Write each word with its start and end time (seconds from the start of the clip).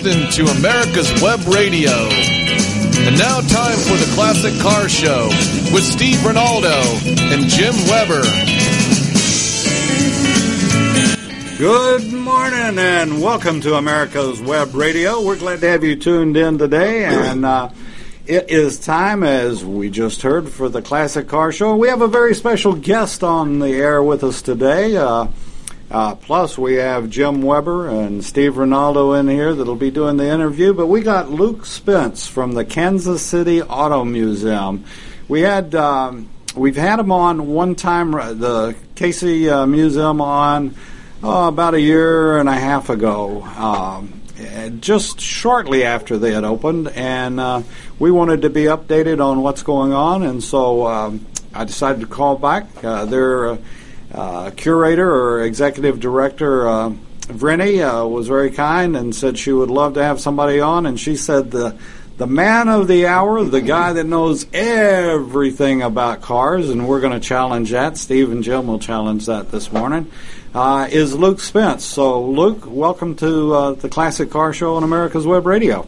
listening 0.00 0.30
to 0.30 0.44
America's 0.58 1.10
Web 1.20 1.40
Radio. 1.48 1.90
And 1.90 3.18
now, 3.18 3.40
time 3.40 3.76
for 3.78 3.96
the 3.96 4.10
Classic 4.14 4.56
Car 4.60 4.88
Show 4.88 5.26
with 5.72 5.82
Steve 5.82 6.18
Ronaldo 6.18 7.02
and 7.32 7.48
Jim 7.48 7.74
Weber. 7.88 8.22
Good 11.58 12.12
morning 12.12 12.78
and 12.78 13.20
welcome 13.20 13.60
to 13.62 13.74
America's 13.74 14.40
Web 14.40 14.72
Radio. 14.74 15.20
We're 15.24 15.38
glad 15.38 15.60
to 15.62 15.68
have 15.68 15.82
you 15.82 15.96
tuned 15.96 16.36
in 16.36 16.58
today, 16.58 17.04
and 17.04 17.44
uh, 17.44 17.70
it 18.24 18.50
is 18.50 18.78
time, 18.78 19.24
as 19.24 19.64
we 19.64 19.90
just 19.90 20.22
heard, 20.22 20.48
for 20.48 20.68
the 20.68 20.82
Classic 20.82 21.26
Car 21.26 21.50
Show. 21.50 21.74
We 21.76 21.88
have 21.88 22.02
a 22.02 22.08
very 22.08 22.34
special 22.34 22.74
guest 22.74 23.24
on 23.24 23.58
the 23.58 23.70
air 23.70 24.00
with 24.00 24.22
us 24.22 24.42
today. 24.42 24.96
Uh, 24.96 25.26
uh, 25.90 26.14
plus, 26.16 26.58
we 26.58 26.74
have 26.74 27.08
Jim 27.08 27.42
Weber 27.42 27.88
and 27.88 28.22
Steve 28.22 28.54
Ronaldo 28.54 29.18
in 29.18 29.28
here 29.28 29.54
that'll 29.54 29.74
be 29.74 29.90
doing 29.90 30.18
the 30.18 30.28
interview. 30.28 30.74
But 30.74 30.86
we 30.86 31.00
got 31.00 31.30
Luke 31.30 31.64
Spence 31.64 32.26
from 32.26 32.52
the 32.52 32.64
Kansas 32.64 33.22
City 33.22 33.62
Auto 33.62 34.04
Museum. 34.04 34.84
We 35.28 35.40
had 35.40 35.74
um, 35.74 36.28
we've 36.54 36.76
had 36.76 36.98
him 37.00 37.10
on 37.10 37.48
one 37.48 37.74
time, 37.74 38.14
uh, 38.14 38.34
the 38.34 38.76
Casey 38.96 39.48
uh, 39.48 39.66
Museum 39.66 40.20
on 40.20 40.74
oh, 41.22 41.48
about 41.48 41.74
a 41.74 41.80
year 41.80 42.38
and 42.38 42.48
a 42.48 42.54
half 42.54 42.90
ago. 42.90 43.42
Um, 43.42 44.14
just 44.80 45.20
shortly 45.20 45.84
after 45.84 46.16
they 46.18 46.32
had 46.32 46.44
opened, 46.44 46.88
and 46.88 47.40
uh, 47.40 47.62
we 47.98 48.10
wanted 48.10 48.42
to 48.42 48.50
be 48.50 48.64
updated 48.64 49.24
on 49.24 49.42
what's 49.42 49.62
going 49.62 49.92
on, 49.92 50.22
and 50.22 50.44
so 50.44 50.86
um, 50.86 51.26
I 51.52 51.64
decided 51.64 52.02
to 52.02 52.06
call 52.06 52.36
back. 52.36 52.66
Uh, 52.84 53.04
their 53.04 53.48
uh, 53.48 53.54
uh, 53.54 53.58
curator 54.56 55.10
or 55.10 55.42
executive 55.42 56.00
director, 56.00 56.68
uh, 56.68 56.90
Vrenny, 57.28 57.80
uh, 57.82 58.06
was 58.06 58.28
very 58.28 58.50
kind 58.50 58.96
and 58.96 59.14
said 59.14 59.38
she 59.38 59.52
would 59.52 59.70
love 59.70 59.94
to 59.94 60.02
have 60.02 60.20
somebody 60.20 60.60
on, 60.60 60.86
and 60.86 60.98
she 60.98 61.16
said 61.16 61.50
the 61.50 61.78
the 62.18 62.26
man 62.26 62.68
of 62.68 62.88
the 62.88 63.06
hour, 63.06 63.44
the 63.44 63.60
guy 63.60 63.92
that 63.92 64.02
knows 64.02 64.44
everything 64.52 65.82
about 65.82 66.20
cars, 66.20 66.68
and 66.68 66.88
we're 66.88 67.00
going 67.00 67.12
to 67.12 67.20
challenge 67.20 67.70
that. 67.70 67.96
Steve 67.96 68.32
and 68.32 68.42
Jim 68.42 68.66
will 68.66 68.80
challenge 68.80 69.26
that 69.26 69.52
this 69.52 69.70
morning. 69.70 70.10
Uh, 70.52 70.88
is 70.90 71.14
Luke 71.14 71.38
Spence. 71.38 71.84
So, 71.84 72.24
Luke, 72.24 72.64
welcome 72.66 73.14
to 73.16 73.54
uh, 73.54 73.72
the 73.74 73.88
Classic 73.88 74.28
Car 74.28 74.52
Show 74.52 74.74
on 74.74 74.82
America's 74.82 75.28
Web 75.28 75.46
Radio. 75.46 75.86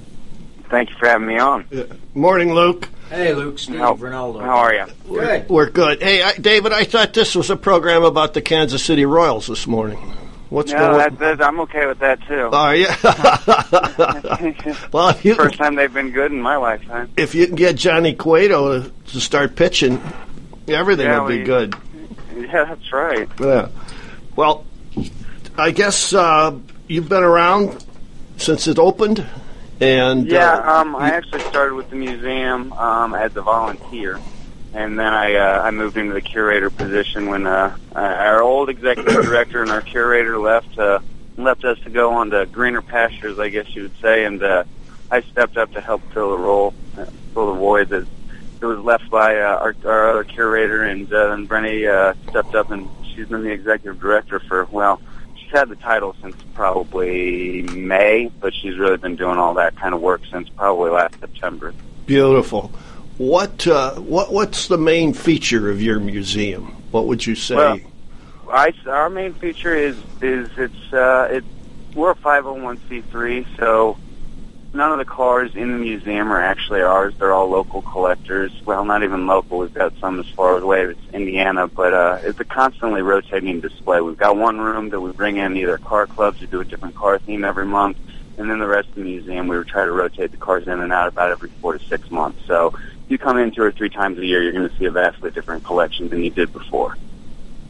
Thank 0.68 0.90
you 0.90 0.96
for 1.00 1.08
having 1.08 1.27
me 1.27 1.38
on. 1.38 1.66
Morning, 2.14 2.55
Luke. 2.55 2.88
Hey, 3.11 3.34
Luke, 3.34 3.58
Steve, 3.58 3.78
How, 3.78 3.94
Ronaldo. 3.97 4.41
how 4.41 4.58
are 4.58 4.72
you? 4.72 4.86
Good. 5.08 5.48
We're 5.48 5.69
good. 5.69 6.00
Hey, 6.00 6.22
I, 6.22 6.34
David, 6.34 6.72
I 6.72 6.84
thought 6.84 7.12
this 7.12 7.34
was 7.34 7.50
a 7.50 7.56
program 7.56 8.05
about 8.05 8.34
the 8.34 8.41
Kansas 8.41 8.84
City 8.84 9.05
Royals 9.05 9.48
this 9.48 9.67
morning. 9.67 9.98
What's 10.48 10.70
No, 10.72 10.78
going 10.78 10.98
that, 10.98 11.19
that, 11.19 11.42
I'm 11.44 11.58
okay 11.61 11.86
with 11.86 11.98
that 12.00 12.20
too. 12.27 12.48
Oh, 12.52 12.70
yeah. 12.70 12.97
well, 14.92 15.17
you, 15.22 15.34
First 15.34 15.58
time 15.58 15.75
they've 15.75 15.92
been 15.92 16.12
good 16.12 16.30
in 16.33 16.41
my 16.41 16.56
lifetime. 16.56 17.11
if 17.17 17.34
you 17.34 17.47
can 17.47 17.56
get 17.56 17.75
Johnny 17.77 18.14
Cueto 18.14 18.83
to, 18.83 18.91
to 18.91 19.20
start 19.20 19.56
pitching, 19.56 20.00
everything 20.69 21.06
Yeah, 21.06 21.20
will 21.20 21.28
be 21.28 21.39
we- 21.39 21.45
good. 21.45 21.74
Yeah, 22.36 22.64
that's 22.64 22.92
right. 22.92 23.28
Yeah. 23.41 23.69
Well, 24.36 24.64
I 25.58 25.72
guess 25.72 26.12
uh, 26.14 26.56
you've 26.86 27.08
been 27.08 27.24
around 27.24 27.84
since 28.36 28.67
it 28.69 28.78
opened, 28.78 29.27
and 29.81 30.31
Yeah, 30.31 30.53
uh, 30.53 30.81
um, 30.81 30.97
I 30.97 31.11
actually 31.11 31.41
started 31.42 31.75
with 31.75 31.91
the 31.91 31.97
museum 31.97 32.73
um, 32.75 33.14
as 33.14 33.34
a 33.36 33.42
volunteer, 33.42 34.20
and 34.75 34.98
then 34.98 35.12
I 35.12 35.34
uh, 35.34 35.62
I 35.62 35.70
moved 35.70 35.97
into 35.97 36.14
the 36.14 36.20
curator 36.20 36.70
position 36.70 37.28
when 37.28 37.47
uh, 37.47 37.77
uh, 37.95 37.98
our 37.98 38.42
old 38.42 38.69
executive 38.69 39.25
director 39.25 39.62
and 39.62 39.70
our 39.70 39.83
curator 39.83 40.39
left 40.39 40.78
uh, 40.78 41.01
left 41.36 41.64
us 41.64 41.78
to 41.81 41.91
go 41.91 42.12
on 42.12 42.31
to 42.31 42.47
greener 42.47 42.83
pastures, 42.83 43.39
I 43.39 43.48
guess 43.48 43.75
you 43.75 43.83
would 43.83 43.98
say, 44.01 44.25
and 44.25 44.42
uh, 44.42 44.64
I 45.11 45.23
stepped 45.23 45.56
up 45.56 45.73
to 45.73 45.81
help 45.81 46.03
fill 46.12 46.31
the 46.31 46.39
role, 46.39 46.75
uh, 46.97 47.06
fill 47.34 47.52
the 47.52 47.58
void 47.58 47.89
that 47.89 48.07
it 48.61 48.67
was 48.67 48.79
left 48.79 49.08
by 49.11 49.36
uh, 49.36 49.57
our, 49.57 49.74
our 49.85 50.11
other 50.11 50.24
curator, 50.24 50.85
and 50.85 51.11
uh, 51.13 51.29
then 51.30 51.48
Brenny 51.48 51.89
uh, 51.89 52.14
stepped 52.29 52.55
up, 52.55 52.70
and 52.70 52.89
she's 53.14 53.27
been 53.27 53.42
the 53.42 53.51
executive 53.51 53.98
director 54.01 54.39
for 54.39 54.67
well, 54.67 55.01
had 55.50 55.68
the 55.68 55.77
title 55.77 56.14
since 56.22 56.36
probably 56.55 57.62
May, 57.62 58.30
but 58.40 58.55
she's 58.55 58.78
really 58.78 58.96
been 58.96 59.16
doing 59.16 59.38
all 59.38 59.55
that 59.55 59.77
kind 59.77 59.94
of 59.94 60.00
work 60.00 60.22
since 60.30 60.48
probably 60.48 60.90
last 60.90 61.18
September. 61.20 61.74
beautiful. 62.06 62.72
What 63.18 63.66
uh, 63.66 63.96
what 63.96 64.33
what's 64.33 64.68
the 64.68 64.78
main 64.78 65.12
feature 65.12 65.70
of 65.70 65.83
your 65.83 66.00
museum? 66.00 66.74
What 66.90 67.06
would 67.06 67.27
you 67.27 67.34
say? 67.34 67.55
Well, 67.55 67.78
I, 68.50 68.72
our 68.86 69.10
main 69.10 69.34
feature 69.34 69.74
is 69.74 69.96
is 70.22 70.48
it's 70.56 70.92
uh, 70.92 71.28
it 71.30 71.44
we're 71.94 72.12
a 72.12 72.14
501c3, 72.14 73.46
so 73.58 73.98
none 74.73 74.92
of 74.92 74.98
the 74.98 75.05
cars 75.05 75.55
in 75.55 75.73
the 75.73 75.79
museum 75.79 76.33
are 76.33 76.41
actually 76.41 76.81
ours. 76.81 77.14
They're 77.19 77.33
all 77.33 77.48
local 77.48 77.83
collectors. 77.83 78.53
Well, 78.64 78.85
not 78.85 79.03
even 79.03 79.27
local. 79.27 79.58
We've 79.58 79.75
got 79.75 79.92
some 79.98 80.20
as 80.20 80.29
far 80.29 80.57
away 80.58 80.86
as 80.86 80.97
Indiana, 81.13 81.67
but 81.67 81.92
uh, 81.92 82.19
it's 82.23 82.39
a 82.41 82.45
constantly 82.45 83.03
rotating 83.03 83.61
display. 83.61 84.01
We've 84.01 84.17
got 84.17 84.36
one 84.36 84.61
room 84.61 84.91
that 84.91 85.01
we 85.01 85.13
bring 85.13 85.36
in 85.36 85.57
either 85.57 85.79
car 85.79 86.07
clubs 86.07 86.42
or 86.42 86.47
do 86.47 86.61
a 86.61 86.64
different 86.64 86.95
car 86.95 87.19
theme 87.19 87.45
every 87.45 87.67
month, 87.67 87.98
and 88.39 88.48
then 88.48 88.58
the 88.58 88.67
rest 88.67 88.89
of 88.89 88.95
the 88.95 89.03
museum 89.03 89.48
we 89.48 89.63
try 89.64 89.85
to 89.85 89.92
rotate 89.92 90.31
the 90.31 90.36
cars 90.36 90.67
in 90.67 90.81
and 90.81 90.92
out 90.92 91.08
about 91.08 91.31
every 91.31 91.51
four 91.61 91.77
to 91.77 91.85
six 91.87 92.11
months. 92.11 92.41
So 92.47 92.69
if 92.69 93.11
you 93.11 93.19
come 93.19 93.39
in 93.39 93.51
two 93.51 93.63
or 93.63 93.73
three 93.73 93.91
times 93.91 94.19
a 94.19 94.27
year, 94.27 94.42
you're 94.42 94.52
going 94.52 94.69
to 94.69 94.77
see 94.77 94.85
a 94.85 94.91
vastly 94.91 95.31
different 95.33 95.64
collection 95.64 96.08
than 96.08 96.23
you 96.23 96.31
did 96.31 96.52
before. 96.52 96.97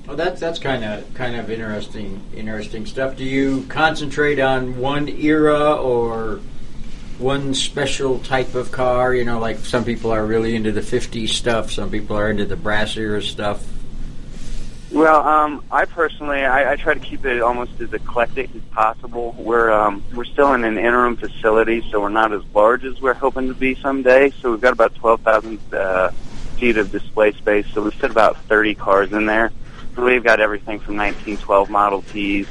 Well, 0.06 0.17
that's 0.17 0.41
that's 0.41 0.59
kind 0.59 0.84
of 0.84 1.15
kind 1.15 1.37
of 1.37 1.50
interesting 1.50 2.21
interesting 2.34 2.84
stuff. 2.84 3.17
Do 3.17 3.25
you 3.25 3.65
concentrate 3.69 4.41
on 4.41 4.78
one 4.78 5.09
era 5.09 5.72
or 5.72 6.41
one 7.20 7.54
special 7.54 8.19
type 8.19 8.54
of 8.54 8.72
car? 8.72 9.14
You 9.14 9.25
know, 9.25 9.38
like 9.38 9.58
some 9.58 9.84
people 9.84 10.10
are 10.10 10.25
really 10.25 10.56
into 10.56 10.72
the 10.72 10.81
'50s 10.81 11.28
stuff. 11.28 11.70
Some 11.70 11.91
people 11.91 12.16
are 12.16 12.31
into 12.31 12.44
the 12.44 12.56
brass 12.56 12.97
era 12.97 13.22
stuff. 13.22 13.64
Well, 14.91 15.20
um, 15.26 15.64
I 15.70 15.84
personally, 15.84 16.38
I, 16.44 16.72
I 16.72 16.76
try 16.76 16.94
to 16.94 17.00
keep 17.00 17.25
it 17.25 17.41
almost 17.42 17.81
as 17.81 17.92
eclectic 17.92 18.53
as 18.56 18.62
possible. 18.72 19.36
We're 19.38 19.70
um, 19.70 20.03
we're 20.14 20.25
still 20.25 20.53
in 20.54 20.64
an 20.64 20.78
interim 20.78 21.16
facility, 21.16 21.88
so 21.91 22.00
we're 22.00 22.08
not 22.08 22.32
as 22.32 22.42
large 22.53 22.84
as 22.84 23.00
we're 23.00 23.14
hoping 23.14 23.48
to 23.48 23.54
be 23.54 23.76
someday. 23.76 24.31
So 24.31 24.50
we've 24.50 24.60
got 24.60 24.72
about 24.72 24.97
twelve 24.97 25.20
thousand 25.20 25.60
uh, 25.72 26.10
feet 26.58 26.76
of 26.76 26.91
display 26.91 27.32
space. 27.32 27.66
So 27.72 27.82
we 27.82 27.92
fit 27.92 28.10
about 28.10 28.37
thirty 28.44 28.75
cars 28.75 29.12
in 29.12 29.26
there. 29.26 29.52
So 29.94 30.04
we've 30.04 30.25
got 30.25 30.41
everything 30.41 30.78
from 30.81 30.97
1912 30.97 31.70
Model 31.70 32.02
Ts 32.02 32.48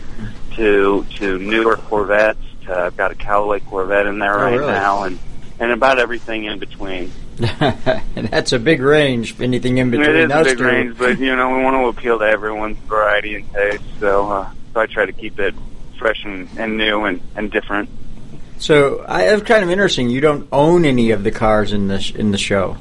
to 0.55 1.05
to 1.15 1.39
newer 1.39 1.75
Corvettes. 1.75 2.39
To, 2.69 2.79
I've 2.79 2.97
got 2.97 3.11
a 3.11 3.15
Callaway 3.15 3.59
Corvette 3.59 4.05
in 4.05 4.19
there 4.19 4.33
Oh, 4.39 4.43
right 4.43 4.57
really? 4.57 4.71
now, 4.71 5.03
and 5.03 5.19
and 5.59 5.71
about 5.71 5.99
everything 5.99 6.45
in 6.45 6.57
between. 6.59 7.11
and 7.39 8.27
that's 8.29 8.53
a 8.53 8.59
big 8.59 8.81
range. 8.81 9.39
Anything 9.41 9.77
in 9.77 9.91
between 9.91 10.09
it 10.09 10.15
is 10.15 10.31
a 10.31 10.43
big 10.43 10.57
two. 10.57 10.63
range, 10.63 10.97
but 10.97 11.19
you 11.19 11.35
know 11.35 11.55
we 11.55 11.63
want 11.63 11.75
to 11.75 11.87
appeal 11.99 12.17
to 12.19 12.25
everyone's 12.25 12.77
variety 12.79 13.35
and 13.35 13.53
taste. 13.53 13.83
So, 13.99 14.29
uh, 14.31 14.51
so 14.73 14.79
I 14.79 14.85
try 14.87 15.05
to 15.05 15.13
keep 15.13 15.39
it 15.39 15.53
fresh 15.97 16.23
and, 16.23 16.47
and 16.57 16.77
new 16.77 17.03
and, 17.05 17.21
and 17.35 17.51
different. 17.51 17.89
So 18.57 19.03
I, 19.07 19.25
that's 19.25 19.43
kind 19.43 19.63
of 19.63 19.69
interesting. 19.69 20.09
You 20.09 20.21
don't 20.21 20.47
own 20.51 20.83
any 20.85 21.11
of 21.11 21.23
the 21.23 21.31
cars 21.31 21.71
in 21.73 21.87
the 21.87 21.99
sh- 21.99 22.13
in 22.15 22.31
the 22.31 22.37
show. 22.37 22.77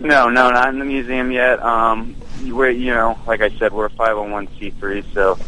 No, 0.00 0.30
no, 0.30 0.50
not 0.50 0.68
in 0.70 0.78
the 0.78 0.84
museum 0.84 1.30
yet. 1.30 1.62
Um, 1.62 2.16
we're 2.44 2.70
you 2.70 2.92
know, 2.92 3.18
like 3.26 3.40
I 3.40 3.50
said, 3.50 3.72
we're 3.72 3.86
a 3.86 3.90
501c3, 3.90 5.04
so 5.12 5.38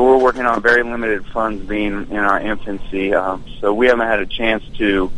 so 0.00 0.06
we're 0.06 0.16
working 0.16 0.46
on 0.46 0.62
very 0.62 0.82
limited 0.82 1.26
funds, 1.26 1.62
being 1.68 2.10
in 2.10 2.16
our 2.16 2.40
infancy. 2.40 3.12
Um, 3.12 3.44
so 3.60 3.74
we 3.74 3.86
haven't 3.88 4.06
had 4.06 4.20
a 4.20 4.24
chance 4.24 4.64
to 4.78 5.12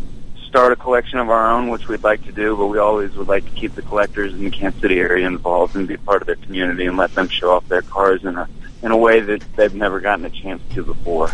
start 0.48 0.72
a 0.72 0.76
collection 0.76 1.20
of 1.20 1.30
our 1.30 1.52
own, 1.52 1.68
which 1.68 1.86
we'd 1.86 2.02
like 2.02 2.24
to 2.26 2.32
do, 2.32 2.56
but 2.56 2.66
we 2.66 2.78
always 2.78 3.14
would 3.14 3.28
like 3.28 3.44
to 3.44 3.52
keep 3.52 3.76
the 3.76 3.82
collectors 3.82 4.32
in 4.32 4.42
the 4.42 4.50
Kansas 4.50 4.80
City 4.80 4.98
area 4.98 5.24
involved 5.24 5.76
and 5.76 5.86
be 5.86 5.96
part 5.96 6.20
of 6.20 6.26
their 6.26 6.34
community 6.34 6.86
and 6.86 6.96
let 6.96 7.14
them 7.14 7.28
show 7.28 7.52
off 7.52 7.68
their 7.68 7.82
cars 7.82 8.24
in 8.24 8.36
a 8.36 8.48
in 8.82 8.90
a 8.90 8.96
way 8.96 9.20
that 9.20 9.44
they've 9.54 9.72
never 9.72 10.00
gotten 10.00 10.24
a 10.24 10.30
chance 10.30 10.60
to 10.74 10.82
before. 10.82 11.30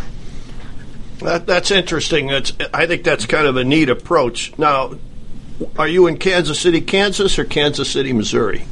That, 1.21 1.47
that's 1.47 1.71
interesting. 1.71 2.27
That's, 2.27 2.53
I 2.75 2.87
think 2.87 3.03
that's 3.03 3.25
kind 3.25 3.47
of 3.47 3.57
a 3.57 3.65
neat 3.65 3.89
approach. 3.89 4.59
Now, 4.59 4.93
are 5.79 5.89
you 5.89 6.07
in 6.07 6.19
Kansas 6.19 6.61
City, 6.61 6.83
Kansas, 6.83 7.39
or 7.39 7.47
Kansas 7.47 7.91
City, 7.91 8.13
Missouri? 8.13 8.67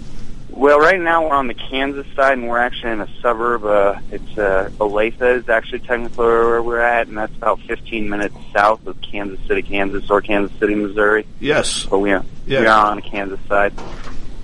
Well, 0.56 0.80
right 0.80 0.98
now 0.98 1.28
we're 1.28 1.34
on 1.34 1.48
the 1.48 1.54
Kansas 1.54 2.06
side, 2.16 2.38
and 2.38 2.48
we're 2.48 2.56
actually 2.58 2.92
in 2.92 3.00
a 3.02 3.08
suburb. 3.20 3.64
Uh, 3.66 3.98
it's 4.10 4.38
uh, 4.38 4.70
Olathe 4.78 5.20
is 5.20 5.50
actually 5.50 5.80
technically 5.80 6.24
where 6.24 6.62
we're 6.62 6.80
at, 6.80 7.08
and 7.08 7.18
that's 7.18 7.36
about 7.36 7.60
15 7.60 8.08
minutes 8.08 8.34
south 8.54 8.86
of 8.86 8.98
Kansas 9.02 9.38
City, 9.46 9.60
Kansas, 9.60 10.08
or 10.10 10.22
Kansas 10.22 10.58
City, 10.58 10.74
Missouri. 10.74 11.26
Yes. 11.40 11.84
But 11.84 11.98
we 11.98 12.10
are, 12.12 12.24
Yeah. 12.46 12.60
we 12.60 12.66
are 12.68 12.86
on 12.90 12.96
the 12.96 13.02
Kansas 13.02 13.38
side. 13.46 13.74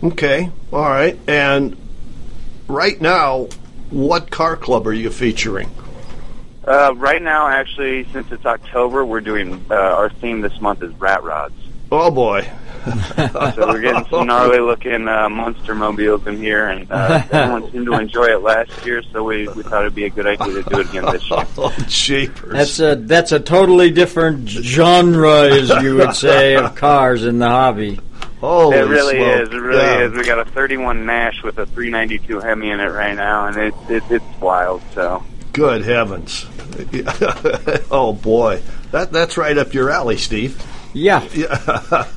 Okay. 0.05 0.51
All 0.71 0.81
right. 0.83 1.19
And 1.27 1.79
right 2.69 3.01
now, 3.01 3.49
what 3.89 4.31
car 4.31 4.57
club 4.59 4.87
are 4.87 4.93
you 4.93 5.09
featuring? 5.11 5.71
Uh, 6.63 6.93
right 6.95 7.23
now, 7.23 7.49
actually, 7.49 8.05
since 8.13 8.31
it's 8.31 8.45
October, 8.45 9.03
we're 9.05 9.23
doing 9.23 9.65
uh, 9.71 9.75
our 9.75 10.11
theme 10.11 10.43
this 10.43 10.61
month 10.61 10.83
is 10.83 10.93
rat 11.01 11.23
rods. 11.25 11.55
Oh 11.91 12.11
boy. 12.11 12.47
So 12.85 13.67
we're 13.69 13.81
getting 13.81 14.05
some 14.11 14.27
gnarly 14.27 14.59
looking 14.59 15.07
uh, 15.07 15.29
monster 15.29 15.75
mobiles 15.75 16.27
in 16.27 16.37
here, 16.39 16.67
and 16.69 16.91
uh, 16.91 17.23
everyone 17.31 17.71
seemed 17.71 17.87
to 17.87 17.93
enjoy 17.95 18.25
it 18.25 18.43
last 18.43 18.85
year, 18.85 19.03
so 19.13 19.23
we, 19.23 19.47
we 19.49 19.63
thought 19.63 19.83
it'd 19.83 19.95
be 19.95 20.05
a 20.07 20.11
good 20.11 20.27
idea 20.27 20.63
to 20.63 20.69
do 20.69 20.81
it 20.81 20.89
again 20.91 21.05
this 21.07 21.31
year. 21.31 21.47
Oh, 21.59 21.75
jeepers. 21.87 22.53
That's 22.53 22.81
a 22.81 22.97
that's 22.97 23.31
a 23.33 23.39
totally 23.41 23.91
different 23.91 24.49
genre, 24.49 25.43
as 25.53 25.69
you 25.83 25.97
would 25.97 26.15
say, 26.17 26.57
of 26.57 26.75
cars 26.77 27.25
in 27.25 27.39
the 27.39 27.49
hobby. 27.49 28.01
Holy 28.41 28.77
it 28.79 28.81
really 28.83 29.17
smoke. 29.19 29.41
is. 29.43 29.49
It 29.51 29.57
really 29.59 29.79
Yeah. 29.83 30.05
is. 30.07 30.13
We 30.15 30.25
got 30.25 30.39
a 30.41 30.51
31 30.51 31.07
Nash 31.07 31.43
with 31.45 31.59
a 31.59 31.67
392 31.67 32.41
Hemi 32.41 32.71
in 32.71 32.81
it 32.81 32.89
right 32.89 33.15
now, 33.15 33.47
and 33.47 33.57
it's 33.57 33.77
it, 33.91 34.03
it's 34.11 34.41
wild. 34.41 34.83
So 34.95 35.23
Good 35.53 35.85
heavens. 35.85 36.47
oh 37.91 38.13
boy. 38.21 38.61
That 38.91 39.13
that's 39.13 39.37
right 39.37 39.57
up 39.57 39.73
your 39.75 39.91
alley, 39.91 40.17
Steve. 40.17 40.61
Yeah. 40.95 41.27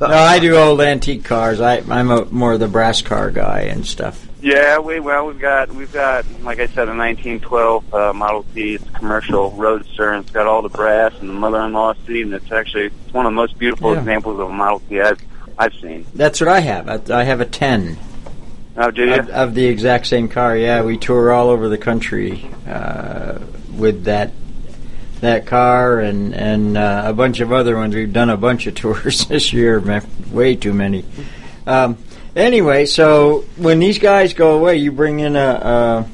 no, 0.00 0.08
I 0.08 0.38
do 0.38 0.56
old 0.56 0.80
antique 0.80 1.24
cars. 1.24 1.60
I, 1.60 1.78
I'm 1.88 2.10
a, 2.10 2.24
more 2.26 2.58
the 2.58 2.68
brass 2.68 3.00
car 3.02 3.30
guy 3.30 3.60
and 3.62 3.86
stuff. 3.86 4.26
yeah, 4.42 4.78
we 4.78 5.00
well 5.00 5.26
we've 5.26 5.38
got 5.40 5.70
we've 5.74 5.92
got 5.92 6.24
like 6.42 6.58
I 6.60 6.66
said 6.66 6.88
a 6.88 6.94
1912 6.96 7.94
uh, 7.94 8.12
Model 8.12 8.44
T. 8.54 8.74
It's 8.74 8.86
a 8.86 8.92
commercial 8.92 9.50
roadster, 9.52 10.12
and 10.12 10.24
it's 10.24 10.32
got 10.32 10.46
all 10.46 10.62
the 10.62 10.68
brass 10.68 11.12
and 11.20 11.28
the 11.30 11.34
mother-in-law 11.34 11.94
seat, 12.06 12.22
and 12.22 12.34
it's 12.34 12.52
actually 12.52 12.86
it's 12.86 13.14
one 13.14 13.26
of 13.26 13.32
the 13.32 13.36
most 13.36 13.58
beautiful 13.58 13.92
Yeah. 13.92 14.00
examples 14.00 14.38
of 14.40 14.48
a 14.50 14.52
Model 14.52 14.80
T 14.80 15.00
I've 15.00 15.20
I've 15.58 15.74
seen. 15.74 16.04
That's 16.14 16.40
what 16.40 16.48
I 16.48 16.60
have. 16.60 17.10
I, 17.10 17.20
I 17.20 17.24
have 17.24 17.40
a 17.40 17.46
10 17.46 17.96
Oh, 18.78 18.90
do 18.90 19.06
you? 19.06 19.14
of, 19.14 19.30
of 19.30 19.54
the 19.54 19.64
exact 19.64 20.06
same 20.06 20.28
car. 20.28 20.54
Yeah, 20.54 20.82
we 20.82 20.98
tour 20.98 21.32
all 21.32 21.48
over 21.48 21.70
the 21.70 21.78
country 21.78 22.44
uh, 22.68 23.38
with 23.74 24.04
that 24.04 24.32
that 25.20 25.46
car 25.46 26.00
and 26.00 26.34
and 26.34 26.76
uh, 26.76 27.02
a 27.06 27.12
bunch 27.12 27.40
of 27.40 27.52
other 27.52 27.76
ones. 27.76 27.94
We've 27.94 28.12
done 28.12 28.30
a 28.30 28.36
bunch 28.36 28.66
of 28.66 28.74
tours 28.76 29.26
this 29.26 29.52
year, 29.52 29.80
way 30.30 30.56
too 30.56 30.72
many. 30.72 31.04
Um, 31.66 31.98
anyway, 32.34 32.86
so 32.86 33.44
when 33.56 33.78
these 33.78 33.98
guys 33.98 34.34
go 34.34 34.56
away, 34.56 34.76
you 34.76 34.92
bring 34.92 35.20
in 35.20 35.36
a. 35.36 35.38
a 35.40 36.08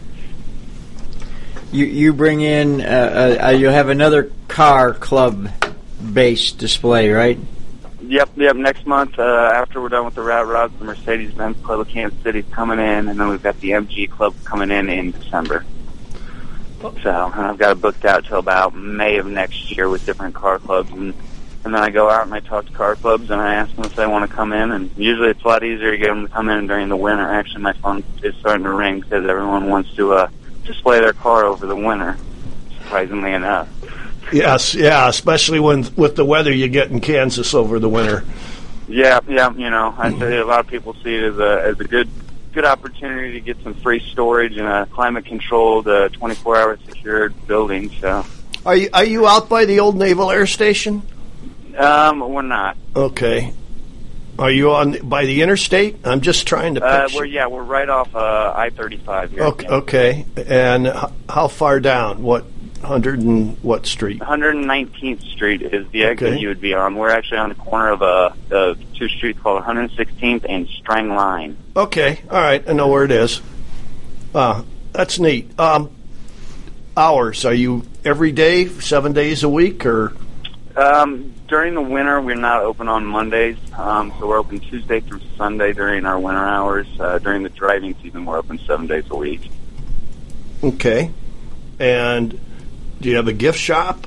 you, 1.73 1.87
you 1.87 2.13
bring 2.13 2.43
in 2.43 2.83
uh, 2.83 3.39
uh, 3.45 3.49
you 3.51 3.69
have 3.69 3.89
another 3.89 4.31
car 4.47 4.93
club 4.93 5.49
based 6.13 6.59
display, 6.59 7.11
right? 7.11 7.39
Yep, 8.03 8.31
yep. 8.37 8.57
Next 8.57 8.87
month, 8.87 9.19
uh, 9.19 9.23
after 9.23 9.81
we're 9.81 9.89
done 9.89 10.05
with 10.05 10.15
the 10.15 10.23
Rat 10.23 10.47
Rods, 10.47 10.79
the 10.79 10.85
Mercedes-Benz 10.85 11.57
Club 11.65 11.81
of 11.81 11.89
Kansas 11.89 12.21
City's 12.23 12.45
coming 12.51 12.79
in, 12.79 13.09
and 13.09 13.19
then 13.19 13.29
we've 13.29 13.43
got 13.43 13.59
the 13.61 13.71
MG 13.71 14.11
Club 14.11 14.35
coming 14.45 14.71
in 14.71 14.91
in 14.91 15.13
December. 15.13 15.65
So, 17.03 17.33
I've 17.35 17.59
got 17.59 17.73
it 17.73 17.81
booked 17.81 18.05
out 18.05 18.25
till 18.25 18.39
about 18.39 18.75
May 18.75 19.19
of 19.19 19.27
next 19.27 19.77
year 19.77 19.89
with 19.89 20.05
different 20.05 20.35
car 20.35 20.59
clubs, 20.59 20.91
and 20.91 21.15
and 21.65 21.73
then 21.73 21.81
I 21.81 21.91
go 21.91 22.11
out 22.11 22.25
and 22.25 22.35
I 22.35 22.41
talk 22.41 22.67
to 22.67 22.73
car 22.73 22.97
clubs 22.97 23.31
and 23.31 23.41
I 23.41 23.55
ask 23.55 23.75
them 23.77 23.85
if 23.85 23.95
they 23.95 24.07
want 24.07 24.29
to 24.29 24.35
come 24.35 24.53
in, 24.53 24.73
and 24.73 24.91
usually 24.97 25.31
it's 25.31 25.43
a 25.45 25.47
lot 25.47 25.63
easier 25.63 25.93
to 25.93 25.97
get 25.99 26.09
them 26.09 26.27
to 26.27 26.33
come 26.33 26.49
in 26.49 26.67
during 26.67 26.89
the 26.89 26.97
winter. 26.97 27.23
Actually, 27.23 27.63
my 27.63 27.73
phone 27.75 28.03
is 28.23 28.35
starting 28.37 28.65
to 28.65 28.71
ring 28.71 29.01
because 29.01 29.25
everyone 29.27 29.69
wants 29.69 29.95
to 29.95 30.13
uh, 30.13 30.29
display 30.65 30.99
their 30.99 31.13
car 31.13 31.45
over 31.45 31.67
the 31.67 31.77
winter. 31.77 32.17
Surprisingly 32.79 33.33
enough. 33.33 33.69
Yes, 34.33 34.75
yeah, 34.75 35.09
especially 35.09 35.61
when 35.61 35.87
with 35.95 36.17
the 36.17 36.25
weather 36.25 36.53
you 36.53 36.69
get 36.69 36.91
in 36.91 37.01
Kansas 37.01 37.55
over 37.55 37.79
the 37.79 37.89
winter. 37.89 38.25
Yeah, 38.89 39.21
yeah, 39.29 39.53
you 39.53 39.71
know, 39.71 39.95
I 39.97 40.19
say 40.19 40.39
a 40.39 40.45
lot 40.45 40.61
of 40.61 40.67
people 40.67 40.95
see 40.95 41.15
it 41.15 41.23
as 41.23 41.39
a 41.39 41.63
as 41.65 41.81
a 41.81 41.85
good 41.85 42.09
good 42.53 42.65
opportunity 42.65 43.33
to 43.33 43.41
get 43.41 43.63
some 43.63 43.75
free 43.75 44.01
storage 44.13 44.57
in 44.57 44.67
a 44.67 44.87
climate 44.87 45.25
controlled, 45.27 45.89
uh, 45.89 46.09
24 46.11 46.57
hour 46.57 46.79
secured 46.87 47.35
building. 47.47 47.91
So, 48.01 48.25
Are 48.65 48.77
you 48.77 48.91
are 48.93 49.05
you 49.05 49.27
out 49.27 49.49
by 49.49 49.65
the 49.65 49.81
old 49.81 49.97
Naval 49.97 50.31
Air 50.31 50.47
Station? 50.47 51.03
um, 51.77 52.21
we're 52.21 52.43
not. 52.43 52.77
Okay. 52.95 53.53
Are 54.39 54.51
you 54.51 54.73
on 54.73 54.97
by 55.09 55.25
the 55.27 55.43
interstate? 55.43 55.97
I'm 56.07 56.21
just 56.21 56.47
trying 56.47 56.75
to 56.77 56.85
Uh, 56.85 57.09
we're 57.15 57.25
yeah, 57.27 57.47
we're 57.47 57.63
right 57.63 57.89
off 57.89 58.15
uh, 58.15 58.53
I-35 58.57 59.31
here. 59.31 59.43
okay, 59.45 59.67
okay. 59.69 60.27
And 60.49 60.87
h- 60.87 60.95
how 61.29 61.49
far 61.49 61.81
down? 61.81 62.23
What 62.23 62.45
hundred 62.83 63.21
and 63.21 63.57
what 63.63 63.87
street? 63.87 64.21
119th 64.21 65.23
Street 65.33 65.63
is 65.63 65.89
the 65.91 66.05
exit 66.05 66.29
Okay. 66.33 66.41
you 66.41 66.49
would 66.49 66.61
be 66.61 66.75
on. 66.75 66.97
We're 66.97 67.11
actually 67.11 67.39
on 67.39 67.49
the 67.49 67.55
corner 67.55 67.91
of 67.91 68.03
uh, 68.03 68.31
of 68.51 68.79
two 68.95 69.09
streets 69.09 69.39
called 69.41 69.63
116th 69.63 70.45
and 70.49 70.69
Strang 70.69 71.09
Line. 71.11 71.57
Okay, 71.77 72.21
all 72.31 72.41
right. 72.41 72.63
I 72.69 72.73
know 72.73 72.89
where 72.89 73.05
it 73.05 73.11
is. 73.13 73.41
Uh, 74.35 74.63
that's 74.93 75.19
neat. 75.19 75.59
Um, 75.59 75.91
hours? 76.97 77.45
Are 77.45 77.55
you 77.55 77.85
every 78.05 78.33
day, 78.33 78.67
seven 78.67 79.13
days 79.13 79.43
a 79.43 79.49
week, 79.49 79.87
or 79.87 80.13
Um, 80.77 81.33
during 81.49 81.75
the 81.75 81.83
winter, 81.83 82.21
we're 82.21 82.35
not 82.35 82.63
open 82.63 82.89
on 82.89 83.05
Mondays, 83.05 83.57
um, 83.77 84.13
so 84.19 84.27
we're 84.27 84.39
open 84.39 84.59
Tuesday 84.61 85.01
through 85.01 85.21
Sunday 85.37 85.73
during 85.75 86.07
our 86.07 86.19
winter 86.19 86.43
hours. 86.45 86.87
Uh, 86.99 87.19
during 87.19 87.43
the 87.43 87.51
driving 87.51 87.95
season, 88.03 88.25
we're 88.25 88.39
open 88.39 88.59
seven 88.67 88.87
days 88.87 89.05
a 89.11 89.17
week. 89.17 89.51
okay? 90.65 91.11
And 91.79 92.39
do 93.03 93.11
you 93.11 93.17
have 93.17 93.29
a 93.29 93.33
gift 93.33 93.59
shop? 93.59 94.07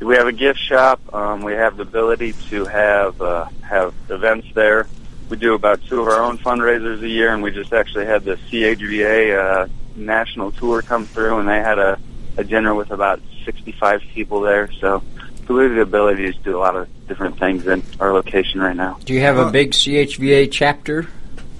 We 0.00 0.16
have 0.16 0.26
a 0.26 0.32
gift 0.32 0.58
shop. 0.58 1.00
Um, 1.14 1.42
we 1.42 1.52
have 1.52 1.76
the 1.76 1.82
ability 1.82 2.32
to 2.50 2.64
have 2.66 3.20
uh, 3.22 3.46
have 3.62 3.94
events 4.08 4.48
there. 4.54 4.88
We 5.28 5.36
do 5.36 5.54
about 5.54 5.84
two 5.86 6.00
of 6.00 6.08
our 6.08 6.20
own 6.20 6.38
fundraisers 6.38 7.02
a 7.02 7.08
year, 7.08 7.32
and 7.32 7.42
we 7.42 7.52
just 7.52 7.72
actually 7.72 8.06
had 8.06 8.24
the 8.24 8.34
CHVA 8.34 9.38
uh, 9.38 9.68
national 9.94 10.50
tour 10.50 10.82
come 10.82 11.06
through, 11.06 11.38
and 11.38 11.48
they 11.48 11.60
had 11.60 11.78
a, 11.78 11.98
a 12.36 12.42
dinner 12.42 12.74
with 12.74 12.90
about 12.90 13.20
65 13.44 14.02
people 14.12 14.40
there. 14.40 14.72
So 14.72 15.02
we 15.48 15.64
have 15.64 15.74
the 15.74 15.80
ability 15.82 16.32
to 16.32 16.38
do 16.40 16.56
a 16.56 16.60
lot 16.60 16.74
of 16.76 16.88
different 17.06 17.38
things 17.38 17.66
in 17.66 17.82
our 18.00 18.12
location 18.12 18.60
right 18.60 18.76
now. 18.76 18.98
Do 19.04 19.14
you 19.14 19.20
have 19.20 19.36
a 19.36 19.50
big 19.50 19.72
CHVA 19.72 20.48
chapter 20.50 21.06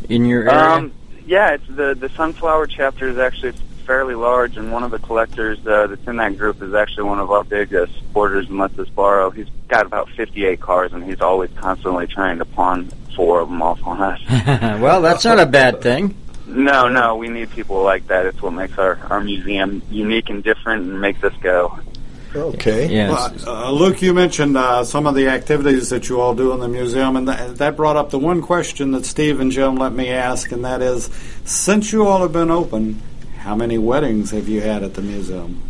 in 0.08 0.24
your 0.24 0.48
area? 0.50 0.70
Um, 0.72 0.92
yeah, 1.26 1.54
it's 1.54 1.66
the 1.68 1.94
the 1.94 2.08
sunflower 2.10 2.66
chapter 2.66 3.08
is 3.08 3.18
actually 3.18 3.52
fairly 3.90 4.14
large, 4.14 4.56
and 4.56 4.70
one 4.70 4.84
of 4.84 4.92
the 4.92 5.00
collectors 5.00 5.58
uh, 5.66 5.88
that's 5.88 6.06
in 6.06 6.14
that 6.14 6.38
group 6.38 6.62
is 6.62 6.72
actually 6.74 7.02
one 7.02 7.18
of 7.18 7.28
our 7.32 7.42
big 7.42 7.74
uh, 7.74 7.86
supporters 7.98 8.48
and 8.48 8.56
lets 8.56 8.78
us 8.78 8.88
borrow. 8.90 9.30
He's 9.30 9.48
got 9.66 9.84
about 9.84 10.08
58 10.10 10.60
cars, 10.60 10.92
and 10.92 11.02
he's 11.02 11.20
always 11.20 11.50
constantly 11.56 12.06
trying 12.06 12.38
to 12.38 12.44
pawn 12.44 12.88
four 13.16 13.40
of 13.40 13.48
them 13.48 13.60
off 13.60 13.84
on 13.84 14.00
us. 14.00 14.20
well, 14.80 15.02
that's 15.02 15.24
not 15.24 15.40
a 15.40 15.46
bad 15.46 15.80
thing. 15.80 16.14
no, 16.46 16.86
no, 16.86 17.16
we 17.16 17.26
need 17.26 17.50
people 17.50 17.82
like 17.82 18.06
that. 18.06 18.26
It's 18.26 18.40
what 18.40 18.52
makes 18.52 18.78
our 18.78 18.96
our 19.10 19.20
museum 19.20 19.82
unique 19.90 20.30
and 20.30 20.44
different, 20.44 20.84
and 20.84 21.00
makes 21.00 21.24
us 21.24 21.34
go. 21.40 21.76
Okay. 22.32 22.86
Yes. 22.86 23.44
Well, 23.44 23.66
uh, 23.66 23.72
Luke, 23.72 24.02
you 24.02 24.14
mentioned 24.14 24.56
uh, 24.56 24.84
some 24.84 25.08
of 25.08 25.16
the 25.16 25.26
activities 25.26 25.90
that 25.90 26.08
you 26.08 26.20
all 26.20 26.36
do 26.36 26.52
in 26.52 26.60
the 26.60 26.68
museum, 26.68 27.16
and 27.16 27.26
that, 27.26 27.56
that 27.56 27.76
brought 27.76 27.96
up 27.96 28.10
the 28.10 28.20
one 28.20 28.40
question 28.40 28.92
that 28.92 29.04
Steve 29.04 29.40
and 29.40 29.50
Jim 29.50 29.74
let 29.74 29.92
me 29.92 30.10
ask, 30.10 30.52
and 30.52 30.64
that 30.64 30.80
is, 30.80 31.10
since 31.44 31.92
you 31.92 32.06
all 32.06 32.22
have 32.22 32.32
been 32.32 32.52
open, 32.52 33.02
how 33.50 33.56
many 33.56 33.78
weddings 33.78 34.30
have 34.30 34.48
you 34.48 34.60
had 34.60 34.84
at 34.84 34.94
the 34.94 35.02
museum? 35.02 35.60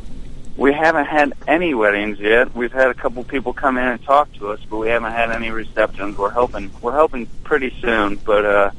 We 0.59 0.71
haven't 0.71 1.07
had 1.07 1.33
any 1.49 1.73
weddings 1.73 2.21
yet. 2.21 2.55
We've 2.55 2.71
had 2.71 2.89
a 2.89 2.95
couple 2.95 3.25
people 3.25 3.55
come 3.55 3.79
in 3.79 3.89
and 3.89 4.05
talk 4.05 4.31
to 4.35 4.49
us, 4.49 4.61
but 4.69 4.77
we 4.77 4.89
haven't 4.89 5.13
had 5.13 5.31
any 5.31 5.51
receptions. 5.51 6.19
We're 6.19 6.29
hoping 6.29 6.71
we're 6.83 6.95
hoping 6.95 7.27
pretty 7.43 7.75
soon, 7.81 8.17
but 8.17 8.45
uh 8.45 8.71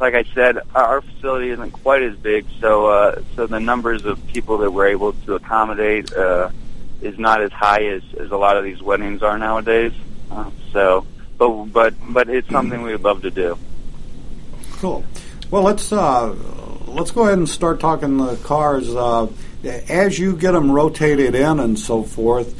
like 0.00 0.14
I 0.14 0.24
said, 0.34 0.58
our 0.74 1.02
facility 1.02 1.50
isn't 1.50 1.70
quite 1.70 2.02
as 2.02 2.16
big, 2.16 2.44
so 2.58 2.86
uh 2.86 3.22
so 3.36 3.46
the 3.46 3.60
numbers 3.60 4.04
of 4.06 4.26
people 4.26 4.58
that 4.58 4.72
we're 4.72 4.88
able 4.88 5.12
to 5.12 5.36
accommodate 5.36 6.12
uh 6.12 6.50
is 7.00 7.16
not 7.20 7.40
as 7.42 7.52
high 7.52 7.84
as 7.84 8.02
as 8.18 8.32
a 8.32 8.36
lot 8.36 8.56
of 8.56 8.64
these 8.64 8.82
weddings 8.82 9.22
are 9.22 9.38
nowadays. 9.38 9.92
Uh, 10.32 10.50
so 10.72 11.06
but 11.38 11.48
but 11.66 11.94
but 12.08 12.28
it's 12.28 12.50
something 12.50 12.82
we 12.82 12.90
would 12.90 13.04
love 13.04 13.22
to 13.22 13.30
do. 13.30 13.56
Cool. 14.80 15.04
Well, 15.52 15.62
let's 15.62 15.92
uh, 15.92 16.34
let's 16.92 17.10
go 17.10 17.22
ahead 17.22 17.38
and 17.38 17.48
start 17.48 17.80
talking 17.80 18.18
the 18.18 18.36
cars. 18.36 18.94
Uh, 18.94 19.28
as 19.88 20.18
you 20.18 20.36
get 20.36 20.52
them 20.52 20.70
rotated 20.70 21.34
in 21.34 21.60
and 21.60 21.78
so 21.78 22.02
forth, 22.02 22.54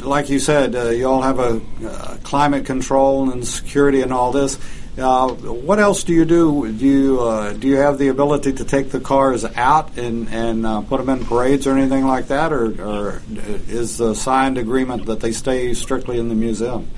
like 0.00 0.28
you 0.28 0.38
said, 0.38 0.74
uh, 0.74 0.88
you 0.88 1.08
all 1.08 1.22
have 1.22 1.38
a 1.38 1.60
uh, 1.86 2.16
climate 2.24 2.66
control 2.66 3.30
and 3.30 3.46
security 3.46 4.02
and 4.02 4.12
all 4.12 4.32
this. 4.32 4.58
Uh, 4.98 5.30
what 5.30 5.78
else 5.78 6.04
do 6.04 6.12
you 6.12 6.26
do? 6.26 6.70
Do 6.70 6.84
you 6.84 7.20
uh, 7.20 7.54
do 7.54 7.66
you 7.66 7.76
have 7.76 7.96
the 7.96 8.08
ability 8.08 8.52
to 8.54 8.64
take 8.64 8.90
the 8.90 9.00
cars 9.00 9.42
out 9.44 9.96
and 9.96 10.28
and 10.28 10.66
uh, 10.66 10.82
put 10.82 10.98
them 10.98 11.08
in 11.08 11.24
parades 11.24 11.66
or 11.66 11.78
anything 11.78 12.06
like 12.06 12.28
that, 12.28 12.52
or, 12.52 12.78
or 12.82 13.22
is 13.68 13.96
the 13.96 14.14
signed 14.14 14.58
agreement 14.58 15.06
that 15.06 15.20
they 15.20 15.32
stay 15.32 15.72
strictly 15.72 16.18
in 16.18 16.28
the 16.28 16.34
museum? 16.34 16.90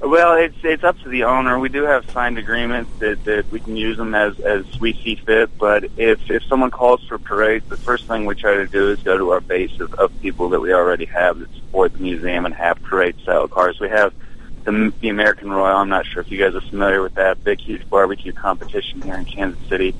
Well, 0.00 0.34
it's 0.34 0.56
it's 0.62 0.84
up 0.84 1.00
to 1.00 1.08
the 1.08 1.24
owner. 1.24 1.58
We 1.58 1.70
do 1.70 1.84
have 1.84 2.08
signed 2.10 2.36
agreements 2.36 2.90
that, 2.98 3.24
that 3.24 3.50
we 3.50 3.60
can 3.60 3.76
use 3.76 3.96
them 3.96 4.14
as 4.14 4.38
as 4.40 4.78
we 4.78 4.92
see 4.92 5.16
fit. 5.16 5.56
But 5.56 5.84
if 5.96 6.30
if 6.30 6.44
someone 6.44 6.70
calls 6.70 7.02
for 7.04 7.18
parades, 7.18 7.66
the 7.68 7.78
first 7.78 8.06
thing 8.06 8.26
we 8.26 8.34
try 8.34 8.56
to 8.56 8.66
do 8.66 8.90
is 8.90 9.02
go 9.02 9.16
to 9.16 9.30
our 9.30 9.40
base 9.40 9.80
of, 9.80 9.94
of 9.94 10.12
people 10.20 10.50
that 10.50 10.60
we 10.60 10.74
already 10.74 11.06
have 11.06 11.38
that 11.38 11.52
support 11.54 11.94
the 11.94 12.00
museum 12.00 12.44
and 12.44 12.54
have 12.54 12.82
parade 12.82 13.18
style 13.20 13.48
cars. 13.48 13.80
We 13.80 13.88
have 13.88 14.12
the 14.64 14.92
the 15.00 15.08
American 15.08 15.50
Royal. 15.50 15.76
I'm 15.76 15.88
not 15.88 16.04
sure 16.04 16.20
if 16.20 16.30
you 16.30 16.38
guys 16.38 16.54
are 16.54 16.60
familiar 16.68 17.00
with 17.00 17.14
that 17.14 17.42
big 17.42 17.58
huge 17.60 17.88
barbecue 17.88 18.32
competition 18.32 19.00
here 19.00 19.14
in 19.14 19.24
Kansas 19.24 19.66
City, 19.66 19.94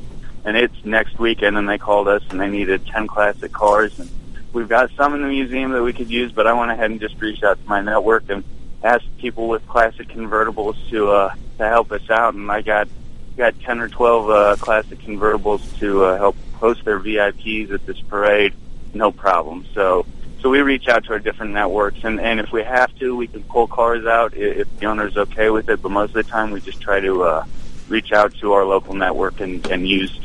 and 0.45 0.59
it's 0.59 0.85
next 0.85 1.19
weekend. 1.19 1.57
And 1.57 1.67
they 1.67 1.79
called 1.79 2.07
us 2.07 2.23
and 2.29 2.39
they 2.39 2.51
needed 2.51 2.87
ten 2.87 3.07
classic 3.07 3.53
cars 3.53 3.99
and. 3.99 4.11
We've 4.53 4.69
got 4.69 4.91
some 4.93 5.13
in 5.15 5.21
the 5.21 5.29
museum 5.29 5.73
that 5.73 5.83
we 5.83 5.93
could 5.93 6.09
use, 6.09 6.33
but 6.33 6.47
I 6.47 6.55
went 6.55 6.71
ahead 6.71 6.91
and 6.91 6.99
just 6.99 7.21
reached 7.21 7.45
out 7.45 7.61
to 7.61 7.69
my 7.69 7.83
network 7.83 8.31
and 8.31 8.43
asked 8.83 9.17
people 9.19 9.49
with 9.49 9.67
classic 9.67 10.09
convertibles 10.09 10.77
to 10.91 11.11
uh, 11.11 11.35
to 11.59 11.69
help 11.69 11.93
us 11.93 12.09
out, 12.11 12.35
and 12.35 12.51
I 12.51 12.63
got 12.63 12.89
got 13.37 13.59
ten 13.61 13.81
or 13.81 13.89
twelve 13.89 14.31
uh, 14.31 14.57
classic 14.59 14.99
convertibles 15.01 15.79
to 15.79 16.05
uh, 16.05 16.17
help 16.19 16.37
host 16.55 16.85
their 16.85 16.99
VIPs 17.01 17.73
at 17.73 17.85
this 17.87 18.01
parade. 18.03 18.55
No 18.95 19.11
problem. 19.13 19.67
So 19.75 20.07
so 20.41 20.51
we 20.51 20.61
reach 20.61 20.87
out 20.89 21.05
to 21.05 21.13
our 21.13 21.19
different 21.19 21.53
networks, 21.53 21.99
and 22.05 22.21
and 22.21 22.41
if 22.41 22.53
we 22.53 22.63
have 22.63 22.95
to, 22.99 23.17
we 23.17 23.27
can 23.27 23.43
pull 23.45 23.67
cars 23.67 24.07
out 24.07 24.35
i- 24.35 24.39
if 24.39 24.79
the 24.79 24.87
owner's 24.87 25.17
okay 25.17 25.51
with 25.51 25.69
it. 25.69 25.83
But 25.83 25.91
most 25.91 26.11
of 26.11 26.25
the 26.25 26.31
time, 26.31 26.51
we 26.51 26.61
just 26.61 26.81
try 26.81 27.01
to 27.01 27.23
uh, 27.23 27.45
reach 27.89 28.13
out 28.13 28.35
to 28.37 28.53
our 28.53 28.65
local 28.65 28.95
network 28.95 29.41
and 29.41 29.67
and 29.69 29.89
use 29.89 30.19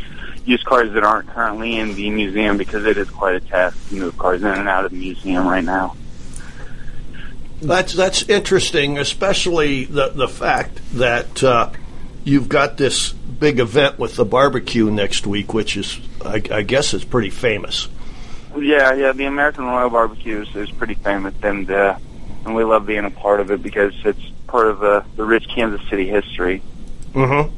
use 0.46 0.63
cars 0.63 0.91
that 0.93 1.03
aren't 1.03 1.27
currently 1.29 1.77
in 1.77 1.93
the 1.96 2.10
museum 2.10 2.58
because 2.58 2.86
it 2.86 2.98
is 2.98 3.10
quite 3.10 3.36
a 3.36 3.39
task 3.39 3.77
to 3.89 3.96
move 3.96 4.17
cars 4.17 4.41
in 4.41 4.48
and 4.48 4.67
out 4.67 4.86
of 4.86 4.91
the 4.91 4.98
museum 4.98 5.48
right 5.48 5.63
now. 5.63 5.96
That's 7.62 7.94
that's 7.94 8.24
interesting, 8.24 8.98
especially 8.98 9.86
the 9.86 10.10
the 10.10 10.27
fact 10.27 10.80
that 10.94 11.44
uh, 11.44 11.70
you've 12.24 12.50
got 12.50 12.77
this 12.77 13.12
big 13.12 13.60
event 13.60 14.00
with 14.00 14.15
the 14.15 14.25
barbecue 14.25 14.89
next 14.89 15.27
week, 15.27 15.53
which 15.53 15.77
is, 15.77 16.00
I, 16.24 16.41
I 16.51 16.62
guess, 16.62 16.94
is 16.94 17.03
pretty 17.03 17.30
famous. 17.30 17.88
Yeah, 18.58 18.94
yeah. 18.94 19.12
The 19.13 19.25
American 19.25 19.65
Royal 19.65 19.89
Barbecue 19.89 20.41
is, 20.41 20.56
is 20.56 20.72
pretty 20.72 20.96
famous, 20.96 21.34
and 21.44 21.70
uh, 21.70 21.98
and 22.46 22.56
we 22.56 22.63
love 22.63 22.86
being 22.86 23.06
a 23.06 23.12
part 23.12 23.39
of 23.39 23.51
it 23.51 23.62
because 23.62 23.94
it's 24.06 24.22
part 24.48 24.68
of 24.68 24.84
uh, 24.84 25.03
the 25.15 25.24
rich 25.24 25.48
Kansas 25.48 25.88
City 25.89 26.08
history. 26.08 26.62
Mm-hmm. 27.13 27.56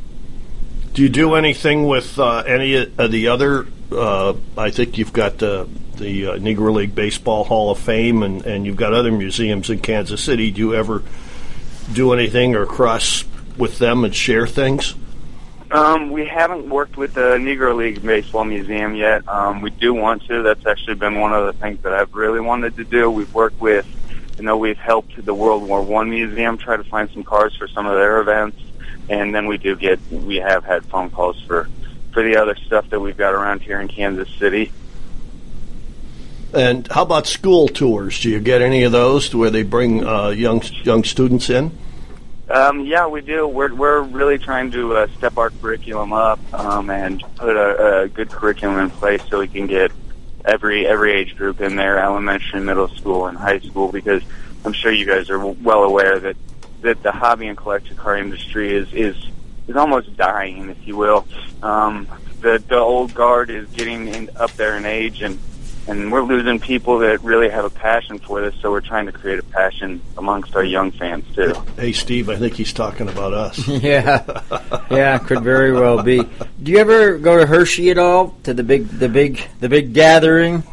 Do 0.93 1.01
you 1.01 1.09
do 1.09 1.35
anything 1.35 1.87
with 1.87 2.19
uh, 2.19 2.43
any 2.45 2.75
of 2.75 3.11
the 3.11 3.29
other? 3.29 3.67
Uh, 3.91 4.35
I 4.57 4.69
think 4.69 4.97
you've 4.97 5.13
got 5.13 5.39
the 5.39 5.67
the 6.03 6.27
uh, 6.27 6.37
Negro 6.37 6.73
League 6.73 6.93
Baseball 6.93 7.43
Hall 7.43 7.71
of 7.71 7.79
Fame, 7.79 8.21
and, 8.23 8.45
and 8.45 8.65
you've 8.65 8.75
got 8.75 8.93
other 8.93 9.11
museums 9.11 9.69
in 9.69 9.79
Kansas 9.79 10.21
City. 10.21 10.51
Do 10.51 10.59
you 10.59 10.75
ever 10.75 11.01
do 11.91 12.13
anything 12.13 12.55
or 12.55 12.65
cross 12.65 13.23
with 13.57 13.79
them 13.79 14.03
and 14.03 14.13
share 14.13 14.45
things? 14.45 14.95
Um, 15.71 16.11
we 16.11 16.25
haven't 16.25 16.69
worked 16.69 16.97
with 16.97 17.15
the 17.15 17.37
Negro 17.37 17.75
League 17.75 18.03
Baseball 18.03 18.45
Museum 18.45 18.93
yet. 18.93 19.27
Um, 19.27 19.61
we 19.61 19.71
do 19.71 19.93
want 19.93 20.23
to. 20.27 20.43
That's 20.43 20.65
actually 20.67 20.95
been 20.95 21.19
one 21.19 21.33
of 21.33 21.47
the 21.47 21.53
things 21.53 21.81
that 21.81 21.93
I've 21.93 22.13
really 22.13 22.41
wanted 22.41 22.75
to 22.75 22.83
do. 22.83 23.09
We've 23.09 23.33
worked 23.33 23.59
with, 23.59 23.87
you 24.37 24.43
know, 24.43 24.57
we've 24.57 24.77
helped 24.77 25.25
the 25.25 25.33
World 25.33 25.63
War 25.67 25.81
One 25.81 26.11
Museum 26.11 26.59
try 26.59 26.77
to 26.77 26.83
find 26.83 27.09
some 27.09 27.23
cars 27.23 27.55
for 27.55 27.67
some 27.67 27.87
of 27.87 27.95
their 27.95 28.19
events, 28.19 28.61
and 29.09 29.33
then 29.33 29.47
we 29.47 29.57
do 29.57 29.75
get, 29.75 29.99
we 30.11 30.35
have 30.35 30.63
had 30.63 30.85
phone 30.85 31.09
calls 31.09 31.41
for, 31.41 31.67
for 32.11 32.21
the 32.21 32.35
other 32.35 32.55
stuff 32.55 32.87
that 32.91 32.99
we've 32.99 33.17
got 33.17 33.33
around 33.33 33.61
here 33.61 33.81
in 33.81 33.87
Kansas 33.87 34.29
City. 34.37 34.71
And 36.53 36.87
how 36.91 37.01
about 37.01 37.25
school 37.25 37.67
tours? 37.67 38.19
Do 38.21 38.29
you 38.29 38.39
get 38.39 38.61
any 38.61 38.83
of 38.83 38.91
those 38.91 39.33
where 39.33 39.49
they 39.49 39.63
bring 39.63 40.05
uh, 40.05 40.29
young 40.29 40.61
young 40.83 41.03
students 41.03 41.49
in? 41.49 41.71
Um, 42.49 42.81
yeah, 42.81 43.07
we 43.07 43.21
do. 43.21 43.47
We're 43.47 43.73
we're 43.73 44.01
really 44.01 44.37
trying 44.37 44.69
to 44.71 44.95
uh, 44.95 45.07
step 45.17 45.37
our 45.37 45.49
curriculum 45.49 46.13
up 46.13 46.39
um, 46.53 46.91
and 46.91 47.23
put 47.35 47.55
a, 47.55 48.01
a 48.01 48.07
good 48.07 48.29
curriculum 48.29 48.77
in 48.79 48.91
place 48.91 49.21
so 49.29 49.39
we 49.39 49.47
can 49.47 49.65
get 49.65 49.91
every 50.45 50.85
every 50.85 51.13
age 51.13 51.35
group 51.35 51.59
in 51.59 51.75
there, 51.75 51.97
elementary, 51.97 52.59
middle 52.59 52.89
school, 52.89 53.25
and 53.25 53.35
high 53.35 53.59
school. 53.59 53.91
Because 53.91 54.21
I'm 54.63 54.73
sure 54.73 54.91
you 54.91 55.07
guys 55.07 55.31
are 55.31 55.39
well 55.39 55.83
aware 55.83 56.19
that 56.19 56.37
that 56.81 57.01
the 57.01 57.11
hobby 57.11 57.47
and 57.47 57.57
collector 57.57 57.95
car 57.95 58.17
industry 58.17 58.75
is 58.75 58.93
is 58.93 59.15
is 59.67 59.75
almost 59.75 60.15
dying, 60.15 60.69
if 60.69 60.85
you 60.85 60.97
will. 60.97 61.27
Um, 61.63 62.07
the 62.41 62.61
the 62.67 62.77
old 62.77 63.15
guard 63.15 63.49
is 63.49 63.67
getting 63.69 64.07
in, 64.09 64.29
up 64.35 64.51
there 64.51 64.77
in 64.77 64.85
age, 64.85 65.23
and 65.23 65.39
and 65.87 66.11
we're 66.11 66.23
losing 66.23 66.59
people 66.59 66.99
that 66.99 67.21
really 67.23 67.49
have 67.49 67.65
a 67.65 67.69
passion 67.69 68.19
for 68.19 68.41
this. 68.41 68.55
So 68.61 68.71
we're 68.71 68.81
trying 68.81 69.05
to 69.07 69.11
create 69.11 69.39
a 69.39 69.43
passion 69.43 70.01
amongst 70.17 70.55
our 70.55 70.63
young 70.63 70.91
fans 70.91 71.25
too. 71.35 71.53
Hey, 71.75 71.91
Steve, 71.91 72.29
I 72.29 72.35
think 72.37 72.53
he's 72.53 72.73
talking 72.73 73.09
about 73.09 73.33
us. 73.33 73.67
yeah, 73.67 74.41
yeah, 74.89 75.17
could 75.17 75.43
very 75.43 75.71
well 75.73 76.01
be. 76.01 76.23
Do 76.61 76.71
you 76.71 76.77
ever 76.77 77.17
go 77.17 77.37
to 77.37 77.45
Hershey 77.45 77.91
at 77.91 77.97
all? 77.97 78.35
To 78.43 78.53
the 78.53 78.63
big, 78.63 78.87
the 78.87 79.09
big, 79.09 79.41
the 79.59 79.69
big 79.69 79.93
gathering? 79.93 80.63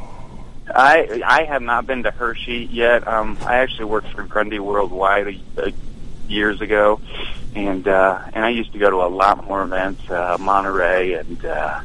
I 0.75 1.23
I 1.25 1.45
have 1.45 1.63
not 1.63 1.87
been 1.87 2.05
to 2.05 2.11
Hershey 2.11 2.69
yet. 2.71 3.07
Um, 3.07 3.39
I 3.43 3.57
actually 3.57 3.87
worked 3.87 4.09
for 4.09 4.23
Grundy 4.23 4.59
Worldwide 4.59 5.27
a, 5.57 5.67
a, 5.67 5.73
years 6.29 6.61
ago, 6.61 7.01
and 7.55 7.87
uh, 7.89 8.23
and 8.33 8.45
I 8.45 8.51
used 8.51 8.73
to 8.73 8.79
go 8.79 8.91
to 8.91 8.97
a 8.97 9.09
lot 9.09 9.45
more 9.47 9.63
events, 9.63 10.09
uh, 10.09 10.37
Monterey, 10.39 11.15
and 11.15 11.45
uh, 11.45 11.81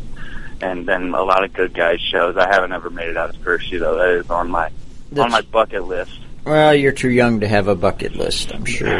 and 0.65 0.88
then 0.88 1.13
a 1.13 1.24
lot 1.24 1.43
of 1.43 1.53
good 1.53 1.74
guys 1.74 2.01
shows. 2.01 2.36
I 2.38 2.48
haven't 2.48 2.74
ever 2.74 2.89
made 2.89 3.10
it 3.10 3.17
out 3.17 3.34
to 3.34 3.39
Hershey 3.39 3.77
though. 3.77 3.95
That 3.98 4.10
is 4.19 4.29
on 4.29 4.50
my 4.50 4.69
on 5.17 5.31
my 5.31 5.41
bucket 5.41 5.84
list. 5.84 6.19
Well, 6.45 6.74
you're 6.75 6.91
too 6.91 7.10
young 7.10 7.39
to 7.39 7.48
have 7.48 7.67
a 7.67 7.75
bucket 7.75 8.15
list, 8.15 8.53
I'm 8.53 8.65
sure. 8.65 8.88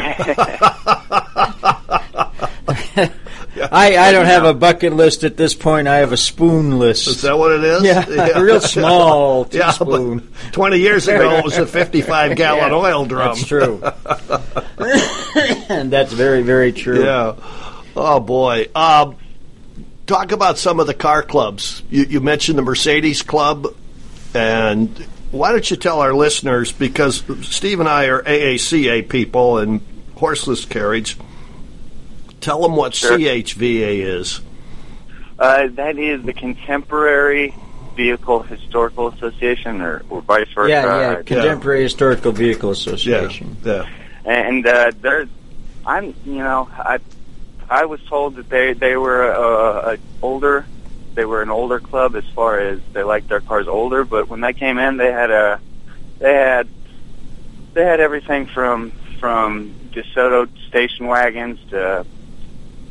I, 3.72 3.96
I 3.96 4.12
don't 4.12 4.26
have 4.26 4.44
a 4.44 4.52
bucket 4.52 4.92
list 4.92 5.22
at 5.24 5.36
this 5.36 5.54
point. 5.54 5.86
I 5.88 5.96
have 5.98 6.12
a 6.12 6.16
spoon 6.16 6.78
list. 6.78 7.06
Is 7.06 7.22
that 7.22 7.38
what 7.38 7.52
it 7.52 7.62
is? 7.64 7.84
Yeah, 7.84 8.04
a 8.36 8.42
real 8.42 8.60
small 8.60 9.46
Yeah, 9.50 9.66
teaspoon. 9.70 10.28
20 10.52 10.76
years 10.78 11.08
ago, 11.08 11.36
it 11.36 11.44
was 11.44 11.56
a 11.56 11.66
55 11.66 12.36
gallon 12.36 12.70
Yeah, 12.70 12.76
oil 12.76 13.06
drum. 13.06 13.28
That's 13.28 13.46
true. 13.46 13.82
and 15.68 15.90
that's 15.90 16.12
very, 16.12 16.42
very 16.42 16.72
true. 16.72 17.04
Yeah. 17.04 17.34
Oh, 17.94 18.20
boy. 18.20 18.66
Um, 18.74 19.16
talk 20.06 20.32
about 20.32 20.58
some 20.58 20.80
of 20.80 20.86
the 20.86 20.94
car 20.94 21.22
clubs. 21.22 21.82
You, 21.90 22.04
you 22.04 22.20
mentioned 22.20 22.58
the 22.58 22.62
Mercedes 22.62 23.22
Club, 23.22 23.66
and 24.34 24.88
why 25.30 25.52
don't 25.52 25.68
you 25.70 25.76
tell 25.76 26.00
our 26.00 26.14
listeners, 26.14 26.72
because 26.72 27.22
Steve 27.46 27.80
and 27.80 27.88
I 27.88 28.06
are 28.06 28.22
AACA 28.22 29.08
people 29.08 29.58
and 29.58 29.80
horseless 30.16 30.64
carriage, 30.64 31.16
tell 32.40 32.62
them 32.62 32.76
what 32.76 32.94
Sure. 32.94 33.18
CHVA 33.18 34.00
is. 34.20 34.40
Uh, 35.38 35.66
that 35.72 35.98
is 35.98 36.22
the 36.22 36.32
Contemporary 36.32 37.54
Vehicle 37.94 38.42
Historical 38.42 39.08
Association, 39.08 39.80
or, 39.82 40.02
or 40.08 40.22
vice 40.22 40.48
versa. 40.54 40.70
Yeah, 40.70 40.84
yeah. 41.00 41.10
I- 41.18 41.22
Contemporary 41.22 41.82
Historical 41.82 42.32
Vehicle 42.32 42.70
Association. 42.70 43.56
Yeah. 43.64 43.86
and 44.24 44.66
uh, 44.66 44.92
they're 45.00 45.28
I'm 45.84 46.06
you 46.24 46.38
know 46.38 46.68
I 46.76 46.98
I 47.68 47.86
was 47.86 48.00
told 48.08 48.36
that 48.36 48.48
they 48.48 48.72
they 48.72 48.96
were 48.96 49.30
a, 49.30 49.94
a 49.94 49.98
older 50.22 50.66
they 51.14 51.24
were 51.24 51.42
an 51.42 51.50
older 51.50 51.80
club 51.80 52.14
as 52.14 52.24
far 52.34 52.60
as 52.60 52.80
they 52.92 53.02
liked 53.02 53.28
their 53.30 53.40
cars 53.40 53.66
older, 53.66 54.04
but 54.04 54.28
when 54.28 54.40
they 54.40 54.52
came 54.52 54.78
in 54.78 54.96
they 54.96 55.10
had 55.10 55.30
a 55.30 55.60
they 56.18 56.34
had 56.34 56.68
they 57.74 57.84
had 57.84 58.00
everything 58.00 58.46
from 58.46 58.92
from 59.18 59.74
DeSoto 59.94 60.48
station 60.68 61.06
wagons 61.06 61.58
to 61.70 62.06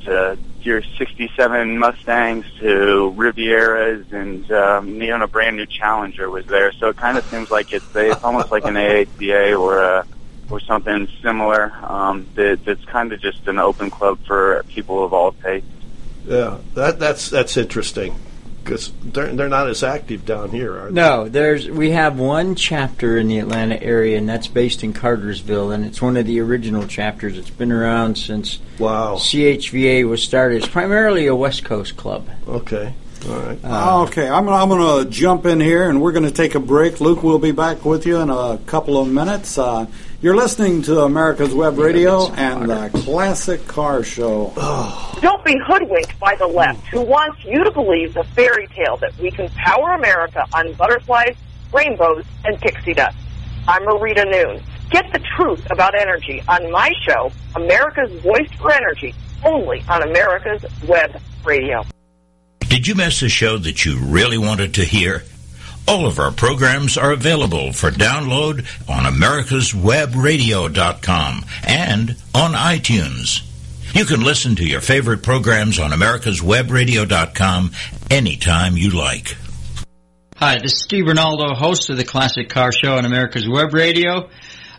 to 0.05 0.37
your 0.61 0.81
'67 0.97 1.77
Mustangs 1.77 2.45
to 2.59 3.13
Rivieras, 3.15 4.11
and 4.11 4.49
um, 4.51 5.01
even 5.01 5.21
a 5.21 5.27
brand 5.27 5.57
new 5.57 5.65
Challenger 5.67 6.29
was 6.29 6.45
there. 6.47 6.73
So 6.79 6.89
it 6.89 6.97
kind 6.97 7.17
of 7.17 7.25
seems 7.29 7.49
like 7.49 7.71
it's 7.71 7.85
it's 7.93 8.23
almost 8.23 8.51
like 8.51 8.65
an 8.65 8.75
AACA 8.75 9.59
or 9.59 9.79
a 9.79 10.05
or 10.49 10.59
something 10.59 11.07
similar. 11.21 11.71
Um, 11.83 12.27
that, 12.35 12.63
that's 12.65 12.83
kind 12.85 13.11
of 13.13 13.21
just 13.21 13.47
an 13.47 13.59
open 13.59 13.89
club 13.89 14.19
for 14.25 14.63
people 14.69 15.03
of 15.03 15.13
all 15.13 15.31
tastes. 15.31 15.67
Yeah. 16.25 16.57
That, 16.73 16.99
that's, 16.99 17.29
that's 17.29 17.57
interesting 17.57 18.15
because 18.65 18.91
they're, 19.03 19.33
they're 19.35 19.47
not 19.47 19.69
as 19.69 19.83
active 19.83 20.25
down 20.25 20.49
here, 20.49 20.75
are 20.75 20.85
they? 20.87 20.93
No, 20.93 21.29
there's 21.29 21.69
we 21.69 21.91
have 21.91 22.17
one 22.19 22.55
chapter 22.55 23.17
in 23.17 23.27
the 23.27 23.37
Atlanta 23.37 23.81
area, 23.81 24.17
and 24.17 24.27
that's 24.27 24.47
based 24.47 24.83
in 24.83 24.91
Cartersville, 24.91 25.69
and 25.71 25.85
it's 25.85 26.01
one 26.01 26.17
of 26.17 26.25
the 26.25 26.39
original 26.39 26.87
chapters. 26.87 27.37
It's 27.37 27.51
been 27.51 27.71
around 27.71 28.17
since 28.17 28.59
Wow. 28.79 29.15
CHVA 29.17 30.09
was 30.09 30.23
started. 30.23 30.57
It's 30.57 30.67
primarily 30.67 31.27
a 31.27 31.35
West 31.35 31.63
Coast 31.63 31.95
club. 31.95 32.27
Okay. 32.47 32.93
All 33.27 33.39
right. 33.39 34.07
okay, 34.07 34.29
I'm, 34.29 34.47
I'm 34.49 34.69
going 34.69 35.03
to 35.03 35.09
jump 35.09 35.47
in 35.47 35.59
here 35.59 35.89
and 35.89 35.99
we're 35.99 36.11
going 36.11 36.25
to 36.25 36.31
take 36.31 36.53
a 36.53 36.59
break. 36.59 37.01
Luke 37.01 37.23
will 37.23 37.39
be 37.39 37.51
back 37.51 37.83
with 37.83 38.05
you 38.05 38.17
in 38.17 38.29
a 38.29 38.59
couple 38.67 39.01
of 39.01 39.07
minutes. 39.07 39.57
Uh, 39.57 39.87
you're 40.21 40.35
listening 40.35 40.81
to 40.83 41.01
America's 41.01 41.53
Web 41.53 41.77
Radio 41.77 42.31
and 42.33 42.69
the 42.69 42.89
Classic 43.03 43.65
Car 43.67 44.03
Show. 44.03 44.53
Don't 45.21 45.43
be 45.43 45.55
hoodwinked 45.65 46.17
by 46.19 46.35
the 46.35 46.47
left, 46.47 46.85
who 46.87 47.01
wants 47.01 47.43
you 47.43 47.63
to 47.63 47.71
believe 47.71 48.13
the 48.13 48.23
fairy 48.35 48.67
tale 48.67 48.97
that 48.97 49.17
we 49.19 49.29
can 49.31 49.49
power 49.49 49.93
America 49.93 50.45
on 50.53 50.73
butterflies, 50.73 51.35
rainbows, 51.73 52.25
and 52.45 52.59
pixie 52.59 52.93
dust. 52.93 53.17
I'm 53.67 53.83
Marita 53.83 54.29
Noon. 54.29 54.63
Get 54.89 55.11
the 55.11 55.19
truth 55.35 55.65
about 55.71 55.99
energy 55.99 56.41
on 56.47 56.71
my 56.71 56.91
show, 57.01 57.31
America's 57.55 58.11
Voice 58.21 58.49
for 58.59 58.71
Energy, 58.71 59.13
only 59.43 59.83
on 59.89 60.03
America's 60.03 60.63
Web 60.87 61.19
Radio. 61.43 61.83
Did 62.61 62.87
you 62.87 62.95
miss 62.95 63.21
a 63.21 63.29
show 63.29 63.57
that 63.57 63.85
you 63.85 63.97
really 63.97 64.37
wanted 64.37 64.75
to 64.75 64.83
hear? 64.83 65.23
All 65.87 66.07
of 66.07 66.17
our 66.19 66.31
programs 66.31 66.97
are 66.97 67.11
available 67.11 67.71
for 67.71 67.91
download 67.91 68.65
on 68.89 69.03
americaswebradio.com 69.03 71.45
and 71.63 72.15
on 72.33 72.53
iTunes. 72.53 73.43
You 73.93 74.05
can 74.05 74.23
listen 74.23 74.55
to 74.55 74.65
your 74.65 74.81
favorite 74.81 75.21
programs 75.21 75.77
on 75.77 75.91
americaswebradio.com 75.91 77.71
anytime 78.09 78.77
you 78.77 78.89
like. 78.89 79.37
Hi, 80.37 80.57
this 80.61 80.73
is 80.73 80.81
Steve 80.81 81.05
Ronaldo, 81.05 81.55
host 81.55 81.89
of 81.89 81.95
the 81.97 82.03
Classic 82.03 82.49
Car 82.49 82.71
Show 82.71 82.97
on 82.97 83.05
America's 83.05 83.47
Web 83.47 83.73
Radio. 83.73 84.29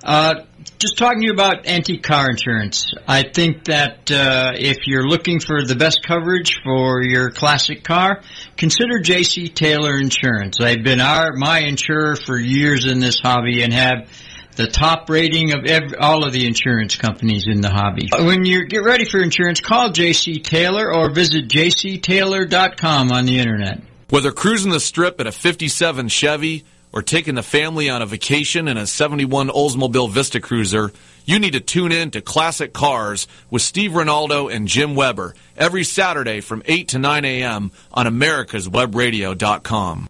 Uh, 0.06 0.44
just 0.78 0.96
talking 0.96 1.20
to 1.22 1.26
you 1.26 1.32
about 1.32 1.66
antique 1.66 2.04
car 2.04 2.30
insurance. 2.30 2.94
I 3.08 3.24
think 3.24 3.64
that 3.64 4.08
uh, 4.08 4.52
if 4.54 4.86
you're 4.86 5.06
looking 5.06 5.40
for 5.40 5.64
the 5.64 5.74
best 5.74 6.04
coverage 6.06 6.60
for 6.62 7.02
your 7.02 7.30
classic 7.30 7.82
car, 7.82 8.22
consider 8.56 9.00
J.C. 9.00 9.48
Taylor 9.48 9.98
Insurance. 9.98 10.58
They've 10.60 10.82
been 10.82 11.00
our 11.00 11.32
my 11.32 11.58
insurer 11.58 12.14
for 12.14 12.38
years 12.38 12.86
in 12.86 13.00
this 13.00 13.18
hobby 13.18 13.62
and 13.62 13.72
have 13.72 14.08
the 14.54 14.68
top 14.68 15.10
rating 15.10 15.52
of 15.52 15.64
every, 15.66 15.98
all 15.98 16.24
of 16.24 16.32
the 16.32 16.46
insurance 16.46 16.94
companies 16.94 17.48
in 17.48 17.60
the 17.60 17.70
hobby. 17.70 18.08
When 18.12 18.44
you 18.44 18.66
get 18.66 18.84
ready 18.84 19.06
for 19.06 19.20
insurance, 19.20 19.60
call 19.60 19.90
J.C. 19.90 20.38
Taylor 20.38 20.94
or 20.94 21.10
visit 21.10 21.48
jctaylor.com 21.48 23.10
on 23.10 23.24
the 23.26 23.40
internet. 23.40 23.82
Whether 24.08 24.30
cruising 24.30 24.70
the 24.70 24.78
strip 24.78 25.20
in 25.20 25.26
a 25.26 25.32
57 25.32 26.08
Chevy 26.08 26.64
or 26.96 27.02
taking 27.02 27.34
the 27.34 27.42
family 27.42 27.90
on 27.90 28.00
a 28.00 28.06
vacation 28.06 28.68
in 28.68 28.78
a 28.78 28.86
71 28.86 29.50
Oldsmobile 29.50 30.08
Vista 30.08 30.40
Cruiser, 30.40 30.90
you 31.26 31.38
need 31.38 31.52
to 31.52 31.60
tune 31.60 31.92
in 31.92 32.10
to 32.12 32.22
Classic 32.22 32.72
Cars 32.72 33.28
with 33.50 33.60
Steve 33.60 33.90
Ronaldo 33.90 34.50
and 34.50 34.66
Jim 34.66 34.94
Weber 34.94 35.34
every 35.58 35.84
Saturday 35.84 36.40
from 36.40 36.62
8 36.64 36.88
to 36.88 36.98
9 36.98 37.26
a.m. 37.26 37.70
on 37.92 38.06
americaswebradio.com. 38.06 40.08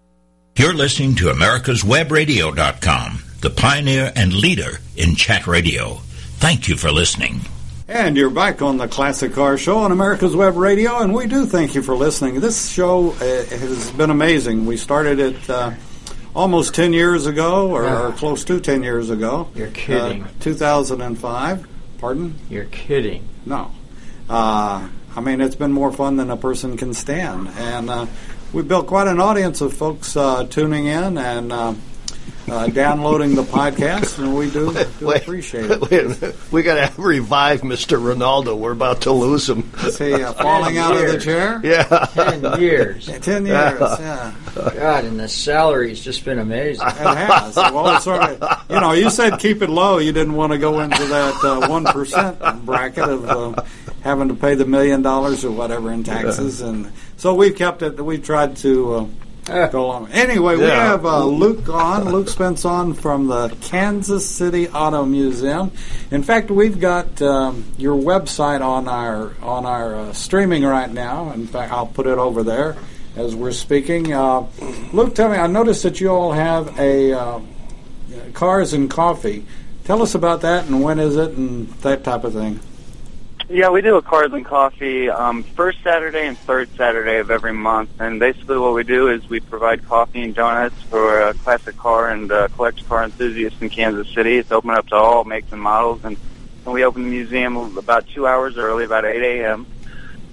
You're 0.56 0.74
listening 0.74 1.16
to 1.16 1.24
americaswebradio.com, 1.24 3.24
the 3.40 3.50
pioneer 3.50 4.12
and 4.14 4.32
leader 4.32 4.78
in 4.96 5.16
chat 5.16 5.48
radio. 5.48 5.94
Thank 6.38 6.68
you 6.68 6.76
for 6.76 6.92
listening. 6.92 7.40
And 7.88 8.16
you're 8.16 8.30
back 8.30 8.62
on 8.62 8.76
the 8.76 8.86
Classic 8.86 9.32
Car 9.32 9.58
Show 9.58 9.78
on 9.78 9.90
America's 9.90 10.36
Web 10.36 10.56
Radio, 10.56 10.98
and 10.98 11.12
we 11.12 11.26
do 11.26 11.46
thank 11.46 11.74
you 11.74 11.82
for 11.82 11.96
listening. 11.96 12.38
This 12.38 12.70
show 12.70 13.10
uh, 13.10 13.44
has 13.56 13.90
been 13.90 14.10
amazing. 14.10 14.66
We 14.66 14.76
started 14.76 15.18
it 15.18 15.50
uh, 15.50 15.72
almost 16.36 16.74
10 16.74 16.92
years 16.92 17.26
ago, 17.26 17.70
or, 17.70 17.88
or 17.88 18.12
close 18.12 18.44
to 18.44 18.60
10 18.60 18.82
years 18.82 19.08
ago. 19.08 19.48
You're 19.54 19.70
kidding. 19.70 20.22
Uh, 20.22 20.28
2005. 20.40 21.66
Pardon? 21.98 22.34
You're 22.50 22.66
kidding. 22.66 23.26
No. 23.46 23.72
Uh, 24.28 24.86
I 25.16 25.20
mean, 25.20 25.40
it's 25.40 25.56
been 25.56 25.72
more 25.72 25.90
fun 25.90 26.16
than 26.16 26.30
a 26.30 26.36
person 26.36 26.76
can 26.76 26.92
stand. 26.92 27.48
And 27.56 27.88
uh, 27.88 28.06
we 28.52 28.62
built 28.62 28.86
quite 28.86 29.08
an 29.08 29.18
audience 29.18 29.62
of 29.62 29.72
folks 29.72 30.14
uh, 30.14 30.44
tuning 30.44 30.86
in 30.86 31.16
and 31.16 31.52
uh, 32.48 32.52
uh, 32.54 32.66
downloading 32.68 33.34
the 33.34 33.42
podcast, 33.42 34.18
and 34.18 34.36
we 34.36 34.50
do, 34.50 34.72
do 34.98 35.06
Wait, 35.06 35.22
appreciate 35.22 35.70
it. 35.70 35.80
wait 35.80 35.92
a 36.04 36.08
minute. 36.08 36.36
We 36.52 36.62
got 36.62 36.94
to 36.94 37.02
revive 37.02 37.62
Mr. 37.62 37.98
Ronaldo. 38.00 38.56
We're 38.58 38.72
about 38.72 39.02
to 39.02 39.12
lose 39.12 39.48
him. 39.48 39.70
Is 39.84 39.98
he 39.98 40.12
uh, 40.14 40.32
falling 40.34 40.78
out 40.78 40.96
of 40.96 41.06
the 41.12 41.18
chair? 41.18 41.60
Yeah. 41.64 41.84
Ten 42.14 42.60
years. 42.60 43.08
Yeah, 43.08 43.18
Ten 43.18 43.46
years, 43.46 43.80
yeah. 43.80 44.32
God, 44.54 45.04
and 45.04 45.18
the 45.18 45.28
salary's 45.28 46.00
just 46.02 46.24
been 46.24 46.38
amazing. 46.38 46.86
It 46.86 46.92
has. 46.94 47.56
Well, 47.56 47.94
it's 47.96 48.04
sort 48.04 48.22
of, 48.22 48.64
you 48.70 48.80
know, 48.80 48.92
you 48.92 49.10
said 49.10 49.38
keep 49.38 49.62
it 49.62 49.68
low. 49.70 49.98
You 49.98 50.12
didn't 50.12 50.34
want 50.34 50.52
to 50.52 50.58
go 50.58 50.80
into 50.80 51.04
that 51.06 51.44
uh, 51.44 51.68
one 51.68 51.84
bracket 52.64 53.04
of 53.08 53.24
uh, 53.28 53.62
having 54.02 54.28
to 54.28 54.34
pay 54.34 54.54
the 54.54 54.64
million 54.64 55.02
dollars 55.02 55.44
or 55.44 55.50
whatever 55.50 55.92
in 55.92 56.04
taxes, 56.04 56.60
and 56.60 56.92
so 57.16 57.34
we've 57.34 57.56
kept 57.56 57.82
it. 57.82 58.00
we've 58.02 58.24
tried 58.24 58.56
to 58.58 59.10
go 59.70 59.86
along. 59.86 60.10
Anyway, 60.10 60.56
we 60.56 60.64
have 60.64 61.06
uh, 61.06 61.24
Luke 61.24 61.68
on, 61.68 62.10
Luke 62.10 62.28
Spence 62.28 62.64
on 62.64 62.94
from 62.94 63.28
the 63.28 63.48
Kansas 63.60 64.28
City 64.28 64.68
Auto 64.68 65.04
Museum. 65.04 65.70
In 66.10 66.24
fact, 66.24 66.50
we've 66.50 66.80
got 66.80 67.22
um, 67.22 67.64
your 67.78 67.94
website 67.94 68.60
on 68.60 68.88
our 68.88 69.34
on 69.40 69.64
our 69.64 69.94
uh, 69.94 70.12
streaming 70.12 70.64
right 70.64 70.90
now. 70.90 71.30
In 71.30 71.46
fact, 71.46 71.72
I'll 71.72 71.86
put 71.86 72.08
it 72.08 72.18
over 72.18 72.42
there 72.42 72.76
as 73.14 73.36
we're 73.36 73.52
speaking. 73.52 74.12
Uh, 74.12 74.46
Luke, 74.92 75.14
tell 75.14 75.30
me, 75.30 75.36
I 75.36 75.46
noticed 75.46 75.84
that 75.84 76.00
you 76.00 76.08
all 76.08 76.32
have 76.32 76.76
a 76.80 77.12
uh, 77.12 77.40
cars 78.32 78.72
and 78.72 78.90
coffee. 78.90 79.44
Tell 79.84 80.02
us 80.02 80.16
about 80.16 80.40
that 80.40 80.66
and 80.66 80.82
when 80.82 80.98
is 80.98 81.14
it 81.14 81.36
and 81.36 81.68
that 81.82 82.02
type 82.02 82.24
of 82.24 82.32
thing. 82.32 82.58
Yeah, 83.48 83.68
we 83.68 83.80
do 83.80 83.94
a 83.94 84.02
Cars 84.02 84.32
and 84.32 84.44
Coffee 84.44 85.08
um, 85.08 85.44
first 85.44 85.80
Saturday 85.84 86.26
and 86.26 86.36
third 86.36 86.68
Saturday 86.76 87.18
of 87.18 87.30
every 87.30 87.52
month. 87.52 88.00
And 88.00 88.18
basically, 88.18 88.58
what 88.58 88.74
we 88.74 88.82
do 88.82 89.08
is 89.08 89.28
we 89.28 89.38
provide 89.38 89.86
coffee 89.86 90.24
and 90.24 90.34
donuts 90.34 90.82
for 90.82 91.22
uh, 91.22 91.32
classic 91.32 91.76
car 91.76 92.10
and 92.10 92.32
uh, 92.32 92.48
collector 92.48 92.84
car 92.86 93.04
enthusiasts 93.04 93.62
in 93.62 93.70
Kansas 93.70 94.12
City. 94.12 94.38
It's 94.38 94.50
open 94.50 94.70
up 94.70 94.88
to 94.88 94.96
all 94.96 95.22
makes 95.22 95.52
and 95.52 95.62
models, 95.62 96.00
and, 96.02 96.16
and 96.64 96.74
we 96.74 96.84
open 96.84 97.04
the 97.04 97.10
museum 97.10 97.78
about 97.78 98.08
two 98.08 98.26
hours 98.26 98.56
early, 98.56 98.84
about 98.84 99.04
8 99.04 99.22
a.m. 99.22 99.64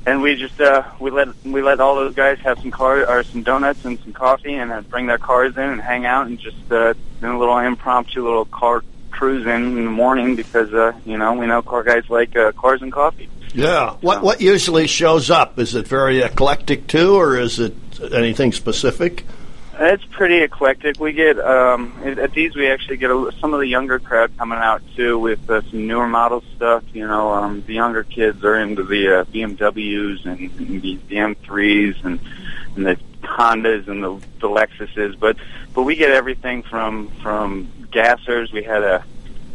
And 0.07 0.23
we 0.23 0.35
just 0.35 0.59
uh, 0.59 0.83
we 0.99 1.11
let 1.11 1.27
we 1.45 1.61
let 1.61 1.79
all 1.79 1.93
those 1.93 2.15
guys 2.15 2.39
have 2.39 2.57
some 2.61 2.71
car 2.71 3.07
or 3.07 3.21
some 3.21 3.43
donuts 3.43 3.85
and 3.85 3.99
some 3.99 4.13
coffee, 4.13 4.55
and 4.55 4.71
uh, 4.71 4.81
bring 4.81 5.05
their 5.05 5.19
cars 5.19 5.55
in 5.55 5.63
and 5.63 5.79
hang 5.79 6.07
out 6.07 6.25
and 6.25 6.39
just 6.39 6.57
uh, 6.71 6.95
do 7.21 7.37
a 7.37 7.37
little 7.37 7.59
impromptu 7.59 8.23
little 8.23 8.45
car 8.45 8.83
cruise 9.13 9.45
in 9.45 9.77
in 9.77 9.85
the 9.85 9.91
morning 9.91 10.35
because 10.35 10.73
uh, 10.73 10.91
you 11.05 11.17
know 11.17 11.33
we 11.33 11.45
know 11.45 11.61
car 11.61 11.83
guys 11.83 12.09
like 12.09 12.35
uh, 12.35 12.51
cars 12.51 12.81
and 12.81 12.91
coffee. 12.91 13.29
Yeah. 13.53 13.95
What 14.01 14.23
what 14.23 14.41
usually 14.41 14.87
shows 14.87 15.29
up? 15.29 15.59
Is 15.59 15.75
it 15.75 15.87
very 15.87 16.21
eclectic 16.21 16.87
too, 16.87 17.15
or 17.15 17.37
is 17.37 17.59
it 17.59 17.75
anything 18.11 18.51
specific? 18.51 19.25
It's 19.79 20.05
pretty 20.05 20.37
eclectic. 20.37 20.99
We 20.99 21.13
get 21.13 21.39
um, 21.39 21.99
at 22.03 22.19
at 22.19 22.31
these 22.33 22.55
we 22.55 22.67
actually 22.67 22.97
get 22.97 23.09
a, 23.09 23.31
some 23.39 23.53
of 23.53 23.59
the 23.59 23.67
younger 23.67 23.99
crowd 23.99 24.35
coming 24.37 24.59
out 24.59 24.81
too 24.95 25.17
with 25.17 25.49
uh, 25.49 25.61
some 25.69 25.87
newer 25.87 26.07
model 26.07 26.43
stuff. 26.55 26.83
You 26.93 27.07
know, 27.07 27.31
um, 27.31 27.63
the 27.65 27.73
younger 27.73 28.03
kids 28.03 28.43
are 28.43 28.59
into 28.59 28.83
the 28.83 29.21
uh, 29.21 29.23
BMWs 29.25 30.25
and, 30.25 30.39
and 30.39 30.81
the, 30.81 30.99
the 31.07 31.15
M3s 31.15 32.05
and, 32.05 32.19
and 32.75 32.85
the 32.85 32.99
Hondas 33.23 33.87
and 33.87 34.03
the, 34.03 34.15
the 34.39 34.47
Lexuses. 34.49 35.15
But 35.19 35.37
but 35.73 35.83
we 35.83 35.95
get 35.95 36.11
everything 36.11 36.63
from 36.63 37.09
from 37.21 37.67
gassers. 37.91 38.51
We 38.51 38.63
had 38.63 38.83
a 38.83 39.03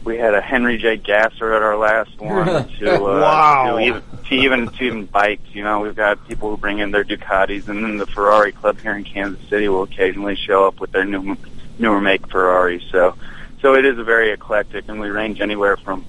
we 0.05 0.17
had 0.17 0.35
a 0.35 0.41
Henry 0.41 0.79
J. 0.79 0.97
Gasser 0.97 1.53
at 1.53 1.63
our 1.63 1.77
last 1.77 2.19
one 2.21 2.47
to 2.79 2.95
uh, 2.97 2.99
Wow. 3.01 3.77
to 3.77 3.83
even 3.85 4.03
to 4.29 4.35
even 4.35 4.69
to 4.69 4.85
even 4.85 5.05
bikes. 5.07 5.55
You 5.55 5.65
know, 5.65 5.81
we've 5.81 5.97
got 5.97 6.27
people 6.29 6.51
who 6.51 6.57
bring 6.57 6.79
in 6.79 6.91
their 6.91 7.05
Ducatis, 7.05 7.69
and 7.69 7.83
then 7.85 7.97
the 7.99 8.07
Ferrari 8.07 8.53
Club 8.53 8.79
here 8.81 8.97
in 8.97 9.05
Kansas 9.05 9.47
City 9.49 9.69
will 9.69 9.83
occasionally 9.83 10.37
show 10.37 10.67
up 10.67 10.81
with 10.81 10.93
their 10.93 11.05
new 11.05 11.37
newer 11.79 12.01
make 12.01 12.29
Ferraris. 12.29 12.83
So 12.91 13.15
so 13.61 13.75
it 13.75 13.85
is 13.85 13.99
a 13.99 14.05
very 14.05 14.31
eclectic, 14.31 14.89
and 14.89 15.01
we 15.01 15.09
range 15.09 15.41
anywhere 15.41 15.77
from 15.77 16.05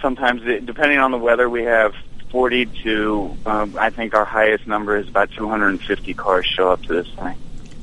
sometimes 0.00 0.42
it, 0.44 0.66
depending 0.66 0.98
on 0.98 1.10
the 1.10 1.18
weather, 1.18 1.48
we 1.48 1.64
have. 1.64 1.94
40 2.34 2.66
to, 2.82 3.36
um, 3.46 3.76
I 3.78 3.90
think 3.90 4.12
our 4.12 4.24
highest 4.24 4.66
number 4.66 4.96
is 4.96 5.08
about 5.08 5.30
250 5.30 6.14
cars 6.14 6.44
show 6.44 6.68
up 6.68 6.82
to 6.82 6.88
this 6.94 7.06
thing. 7.14 7.36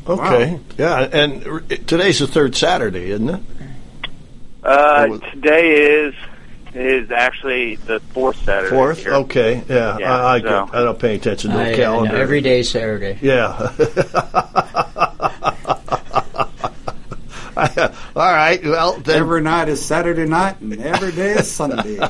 Okay. 0.05 0.59
Yeah. 0.77 1.07
And 1.09 1.47
r- 1.47 1.59
today's 1.61 2.19
the 2.19 2.27
third 2.27 2.53
Saturday, 2.57 3.11
isn't 3.11 3.29
it? 3.29 3.41
Uh, 4.61 5.07
was- 5.09 5.21
today 5.31 5.71
is 6.03 6.13
is 6.73 7.11
actually 7.11 7.75
the 7.77 8.01
fourth 8.13 8.43
Saturday. 8.43 8.69
Fourth. 8.75 9.03
here. 9.03 9.13
Okay. 9.13 9.63
Yeah. 9.69 9.97
Yeah, 9.99 10.13
I, 10.21 10.33
I, 10.35 10.41
so- 10.41 10.65
get- 10.65 10.75
I 10.75 10.83
don't 10.83 10.99
pay 10.99 11.15
attention 11.15 11.51
to 11.51 11.57
the 11.57 11.63
I- 11.63 11.67
I 11.67 11.71
know, 11.71 11.75
calendar. 11.77 12.15
every 12.17 12.41
day 12.41 12.61
Saturday. 12.63 13.19
Yeah. 13.21 13.71
All 18.21 18.31
right. 18.31 18.63
Well, 18.63 18.97
then. 18.99 19.17
Every 19.19 19.41
night 19.41 19.67
is 19.67 19.83
Saturday 19.83 20.25
night, 20.27 20.61
and 20.61 20.79
every 20.79 21.11
day 21.11 21.31
is 21.31 21.49
Sunday. 21.49 21.97
Our- 21.97 22.09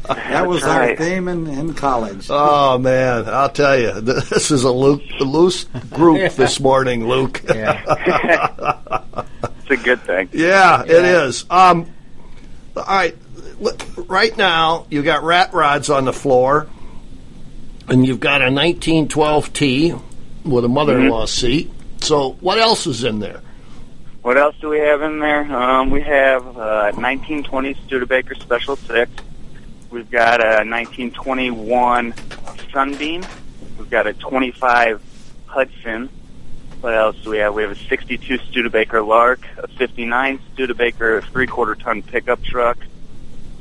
that 0.06 0.46
was 0.46 0.62
our 0.64 0.94
theme 0.96 1.28
in, 1.28 1.46
in 1.46 1.72
college. 1.72 2.26
Oh 2.28 2.76
man, 2.76 3.26
I'll 3.26 3.48
tell 3.48 3.78
you, 3.78 3.98
this 4.02 4.50
is 4.50 4.64
a 4.64 4.70
loo- 4.70 5.00
loose 5.20 5.64
group 5.94 6.32
this 6.36 6.60
morning, 6.60 7.08
Luke. 7.08 7.40
Yeah. 7.48 9.24
It's 9.60 9.70
a 9.70 9.76
good 9.82 10.02
thing. 10.02 10.28
Yeah, 10.32 10.82
it 10.82 10.90
is. 10.90 11.46
Um, 11.48 11.90
all 12.76 12.84
right, 12.84 13.16
look, 13.58 13.80
right 14.10 14.36
now 14.36 14.84
you 14.90 15.02
got 15.02 15.22
rat 15.22 15.54
rods 15.54 15.88
on 15.88 16.04
the 16.04 16.12
floor, 16.12 16.66
and 17.88 18.06
you've 18.06 18.20
got 18.20 18.42
a 18.42 18.48
1912T 18.48 20.02
with 20.44 20.66
a 20.66 20.68
mother-in-law 20.68 21.24
Mm-hmm. 21.24 21.46
seat. 21.46 21.72
So 22.02 22.32
what 22.40 22.58
else 22.58 22.86
is 22.86 23.04
in 23.04 23.20
there? 23.20 23.40
What 24.26 24.38
else 24.38 24.56
do 24.60 24.68
we 24.68 24.80
have 24.80 25.02
in 25.02 25.20
there? 25.20 25.42
Um, 25.56 25.90
we 25.90 26.00
have 26.00 26.44
uh, 26.44 26.90
1920 26.96 27.74
Studebaker 27.86 28.34
Special 28.34 28.74
6. 28.74 29.08
We've 29.88 30.10
got 30.10 30.40
a 30.40 30.66
1921 30.68 32.12
Sunbeam. 32.72 33.24
We've 33.78 33.88
got 33.88 34.08
a 34.08 34.14
25 34.14 35.00
Hudson. 35.46 36.08
What 36.80 36.94
else 36.94 37.14
do 37.22 37.30
we 37.30 37.38
have? 37.38 37.54
We 37.54 37.62
have 37.62 37.70
a 37.70 37.76
62 37.76 38.38
Studebaker 38.38 39.00
Lark, 39.00 39.46
a 39.58 39.68
59 39.68 40.40
Studebaker 40.54 41.22
three-quarter 41.22 41.76
ton 41.76 42.02
pickup 42.02 42.42
truck. 42.42 42.78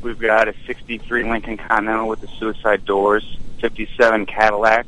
We've 0.02 0.18
got 0.18 0.48
a 0.48 0.56
63 0.66 1.30
Lincoln 1.30 1.58
Continental 1.58 2.08
with 2.08 2.22
the 2.22 2.28
suicide 2.40 2.86
doors, 2.86 3.38
57 3.62 4.26
Cadillac. 4.26 4.88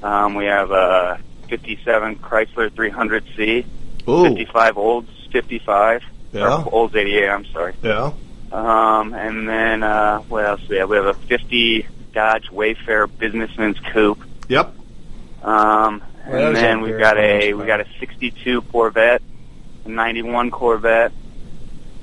Um, 0.00 0.36
we 0.36 0.44
have 0.44 0.70
a 0.70 1.18
57 1.48 2.20
Chrysler 2.20 2.70
300C. 2.70 3.66
Ooh, 4.08 4.24
55 4.24 4.78
Olds 4.78 5.10
55. 5.32 6.02
Yeah. 6.32 6.62
Or 6.64 6.74
Olds 6.74 6.94
88, 6.94 7.28
I'm 7.28 7.44
sorry. 7.46 7.74
yeah. 7.82 8.12
Um, 8.50 9.12
and 9.12 9.46
then, 9.48 9.82
uh, 9.82 10.20
what 10.20 10.44
else 10.46 10.60
do 10.62 10.68
we 10.70 10.76
have? 10.78 10.88
We 10.88 10.96
have 10.96 11.06
a 11.06 11.14
50 11.14 11.86
Dodge 12.14 12.50
Wayfarer 12.50 13.06
Businessman's 13.06 13.78
Coupe. 13.92 14.22
Yep. 14.48 14.74
Um, 15.42 16.02
Well, 16.26 16.46
and 16.46 16.56
those 16.56 16.62
then 16.62 16.80
we've 16.80 16.98
got 16.98 17.18
a, 17.18 17.38
nice 17.52 17.54
we 17.54 17.66
got 17.66 17.80
a 17.80 17.86
62 18.00 18.62
Corvette, 18.62 19.22
a 19.84 19.88
91 19.88 20.50
Corvette, 20.50 21.12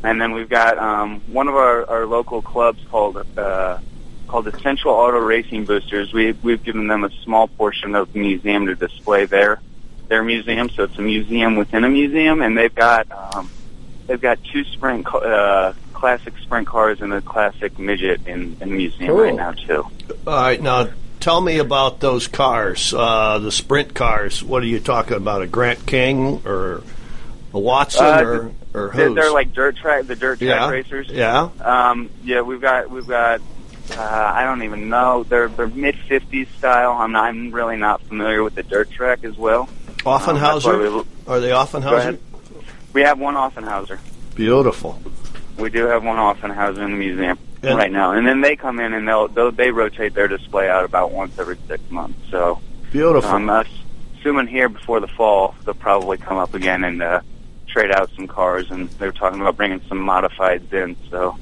and 0.04 0.22
then 0.22 0.32
we've 0.34 0.50
got 0.50 0.78
um, 0.78 1.22
one 1.28 1.48
of 1.48 1.56
our, 1.56 1.89
our 1.89 2.06
local 2.06 2.41
clubs 2.44 2.80
called 2.91 3.26
uh, 3.38 3.80
called 4.28 4.48
Central 4.62 4.94
Auto 4.94 5.18
Racing 5.18 5.65
Boosters. 5.65 6.13
We 6.13 6.34
we've 6.44 6.63
given 6.63 6.88
them 6.88 7.04
a 7.04 7.10
small 7.24 7.48
portion 7.48 7.96
of 7.96 8.13
the 8.13 8.20
museum 8.20 8.68
to 8.68 8.76
display 8.76 9.26
their 9.26 9.60
their 10.08 10.24
museum. 10.24 10.70
So 10.70 10.84
it's 10.84 10.98
a 10.98 11.02
museum 11.02 11.56
within 11.56 11.84
a 11.84 11.89
museum, 11.89 12.41
and 12.41 12.58
they've 12.58 12.74
got 12.74 13.08
um, 13.12 13.50
they've 14.08 14.22
got 14.22 14.39
two 14.44 14.63
sprint 14.65 15.08
uh, 15.13 15.74
classic 15.94 16.34
sprint 16.39 16.68
cars 16.68 17.02
and 17.02 17.13
a 17.13 17.22
classic 17.22 17.78
midget 17.80 18.26
in, 18.28 18.58
in 18.60 18.60
the 18.60 18.65
museum 18.65 19.08
Cool. 19.08 19.22
right 19.24 19.36
now 19.36 19.52
too. 19.54 19.88
All 20.28 20.34
right, 20.41 20.62
now 20.62 20.89
tell 21.20 21.41
me 21.41 21.58
about 21.60 22.00
those 22.00 22.28
cars, 22.28 22.94
uh, 22.94 23.39
the 23.39 23.52
sprint 23.52 23.94
cars. 23.94 24.44
What 24.44 24.62
are 24.63 24.68
you 24.68 24.80
talking 24.80 25.18
about? 25.18 25.41
A 25.41 25.48
Grant 25.48 25.86
King 25.86 26.41
or 26.46 26.84
a 27.54 27.60
Watson 27.60 28.06
Uh, 28.06 28.22
or 28.24 28.52
or 28.74 28.89
who's? 28.89 29.15
they're 29.15 29.32
like 29.32 29.54
dirt 29.54 29.78
track, 29.78 30.06
the 30.06 30.15
dirt 30.15 30.39
track 30.39 30.50
yeah, 30.50 30.70
racers. 30.70 31.10
yeah. 31.10 31.50
Um, 31.62 32.10
yeah, 32.24 32.41
we've 32.41 32.62
got 32.62 32.89
we've 32.89 33.08
got. 33.08 33.41
Uh, 33.91 34.02
I 34.02 34.44
don't 34.46 34.63
even 34.63 34.89
know. 34.89 35.24
They're 35.24 35.48
they're 35.48 35.68
mid 35.68 35.96
'50s 35.96 36.48
style. 36.58 36.94
I'm 36.94 37.12
not, 37.12 37.26
I'm 37.26 37.52
really 37.52 37.78
not 37.78 38.02
familiar 38.02 38.41
with 38.44 38.56
the 38.56 38.63
dirt 38.63 38.89
track 38.89 39.24
as 39.24 39.38
well. 39.38 39.70
Um, 40.06 40.20
Offenhauser? 40.20 41.04
we- 41.04 41.32
Are 41.32 41.39
they 41.39 41.50
Offenhauser? 41.50 42.18
We 42.94 43.02
have 43.02 43.20
one 43.20 43.36
Offenhauser. 43.36 44.00
Beautiful. 44.36 45.02
We 45.58 45.70
do 45.70 45.86
have 45.88 46.04
one 46.04 46.18
Offenhauser 46.18 46.78
in 46.84 46.91
the 46.91 46.98
museum 46.98 47.38
And- 47.63 47.78
right 47.78 47.91
now, 47.91 48.12
and 48.12 48.28
then 48.28 48.41
they 48.41 48.56
come 48.56 48.80
in 48.80 48.94
and 48.94 49.08
they'll, 49.08 49.28
they'll 49.28 49.52
they 49.52 49.72
rotate 49.72 50.13
their 50.13 50.28
display 50.28 50.70
out 50.70 50.86
about 50.86 51.12
once 51.12 51.38
every 51.39 51.58
six 51.68 51.82
months. 51.89 52.20
So 52.30 52.60
Beautiful. 52.91 53.30
I'm 53.30 53.50
uh, 53.50 53.63
assuming 54.20 54.48
here 54.48 54.70
before 54.70 55.00
the 55.00 55.08
fall 55.08 55.56
they'll 55.65 55.74
probably 55.74 56.18
come 56.18 56.38
up 56.38 56.54
again 56.54 56.84
and 56.84 57.02
uh, 57.02 57.22
trade 57.68 57.91
out 57.91 58.10
some 58.15 58.28
cars, 58.28 58.70
and 58.72 58.89
they're 58.91 59.12
talking 59.12 59.41
about 59.41 59.58
bringing 59.58 59.82
some 59.89 60.00
modifieds 60.00 60.72
in. 60.74 60.96
So 61.10 61.38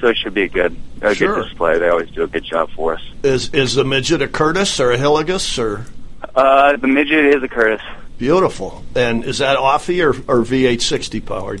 so 0.00 0.08
it 0.08 0.16
should 0.16 0.34
be 0.34 0.42
a 0.42 0.48
good 0.48 0.76
a 1.00 1.14
Sure. 1.14 1.36
good 1.36 1.44
display. 1.44 1.78
They 1.78 1.88
always 1.88 2.10
do 2.10 2.22
a 2.24 2.26
good 2.26 2.44
job 2.44 2.70
for 2.70 2.94
us. 2.94 3.02
Is 3.22 3.50
is 3.54 3.74
the 3.74 3.84
midget 3.84 4.20
a 4.22 4.26
Kurtis 4.28 4.80
or 4.80 4.92
a 4.92 4.98
Hillegas 4.98 5.58
or 5.58 5.86
Uh, 6.34 6.76
the 6.76 6.86
midget 6.88 7.26
is 7.34 7.42
a 7.42 7.48
Kurtis. 7.48 7.80
beautiful? 8.18 8.82
And 8.94 9.24
is 9.24 9.38
that 9.38 9.58
Offie 9.58 10.02
or, 10.02 10.10
or 10.32 10.42
V8 10.44 10.80
60 10.80 11.20
powered? 11.20 11.60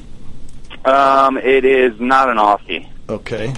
Um, 0.84 1.36
it 1.38 1.64
is 1.64 2.00
not 2.00 2.28
an 2.30 2.38
Offie. 2.38 2.88
Okay. 3.08 3.54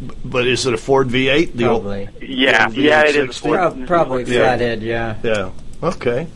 B- 0.00 0.14
But 0.24 0.46
is 0.46 0.66
it 0.66 0.74
a 0.74 0.76
Ford 0.76 1.08
V8? 1.08 1.52
The 1.54 1.64
old- 1.68 1.82
Probably. 1.82 2.08
Yeah, 2.22 2.68
yeah, 2.70 3.02
it 3.02 3.16
is. 3.16 3.16
a 3.16 3.20
V860? 3.28 3.40
Ford- 3.40 3.58
Prob- 3.58 3.86
probably 3.86 4.24
Yeah. 4.24 4.38
flathead, 4.40 4.82
yeah. 4.82 5.16
Yeah. 5.22 5.50
Okay. 5.82 6.26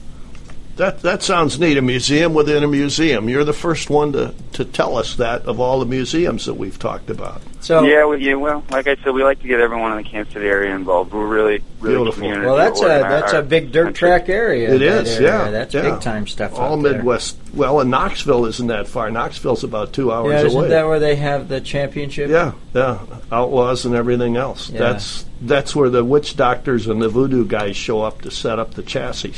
That 0.78 1.02
that 1.02 1.24
sounds 1.24 1.58
neat. 1.58 1.76
A 1.76 1.82
museum 1.82 2.34
within 2.34 2.62
a 2.62 2.68
museum. 2.68 3.28
You're 3.28 3.42
the 3.42 3.52
first 3.52 3.90
one 3.90 4.12
to, 4.12 4.32
to 4.52 4.64
tell 4.64 4.96
us 4.96 5.16
that 5.16 5.42
of 5.46 5.58
all 5.58 5.80
the 5.80 5.86
museums 5.86 6.46
that 6.46 6.54
we've 6.54 6.78
talked 6.78 7.10
about. 7.10 7.42
So 7.60 7.82
yeah, 7.82 8.04
well, 8.04 8.16
yeah, 8.16 8.34
well, 8.34 8.62
like 8.70 8.86
I 8.86 8.94
said, 8.94 9.12
we 9.12 9.24
like 9.24 9.40
to 9.40 9.48
get 9.48 9.58
everyone 9.58 9.90
in 9.90 10.04
the 10.04 10.08
Kansas 10.08 10.32
City 10.32 10.46
area 10.46 10.72
involved. 10.76 11.12
We're 11.12 11.26
really, 11.26 11.64
really 11.80 11.96
Beautiful. 11.96 12.12
community 12.12 12.46
well, 12.46 12.54
that's 12.54 12.80
a 12.80 12.84
organized. 12.84 13.10
that's 13.10 13.32
a 13.32 13.42
big 13.42 13.72
dirt 13.72 13.84
country. 13.86 14.08
track 14.08 14.28
area. 14.28 14.72
It 14.72 14.80
is, 14.80 15.16
area. 15.16 15.28
yeah. 15.28 15.50
That's 15.50 15.74
yeah. 15.74 15.90
big 15.90 16.00
time 16.00 16.28
stuff. 16.28 16.54
All 16.54 16.74
out 16.78 16.82
there. 16.84 16.92
Midwest. 16.94 17.36
Well, 17.52 17.80
and 17.80 17.90
Knoxville 17.90 18.46
isn't 18.46 18.68
that 18.68 18.86
far. 18.86 19.10
Knoxville's 19.10 19.64
about 19.64 19.92
two 19.92 20.12
hours 20.12 20.30
Yeah, 20.30 20.46
isn't 20.46 20.58
away. 20.60 20.68
that 20.68 20.86
where 20.86 21.00
they 21.00 21.16
have 21.16 21.48
the 21.48 21.60
championship? 21.60 22.30
yeah, 22.30 22.52
yeah. 22.72 23.00
Outlaws 23.32 23.84
and 23.84 23.96
everything 23.96 24.36
else. 24.36 24.70
Yeah. 24.70 24.78
That's 24.78 25.26
that's 25.40 25.74
where 25.74 25.90
the 25.90 26.04
witch 26.04 26.36
doctors 26.36 26.86
and 26.86 27.02
the 27.02 27.08
voodoo 27.08 27.44
guys 27.44 27.76
show 27.76 28.02
up 28.02 28.22
to 28.22 28.30
set 28.30 28.60
up 28.60 28.74
the 28.74 28.84
chassis. 28.84 29.34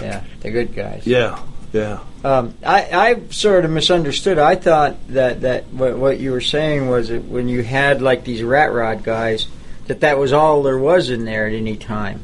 Yeah, 0.00 0.24
the 0.40 0.50
good 0.50 0.74
guys. 0.74 1.06
Yeah, 1.06 1.42
yeah. 1.72 2.00
Um, 2.24 2.54
I, 2.64 2.88
I 2.92 3.28
sort 3.30 3.64
of 3.64 3.70
misunderstood. 3.70 4.38
I 4.38 4.56
thought 4.56 4.96
that, 5.08 5.40
that 5.42 5.68
what, 5.68 5.96
what 5.96 6.20
you 6.20 6.32
were 6.32 6.40
saying 6.40 6.88
was 6.88 7.08
that 7.08 7.24
when 7.24 7.48
you 7.48 7.62
had 7.62 8.02
like 8.02 8.24
these 8.24 8.42
rat 8.42 8.72
rod 8.72 9.02
guys, 9.02 9.46
that 9.86 10.00
that 10.00 10.18
was 10.18 10.32
all 10.32 10.62
there 10.62 10.78
was 10.78 11.10
in 11.10 11.24
there 11.24 11.46
at 11.46 11.54
any 11.54 11.76
time. 11.76 12.20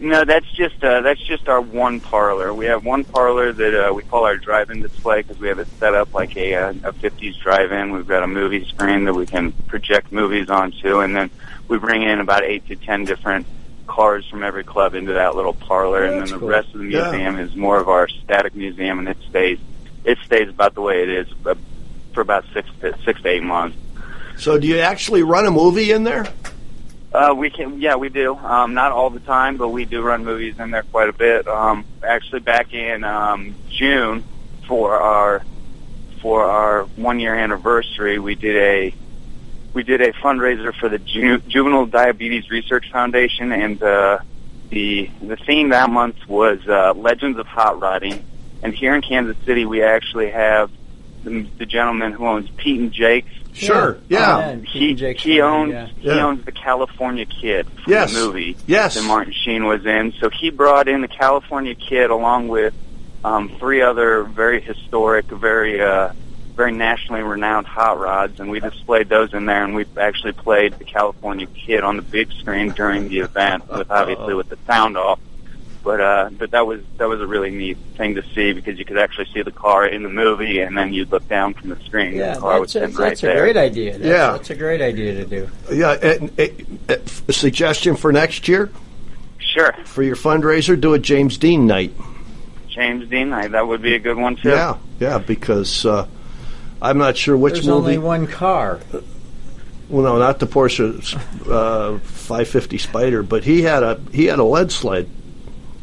No, 0.00 0.24
that's 0.24 0.50
just 0.52 0.82
uh, 0.84 1.00
that's 1.00 1.22
just 1.22 1.48
our 1.48 1.60
one 1.60 2.00
parlor. 2.00 2.52
We 2.52 2.66
have 2.66 2.84
one 2.84 3.04
parlor 3.04 3.52
that 3.52 3.88
uh, 3.88 3.94
we 3.94 4.02
call 4.02 4.24
our 4.24 4.36
drive-in 4.36 4.82
display 4.82 5.22
because 5.22 5.38
we 5.38 5.48
have 5.48 5.58
it 5.58 5.68
set 5.78 5.94
up 5.94 6.12
like 6.12 6.36
a, 6.36 6.54
uh, 6.54 6.70
a 6.70 6.92
50s 6.92 7.40
drive-in. 7.40 7.92
We've 7.92 8.06
got 8.06 8.22
a 8.22 8.26
movie 8.26 8.66
screen 8.66 9.04
that 9.04 9.14
we 9.14 9.24
can 9.24 9.52
project 9.52 10.12
movies 10.12 10.50
onto, 10.50 11.00
and 11.00 11.16
then 11.16 11.30
we 11.68 11.78
bring 11.78 12.02
in 12.02 12.20
about 12.20 12.42
eight 12.42 12.66
to 12.68 12.76
ten 12.76 13.04
different 13.04 13.46
cars 13.94 14.26
from 14.28 14.42
every 14.42 14.64
club 14.64 14.94
into 14.96 15.12
that 15.12 15.36
little 15.36 15.52
parlor, 15.54 16.02
and 16.04 16.20
then 16.20 16.28
the 16.28 16.38
cool. 16.38 16.48
rest 16.48 16.74
of 16.74 16.80
the 16.80 16.88
Yeah. 16.88 17.12
museum 17.12 17.38
is 17.38 17.54
more 17.54 17.78
of 17.78 17.88
our 17.88 18.08
static 18.08 18.54
museum, 18.56 18.98
and 18.98 19.08
it 19.08 19.16
stays 19.30 19.58
it 20.04 20.18
stays 20.26 20.48
about 20.48 20.74
the 20.74 20.80
way 20.82 21.02
it 21.02 21.08
is 21.08 21.28
uh, 21.46 21.54
for 22.12 22.20
about 22.20 22.44
six 22.52 22.68
to 22.80 22.92
six 23.04 23.22
to 23.22 23.28
eight 23.28 23.42
months. 23.44 23.76
So, 24.36 24.58
do 24.58 24.66
you 24.66 24.78
actually 24.80 25.22
run 25.22 25.46
a 25.46 25.50
movie 25.52 25.92
in 25.92 26.02
there? 26.02 26.26
Uh, 27.12 27.32
we 27.36 27.48
can, 27.48 27.80
yeah, 27.80 27.94
we 27.94 28.08
do. 28.08 28.34
Um, 28.34 28.74
not 28.74 28.90
all 28.90 29.08
the 29.10 29.20
time, 29.20 29.56
but 29.56 29.68
we 29.68 29.84
do 29.84 30.02
run 30.02 30.24
movies 30.24 30.58
in 30.58 30.72
there 30.72 30.82
quite 30.82 31.08
a 31.08 31.12
bit. 31.12 31.46
Um, 31.46 31.84
actually, 32.02 32.40
back 32.40 32.74
in 32.74 33.04
um, 33.04 33.54
June 33.70 34.24
for 34.66 34.96
our 35.00 35.42
for 36.20 36.42
our 36.44 36.82
one 36.96 37.20
year 37.20 37.34
anniversary, 37.36 38.18
we 38.18 38.34
did 38.34 38.56
a 38.56 38.94
we 39.74 39.82
did 39.82 40.00
a 40.00 40.12
fundraiser 40.14 40.74
for 40.74 40.88
the 40.88 40.98
Ju- 40.98 41.38
Juvenile 41.48 41.86
Diabetes 41.86 42.50
Research 42.50 42.90
Foundation, 42.90 43.52
and 43.52 43.82
uh, 43.82 44.18
the 44.70 45.10
the 45.20 45.36
theme 45.36 45.70
that 45.70 45.90
month 45.90 46.16
was 46.28 46.60
uh, 46.68 46.94
Legends 46.94 47.38
of 47.38 47.46
Hot 47.48 47.80
Rodding. 47.80 48.24
And 48.62 48.72
here 48.74 48.94
in 48.94 49.02
Kansas 49.02 49.36
City, 49.44 49.66
we 49.66 49.82
actually 49.82 50.30
have 50.30 50.70
the, 51.22 51.42
the 51.58 51.66
gentleman 51.66 52.12
who 52.12 52.26
owns 52.26 52.48
Pete 52.56 52.80
and 52.80 52.92
Jake's 52.92 53.28
Sure. 53.52 53.98
Yeah. 54.08 54.18
Yeah. 54.18 54.52
Yeah. 54.54 54.56
he 54.64 54.94
Jake's 54.94 55.22
he 55.22 55.40
owns 55.40 55.70
yeah. 55.72 55.86
he 55.86 56.08
Yeah. 56.08 56.24
owns 56.26 56.44
the 56.44 56.50
California 56.50 57.24
Kid 57.24 57.66
from 57.68 57.92
Yes. 57.92 58.12
the 58.12 58.18
movie 58.18 58.56
Yes. 58.66 58.94
that 58.94 59.04
Martin 59.04 59.32
Sheen 59.32 59.64
was 59.64 59.86
in. 59.86 60.12
So 60.18 60.28
he 60.28 60.50
brought 60.50 60.88
in 60.88 61.02
the 61.02 61.08
California 61.08 61.74
Kid 61.76 62.10
along 62.10 62.48
with 62.48 62.74
um, 63.22 63.50
three 63.60 63.80
other 63.80 64.24
very 64.24 64.60
historic, 64.60 65.26
very 65.26 65.80
uh, 65.80 66.12
very 66.54 66.72
nationally 66.72 67.22
renowned 67.22 67.66
hot 67.66 67.98
rods, 67.98 68.38
and 68.40 68.50
we 68.50 68.60
displayed 68.60 69.08
those 69.08 69.34
in 69.34 69.46
there. 69.46 69.64
And 69.64 69.74
we 69.74 69.84
actually 69.96 70.32
played 70.32 70.74
the 70.78 70.84
California 70.84 71.46
Kid 71.46 71.82
on 71.82 71.96
the 71.96 72.02
big 72.02 72.32
screen 72.32 72.70
during 72.70 73.08
the 73.08 73.20
event, 73.20 73.68
with 73.68 73.90
obviously 73.90 74.34
with 74.34 74.48
the 74.48 74.58
sound 74.66 74.96
off. 74.96 75.18
But 75.82 76.00
uh, 76.00 76.30
but 76.38 76.52
that 76.52 76.66
was 76.66 76.80
that 76.96 77.08
was 77.08 77.20
a 77.20 77.26
really 77.26 77.50
neat 77.50 77.76
thing 77.98 78.14
to 78.14 78.22
see 78.34 78.54
because 78.54 78.78
you 78.78 78.86
could 78.86 78.96
actually 78.96 79.26
see 79.34 79.42
the 79.42 79.52
car 79.52 79.86
in 79.86 80.02
the 80.02 80.08
movie, 80.08 80.60
and 80.60 80.78
then 80.78 80.94
you'd 80.94 81.12
look 81.12 81.28
down 81.28 81.52
from 81.52 81.68
the 81.68 81.76
screen. 81.80 82.14
Yeah, 82.14 82.28
and 82.28 82.36
the 82.36 82.40
car 82.40 82.58
was 82.60 82.72
that's, 82.72 82.84
a, 82.86 82.88
sitting 82.88 82.96
right 83.02 83.08
that's 83.10 83.22
a 83.22 83.26
there. 83.26 83.40
great 83.42 83.56
idea. 83.58 83.92
That's, 83.92 84.04
Yeah. 84.04 84.32
that's 84.32 84.48
a 84.50 84.54
great 84.54 84.80
idea 84.80 85.14
to 85.14 85.26
do. 85.26 85.50
Yeah. 85.70 85.92
And, 85.92 86.30
and, 86.38 86.78
and 86.88 87.10
a 87.28 87.32
suggestion 87.34 87.96
for 87.96 88.12
next 88.12 88.48
year 88.48 88.70
Sure. 89.38 89.74
for 89.84 90.02
your 90.02 90.16
fundraiser: 90.16 90.80
do 90.80 90.94
a 90.94 90.98
James 90.98 91.36
Dean 91.36 91.66
night. 91.66 91.92
James 92.68 93.06
Dean, 93.10 93.32
I, 93.34 93.48
that 93.48 93.68
would 93.68 93.82
be 93.82 93.94
a 93.94 93.98
good 93.98 94.16
one 94.16 94.36
too. 94.36 94.48
Yeah, 94.48 94.78
yeah, 95.00 95.18
because 95.18 95.84
uh, 95.84 96.06
I'm 96.84 96.98
not 96.98 97.16
sure 97.16 97.36
which 97.36 97.54
There's 97.54 97.66
movie. 97.66 97.96
only 97.96 97.98
one 97.98 98.26
car. 98.26 98.78
well, 99.88 100.02
no, 100.04 100.18
not 100.18 100.38
the 100.38 100.46
Porsche 100.46 101.14
uh, 101.50 101.98
550 101.98 102.78
Spider, 102.78 103.22
but 103.22 103.42
he 103.44 103.62
had 103.62 103.82
a 103.82 104.00
he 104.12 104.26
had 104.26 104.38
a 104.38 104.44
lead 104.44 104.70
sled. 104.70 105.08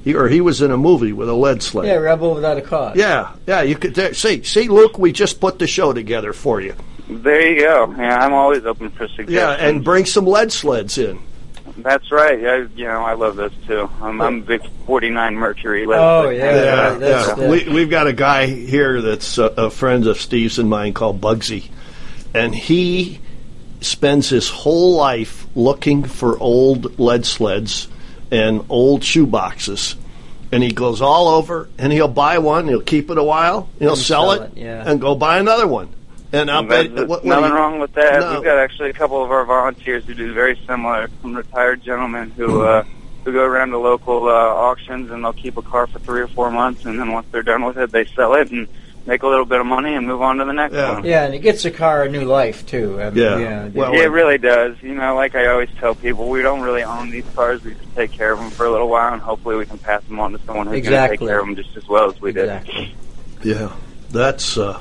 He 0.03 0.15
or 0.15 0.27
he 0.27 0.41
was 0.41 0.61
in 0.61 0.71
a 0.71 0.77
movie 0.77 1.13
with 1.13 1.29
a 1.29 1.33
lead 1.33 1.61
sled. 1.61 1.85
Yeah, 1.87 1.95
Rebel 1.95 2.33
Without 2.35 2.57
a 2.57 2.61
Cause. 2.61 2.95
yeah, 2.97 3.33
yeah, 3.47 3.61
You 3.61 3.75
could 3.75 3.93
there, 3.95 4.13
see, 4.13 4.43
see, 4.43 4.67
Luke. 4.67 4.97
We 4.97 5.11
just 5.11 5.39
put 5.39 5.59
the 5.59 5.67
show 5.67 5.93
together 5.93 6.33
for 6.33 6.59
you. 6.61 6.75
There 7.09 7.47
you 7.51 7.61
go. 7.61 7.93
Yeah, 7.97 8.23
I'm 8.23 8.33
always 8.33 8.65
open 8.65 8.89
for 8.91 9.07
suggestions. 9.07 9.31
Yeah, 9.31 9.51
and 9.51 9.83
bring 9.83 10.05
some 10.05 10.25
lead 10.25 10.51
sleds 10.51 10.97
in. 10.97 11.19
That's 11.83 12.11
right. 12.11 12.39
Yeah, 12.39 12.67
you 12.75 12.85
know, 12.85 13.03
I 13.03 13.13
love 13.13 13.35
this 13.35 13.53
too. 13.67 13.89
I'm, 14.01 14.21
I'm 14.21 14.37
a 14.37 14.41
big 14.41 14.61
49 14.85 15.35
Mercury. 15.35 15.85
Oh, 15.87 16.25
say. 16.29 16.37
yeah, 16.37 16.55
Yeah, 16.55 16.93
that's 16.95 17.27
yeah. 17.27 17.35
the- 17.35 17.49
We, 17.49 17.69
we've 17.73 17.89
got 17.89 18.07
a 18.07 18.13
guy 18.13 18.47
here 18.47 19.01
that's 19.01 19.37
a, 19.37 19.45
a 19.45 19.69
friend 19.69 20.07
of 20.07 20.19
Steve's 20.19 20.59
and 20.59 20.69
mine 20.69 20.93
called 20.93 21.21
Bugsy, 21.21 21.69
and 22.33 22.53
he 22.55 23.19
spends 23.81 24.29
his 24.29 24.49
whole 24.49 24.95
life 24.95 25.47
looking 25.55 26.03
for 26.03 26.37
old 26.39 26.99
lead 26.99 27.25
sleds 27.25 27.87
and 28.31 28.63
old 28.69 29.03
shoe 29.03 29.25
boxes. 29.25 29.95
And 30.53 30.61
he 30.61 30.71
goes 30.71 31.01
all 31.01 31.29
over, 31.29 31.69
and 31.77 31.93
he'll 31.93 32.09
buy 32.09 32.39
one. 32.39 32.67
He'll 32.67 32.81
keep 32.81 33.09
it 33.09 33.17
a 33.17 33.23
while. 33.23 33.69
He'll 33.79 33.95
sell, 33.95 34.31
sell 34.31 34.43
it, 34.43 34.51
it, 34.51 34.57
yeah. 34.57 34.83
and 34.85 34.99
go 34.99 35.15
buy 35.15 35.39
another 35.39 35.65
one. 35.65 35.93
And 36.33 36.49
I 36.49 36.61
There's 36.63 36.87
bet 36.87 37.07
what, 37.07 37.23
what 37.23 37.25
nothing 37.25 37.51
you- 37.51 37.55
wrong 37.57 37.79
with 37.79 37.93
that. 37.93 38.19
No. 38.21 38.33
We've 38.35 38.43
got 38.43 38.57
actually 38.57 38.89
a 38.89 38.93
couple 38.93 39.23
of 39.23 39.31
our 39.31 39.43
volunteers 39.45 40.05
who 40.05 40.13
do 40.13 40.33
very 40.33 40.57
similar. 40.67 41.09
Some 41.21 41.35
retired 41.35 41.83
gentlemen 41.83 42.31
who 42.31 42.61
uh, 42.61 42.83
who 43.25 43.33
go 43.33 43.43
around 43.43 43.69
to 43.71 43.77
local 43.77 44.27
uh, 44.27 44.31
auctions 44.31 45.11
and 45.11 45.23
they'll 45.23 45.33
keep 45.33 45.57
a 45.57 45.61
car 45.61 45.87
for 45.87 45.99
three 45.99 46.21
or 46.21 46.27
four 46.27 46.49
months, 46.49 46.85
and 46.85 46.97
then 46.99 47.11
once 47.11 47.27
they're 47.31 47.43
done 47.43 47.65
with 47.65 47.77
it, 47.77 47.91
they 47.91 48.05
sell 48.05 48.33
it 48.35 48.49
and 48.51 48.67
make 49.05 49.23
a 49.23 49.27
little 49.27 49.45
bit 49.45 49.59
of 49.59 49.65
money 49.65 49.93
and 49.95 50.05
move 50.07 50.21
on 50.21 50.37
to 50.37 50.45
the 50.45 50.53
next 50.53 50.73
Yeah. 50.75 50.93
one. 50.93 51.03
Yeah, 51.03 51.25
and 51.25 51.33
it 51.33 51.39
gets 51.39 51.63
the 51.63 51.71
car 51.71 52.03
a 52.03 52.09
new 52.09 52.23
life 52.23 52.65
too. 52.67 53.01
I 53.01 53.09
mean, 53.09 53.17
Yeah. 53.23 53.37
yeah, 53.39 53.67
Well, 53.73 53.93
Yeah, 53.95 54.03
it 54.03 54.11
really 54.11 54.37
does. 54.37 54.75
You 54.81 54.93
know, 54.93 55.15
like 55.15 55.35
I 55.35 55.47
always 55.47 55.69
tell 55.79 55.95
people, 55.95 56.29
we 56.29 56.41
don't 56.43 56.61
really 56.61 56.83
own 56.83 57.09
these 57.09 57.25
cars. 57.35 57.63
We 57.63 57.71
just 57.73 57.95
take 57.95 58.11
care 58.11 58.31
of 58.31 58.39
them 58.39 58.51
for 58.51 58.65
a 58.67 58.71
little 58.71 58.89
while, 58.89 59.11
and 59.11 59.21
hopefully 59.21 59.55
we 59.57 59.65
can 59.65 59.79
pass 59.79 60.03
them 60.03 60.19
on 60.19 60.31
to 60.33 60.39
someone 60.45 60.67
who's 60.67 60.87
going 60.87 61.01
to 61.03 61.09
take 61.09 61.19
care 61.19 61.39
of 61.39 61.45
them 61.47 61.55
just 61.55 61.75
as 61.75 61.87
well 61.89 62.09
as 62.09 62.21
we 62.21 62.31
did. 62.31 62.61
Yeah, 63.43 63.69
that's 64.11 64.57
uh, 64.57 64.79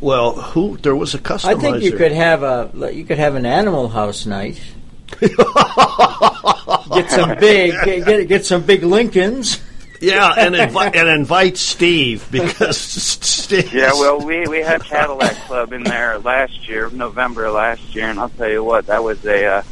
Well, 0.00 0.32
who 0.32 0.76
there 0.76 0.94
was 0.94 1.14
a 1.14 1.18
customizer. 1.18 1.56
I 1.56 1.60
think 1.60 1.82
you 1.82 1.92
could 1.92 2.12
have 2.12 2.42
a 2.42 2.92
you 2.92 3.04
could 3.04 3.18
have 3.18 3.34
an 3.34 3.46
animal 3.46 3.88
house 3.88 4.26
night. 4.26 4.60
get 5.20 7.10
some 7.10 7.38
big 7.38 7.74
get 7.84 8.28
get 8.28 8.46
some 8.46 8.62
big 8.62 8.82
Lincolns. 8.84 9.60
Yeah, 10.00 10.32
and 10.36 10.54
invite 10.56 10.94
and 10.94 11.08
invite 11.08 11.56
Steve 11.56 12.28
because 12.30 12.76
Steve. 12.80 13.72
Yeah, 13.72 13.92
well, 13.92 14.24
we 14.24 14.46
we 14.46 14.58
had 14.58 14.84
Cadillac 14.84 15.34
Club 15.46 15.72
in 15.72 15.82
there 15.82 16.18
last 16.18 16.68
year, 16.68 16.90
November 16.90 17.50
last 17.50 17.94
year, 17.94 18.08
and 18.08 18.20
I'll 18.20 18.28
tell 18.28 18.48
you 18.48 18.62
what, 18.62 18.86
that 18.86 19.02
was 19.02 19.24
a. 19.24 19.46
Uh, 19.46 19.62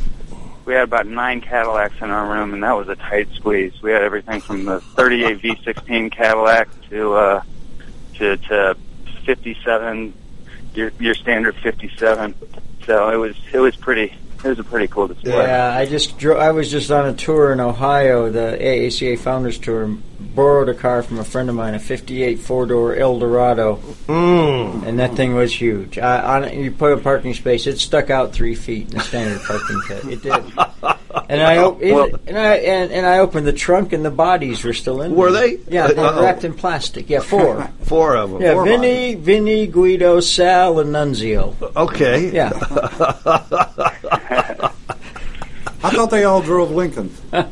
we 0.65 0.75
had 0.75 0.83
about 0.83 1.07
nine 1.07 1.41
Cadillacs 1.41 1.95
in 2.01 2.11
our 2.11 2.29
room, 2.29 2.53
and 2.53 2.65
that 2.65 2.77
was 2.77 2.89
a 2.89 2.97
tight 2.97 3.29
squeeze. 3.35 3.81
We 3.83 3.93
had 3.93 4.03
everything 4.03 4.41
from 4.41 4.65
the 4.65 4.81
38 4.81 5.41
V16 5.41 6.11
Cadillac 6.11 6.69
to 6.91 7.13
uh, 7.15 7.43
to 8.15 8.37
to 8.37 8.77
57, 9.27 10.15
your 10.75 10.93
your 10.99 11.15
standard 11.15 11.55
57. 11.57 12.35
So 12.87 13.11
it 13.11 13.17
was 13.17 13.37
it 13.53 13.59
was 13.59 13.77
pretty 13.77 14.15
it 14.45 14.49
was 14.49 14.59
a 14.59 14.65
pretty 14.65 14.87
cool 14.87 15.09
display. 15.09 15.33
Yeah, 15.33 15.75
I 15.75 15.87
just 15.87 16.19
dro- 16.19 16.39
I 16.39 16.53
was 16.53 16.71
just 16.71 16.91
on 16.91 17.07
a 17.07 17.13
tour 17.13 17.53
in 17.53 17.61
Ohio, 17.61 18.31
the 18.31 18.57
AACA 18.61 19.19
Founders 19.19 19.59
Tour. 19.59 19.97
Borrowed 20.19 20.69
a 20.69 20.75
car 20.75 21.03
from 21.03 21.19
a 21.19 21.25
friend 21.25 21.49
of 21.49 21.55
mine, 21.55 21.75
a 21.75 21.79
'58 21.79 22.39
four-door 22.41 22.95
Eldorado, 22.95 23.77
Mm. 24.07 24.87
and 24.87 24.99
that 24.99 25.15
thing 25.15 25.35
was 25.35 25.51
huge. 25.59 25.99
I, 25.99 26.43
on, 26.45 26.59
you 26.63 26.71
put 26.71 26.93
a 26.93 26.99
parking 26.99 27.33
space, 27.33 27.67
it 27.67 27.79
stuck 27.79 28.11
out 28.11 28.33
three 28.35 28.55
feet 28.55 28.89
in 28.91 28.99
the 28.99 29.01
standard 29.01 29.41
parking 29.43 29.81
pit. 29.89 30.05
It 30.05 30.23
did. 30.23 30.45
And 31.29 31.43
I 31.43 31.59
op- 31.59 31.81
Well- 31.81 32.11
and 32.27 32.39
I 32.39 32.55
and, 32.57 32.93
and 32.93 33.05
I 33.07 33.19
opened 33.19 33.47
the 33.47 33.53
trunk, 33.53 33.93
and 33.93 34.05
the 34.05 34.11
bodies 34.11 34.63
were 34.65 34.73
still 34.73 35.03
in. 35.03 35.15
Were 35.15 35.33
there. 35.33 35.49
they? 35.57 35.59
Yeah, 35.69 35.89
they 35.89 35.95
were 36.01 36.23
wrapped 36.23 36.45
in 36.45 36.55
plastic. 36.55 37.11
Yeah, 37.11 37.21
four. 37.21 37.69
Four 37.83 38.17
of 38.17 38.31
them. 38.31 38.43
Yeah, 38.43 38.55
Four 38.55 38.65
Vinny, 38.65 39.15
Vinny, 39.15 39.67
Guido, 39.67 40.21
Sal, 40.21 40.81
and 40.81 40.91
Nunzio. 40.95 41.55
Okay. 41.77 42.31
Yeah. 42.33 42.51
I 45.83 45.91
thought 45.91 46.11
they 46.11 46.25
all 46.25 46.43
drove 46.43 46.71
Lincolns. 46.71 47.21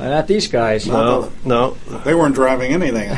Uh, 0.00 0.08
not 0.08 0.26
these 0.26 0.48
guys. 0.48 0.86
No, 0.86 1.30
no. 1.44 1.76
They 2.06 2.14
weren't 2.14 2.34
driving 2.34 2.72
anything. 2.72 3.10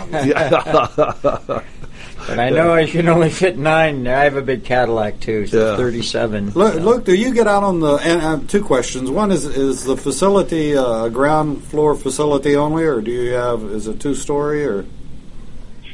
But 2.32 2.40
I 2.40 2.48
know 2.48 2.72
I 2.72 2.86
can 2.86 3.10
only 3.10 3.28
fit 3.28 3.58
nine. 3.58 4.06
I 4.06 4.24
have 4.24 4.36
a 4.36 4.40
big 4.42 4.64
Cadillac 4.64 5.20
too, 5.20 5.46
so 5.46 5.72
Yeah. 5.72 5.76
37. 5.76 6.52
Look, 6.52 6.76
look, 6.76 7.04
do 7.04 7.14
you 7.14 7.34
get 7.34 7.46
out 7.46 7.62
on 7.62 7.80
the? 7.80 7.96
And 7.96 8.22
uh, 8.22 8.40
two 8.48 8.64
questions. 8.64 9.10
One 9.10 9.30
is: 9.30 9.44
is 9.44 9.84
the 9.84 9.98
facility 9.98 10.74
uh, 10.74 11.04
a 11.04 11.10
ground 11.10 11.62
floor 11.62 11.94
facility 11.94 12.56
only, 12.56 12.84
or 12.84 13.02
do 13.02 13.10
you 13.10 13.32
have? 13.32 13.62
Is 13.64 13.86
it 13.86 14.00
two 14.00 14.14
story 14.14 14.64
or? 14.64 14.86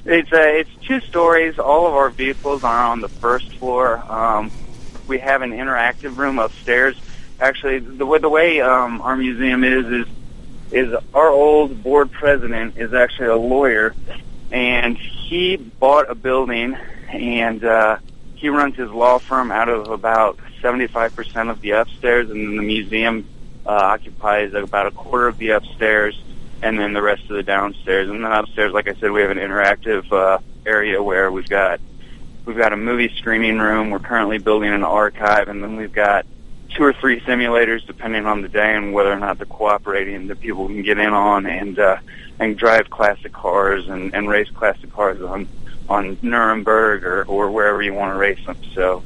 It's 0.04 0.32
uh, 0.32 0.36
it's 0.38 0.70
two 0.82 1.00
stories. 1.00 1.58
All 1.58 1.88
of 1.88 1.94
our 1.94 2.10
vehicles 2.10 2.62
are 2.62 2.84
on 2.84 3.00
the 3.00 3.08
first 3.08 3.52
floor. 3.56 3.98
Um, 4.08 4.52
we 5.08 5.18
have 5.18 5.42
an 5.42 5.50
interactive 5.50 6.18
room 6.18 6.38
upstairs. 6.38 6.94
Actually, 7.40 7.80
the 7.80 8.06
way 8.06 8.18
the 8.20 8.28
way 8.28 8.60
um, 8.60 9.00
our 9.02 9.16
museum 9.16 9.64
is 9.64 9.86
is 9.86 10.06
is 10.70 10.94
our 11.12 11.30
old 11.30 11.82
board 11.82 12.12
president 12.12 12.76
is 12.76 12.94
actually 12.94 13.26
a 13.26 13.36
lawyer, 13.36 13.92
and 14.52 14.96
he 15.28 15.56
bought 15.56 16.10
a 16.10 16.14
building 16.14 16.74
and 17.10 17.62
uh, 17.62 17.98
he 18.34 18.48
runs 18.48 18.76
his 18.76 18.90
law 18.90 19.18
firm 19.18 19.52
out 19.52 19.68
of 19.68 19.88
about 19.88 20.38
seventy 20.62 20.86
five 20.86 21.14
percent 21.14 21.50
of 21.50 21.60
the 21.60 21.72
upstairs, 21.72 22.30
and 22.30 22.48
then 22.48 22.56
the 22.56 22.62
museum 22.62 23.28
uh, 23.66 23.70
occupies 23.70 24.54
about 24.54 24.86
a 24.86 24.90
quarter 24.90 25.28
of 25.28 25.36
the 25.36 25.50
upstairs 25.50 26.18
and 26.62 26.78
then 26.78 26.94
the 26.94 27.02
rest 27.02 27.22
of 27.24 27.36
the 27.36 27.42
downstairs. 27.42 28.08
And 28.08 28.24
then 28.24 28.32
upstairs, 28.32 28.72
like 28.72 28.88
I 28.88 28.94
said, 28.94 29.10
we 29.10 29.20
have 29.20 29.30
an 29.30 29.38
interactive 29.38 30.10
uh, 30.10 30.38
area 30.64 31.02
where 31.02 31.30
we've 31.30 31.48
got 31.48 31.78
we've 32.46 32.56
got 32.56 32.72
a 32.72 32.76
movie 32.78 33.14
screening 33.18 33.58
room. 33.58 33.90
We're 33.90 33.98
currently 33.98 34.38
building 34.38 34.72
an 34.72 34.82
archive, 34.82 35.48
and 35.48 35.62
then 35.62 35.76
we've 35.76 35.92
got 35.92 36.24
two 36.74 36.84
or 36.84 36.92
three 36.92 37.20
simulators, 37.20 37.86
depending 37.86 38.26
on 38.26 38.42
the 38.42 38.48
day 38.48 38.74
and 38.74 38.92
whether 38.92 39.12
or 39.12 39.18
not 39.18 39.38
they're 39.38 39.46
cooperating, 39.46 40.26
that 40.28 40.40
people 40.40 40.66
can 40.66 40.82
get 40.82 40.98
in 40.98 41.12
on 41.12 41.46
and 41.46 41.78
uh, 41.78 41.98
and 42.38 42.56
drive 42.56 42.88
classic 42.90 43.32
cars 43.32 43.88
and, 43.88 44.14
and 44.14 44.28
race 44.28 44.50
classic 44.50 44.92
cars 44.92 45.20
on 45.22 45.48
on 45.88 46.18
Nuremberg 46.22 47.04
or, 47.04 47.24
or 47.24 47.50
wherever 47.50 47.82
you 47.82 47.94
want 47.94 48.12
to 48.14 48.18
race 48.18 48.44
them. 48.44 48.56
So. 48.74 49.02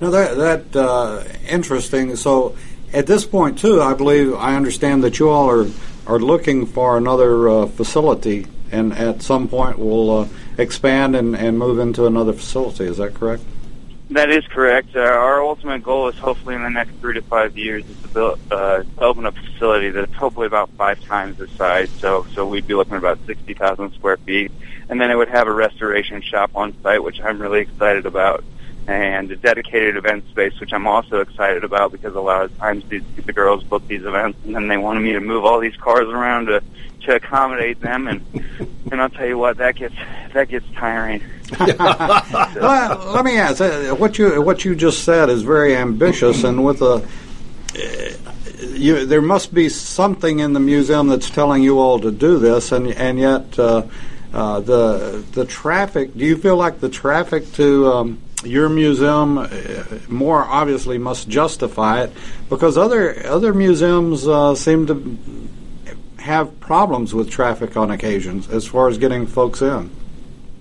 now 0.00 0.10
that 0.10 0.36
that 0.36 0.76
uh, 0.76 1.24
interesting. 1.48 2.16
So, 2.16 2.56
at 2.92 3.06
this 3.06 3.24
point, 3.24 3.58
too, 3.58 3.80
I 3.80 3.94
believe 3.94 4.34
I 4.34 4.54
understand 4.54 5.02
that 5.04 5.18
you 5.18 5.30
all 5.30 5.50
are 5.50 5.66
are 6.06 6.18
looking 6.18 6.66
for 6.66 6.96
another 6.98 7.48
uh, 7.48 7.66
facility, 7.66 8.46
and 8.70 8.92
at 8.92 9.22
some 9.22 9.48
point 9.48 9.78
will 9.78 10.10
uh, 10.10 10.28
expand 10.58 11.16
and, 11.16 11.34
and 11.34 11.58
move 11.58 11.78
into 11.78 12.06
another 12.06 12.34
facility. 12.34 12.84
Is 12.84 12.98
that 12.98 13.14
correct? 13.14 13.42
That 14.10 14.30
is 14.30 14.46
correct. 14.46 14.94
Uh, 14.94 15.00
our 15.00 15.42
ultimate 15.42 15.82
goal 15.82 16.08
is 16.08 16.14
hopefully 16.16 16.54
in 16.54 16.62
the 16.62 16.68
next 16.68 16.92
three 17.00 17.14
to 17.14 17.22
five 17.22 17.56
years 17.56 17.84
is 17.88 17.96
to 18.02 18.08
build, 18.08 18.38
uh, 18.50 18.82
open 18.98 19.24
a 19.24 19.32
facility 19.32 19.90
that's 19.90 20.12
hopefully 20.14 20.46
about 20.46 20.68
five 20.76 21.00
times 21.00 21.38
the 21.38 21.48
size. 21.48 21.88
So, 22.00 22.26
so 22.34 22.46
we'd 22.46 22.66
be 22.66 22.74
looking 22.74 22.94
at 22.94 22.98
about 22.98 23.18
sixty 23.26 23.54
thousand 23.54 23.92
square 23.94 24.18
feet, 24.18 24.52
and 24.90 25.00
then 25.00 25.10
it 25.10 25.16
would 25.16 25.30
have 25.30 25.48
a 25.48 25.52
restoration 25.52 26.20
shop 26.20 26.50
on 26.54 26.74
site, 26.82 27.02
which 27.02 27.20
I'm 27.20 27.40
really 27.40 27.60
excited 27.60 28.04
about, 28.04 28.44
and 28.86 29.30
a 29.30 29.36
dedicated 29.36 29.96
event 29.96 30.28
space, 30.28 30.58
which 30.60 30.72
I'm 30.72 30.86
also 30.86 31.20
excited 31.20 31.64
about 31.64 31.92
because 31.92 32.14
a 32.14 32.20
lot 32.20 32.44
of 32.44 32.58
times 32.58 32.84
these, 32.88 33.02
the 33.24 33.32
girls 33.32 33.64
book 33.64 33.86
these 33.88 34.04
events, 34.04 34.38
and 34.44 34.54
then 34.54 34.68
they 34.68 34.76
wanted 34.76 35.00
me 35.00 35.12
to 35.12 35.20
move 35.20 35.44
all 35.44 35.58
these 35.60 35.76
cars 35.76 36.08
around 36.08 36.46
to 36.46 36.62
to 37.04 37.16
accommodate 37.16 37.80
them, 37.80 38.08
and 38.08 38.22
and 38.90 39.00
I'll 39.00 39.10
tell 39.10 39.26
you 39.26 39.38
what, 39.38 39.58
that 39.58 39.76
gets 39.76 39.94
that 40.32 40.48
gets 40.48 40.66
tiring. 40.74 41.22
well, 41.60 43.12
let 43.14 43.24
me 43.24 43.36
ask. 43.38 43.60
uh, 43.60 43.94
What 43.94 44.18
you 44.18 44.40
what 44.42 44.64
you 44.64 44.74
just 44.74 45.04
said 45.04 45.28
is 45.30 45.42
very 45.42 45.76
ambitious, 45.76 46.44
and 46.44 46.64
with 46.64 46.80
a 46.82 46.86
uh, 46.86 48.12
you, 48.74 49.04
there 49.06 49.22
must 49.22 49.52
be 49.52 49.68
something 49.68 50.38
in 50.40 50.52
the 50.52 50.60
museum 50.60 51.08
that's 51.08 51.28
telling 51.30 51.62
you 51.62 51.78
all 51.78 51.98
to 52.00 52.10
do 52.10 52.38
this, 52.38 52.72
and 52.72 52.88
and 52.88 53.18
yet 53.18 53.58
uh, 53.58 53.82
uh, 54.32 54.60
the 54.60 55.24
the 55.32 55.44
traffic. 55.44 56.14
Do 56.16 56.24
you 56.24 56.36
feel 56.36 56.56
like 56.56 56.80
the 56.80 56.88
traffic 56.88 57.52
to 57.54 57.92
um, 57.92 58.18
your 58.46 58.68
museum 58.68 59.38
uh, 59.38 59.48
more 60.08 60.42
obviously 60.42 60.98
must 60.98 61.28
justify 61.28 62.02
it 62.02 62.12
because 62.48 62.76
other 62.76 63.26
other 63.26 63.52
museums 63.54 64.26
uh, 64.26 64.54
seem 64.54 64.86
to 64.86 65.18
have 66.18 66.58
problems 66.60 67.14
with 67.14 67.30
traffic 67.30 67.76
on 67.76 67.90
occasions 67.90 68.48
as 68.48 68.66
far 68.66 68.88
as 68.88 68.96
getting 68.98 69.26
folks 69.26 69.60
in. 69.60 69.90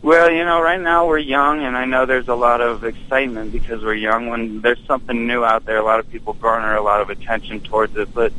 Well, 0.01 0.29
you 0.29 0.43
know, 0.43 0.61
right 0.61 0.81
now 0.81 1.07
we're 1.07 1.19
young, 1.19 1.63
and 1.63 1.77
I 1.77 1.85
know 1.85 2.05
there's 2.05 2.27
a 2.27 2.35
lot 2.35 2.59
of 2.59 2.83
excitement 2.83 3.53
because 3.53 3.81
we're 3.81 3.93
young. 3.93 4.27
When 4.27 4.59
there's 4.59 4.85
something 4.85 5.25
new 5.25 5.45
out 5.45 5.63
there, 5.63 5.77
a 5.77 5.83
lot 5.83 6.01
of 6.01 6.11
people 6.11 6.33
garner 6.33 6.75
a 6.75 6.81
lot 6.81 6.99
of 6.99 7.09
attention 7.09 7.61
towards 7.61 7.95
it. 7.95 8.13
But 8.13 8.33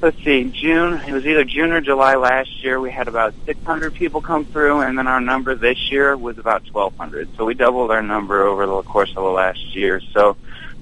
let's 0.00 0.22
see, 0.22 0.44
June, 0.44 0.94
it 0.94 1.12
was 1.12 1.26
either 1.26 1.44
June 1.44 1.72
or 1.72 1.80
July 1.80 2.14
last 2.14 2.62
year, 2.62 2.80
we 2.80 2.90
had 2.90 3.08
about 3.08 3.34
600 3.46 3.94
people 3.94 4.20
come 4.20 4.44
through, 4.44 4.80
and 4.80 4.96
then 4.96 5.06
our 5.06 5.20
number 5.20 5.54
this 5.54 5.90
year 5.90 6.16
was 6.16 6.38
about 6.38 6.62
1,200. 6.72 7.36
So 7.36 7.44
we 7.44 7.54
doubled 7.54 7.90
our 7.90 8.02
number 8.02 8.42
over 8.42 8.66
the 8.66 8.82
course 8.82 9.10
of 9.10 9.16
the 9.16 9.22
last 9.22 9.74
year. 9.74 10.00
So 10.12 10.36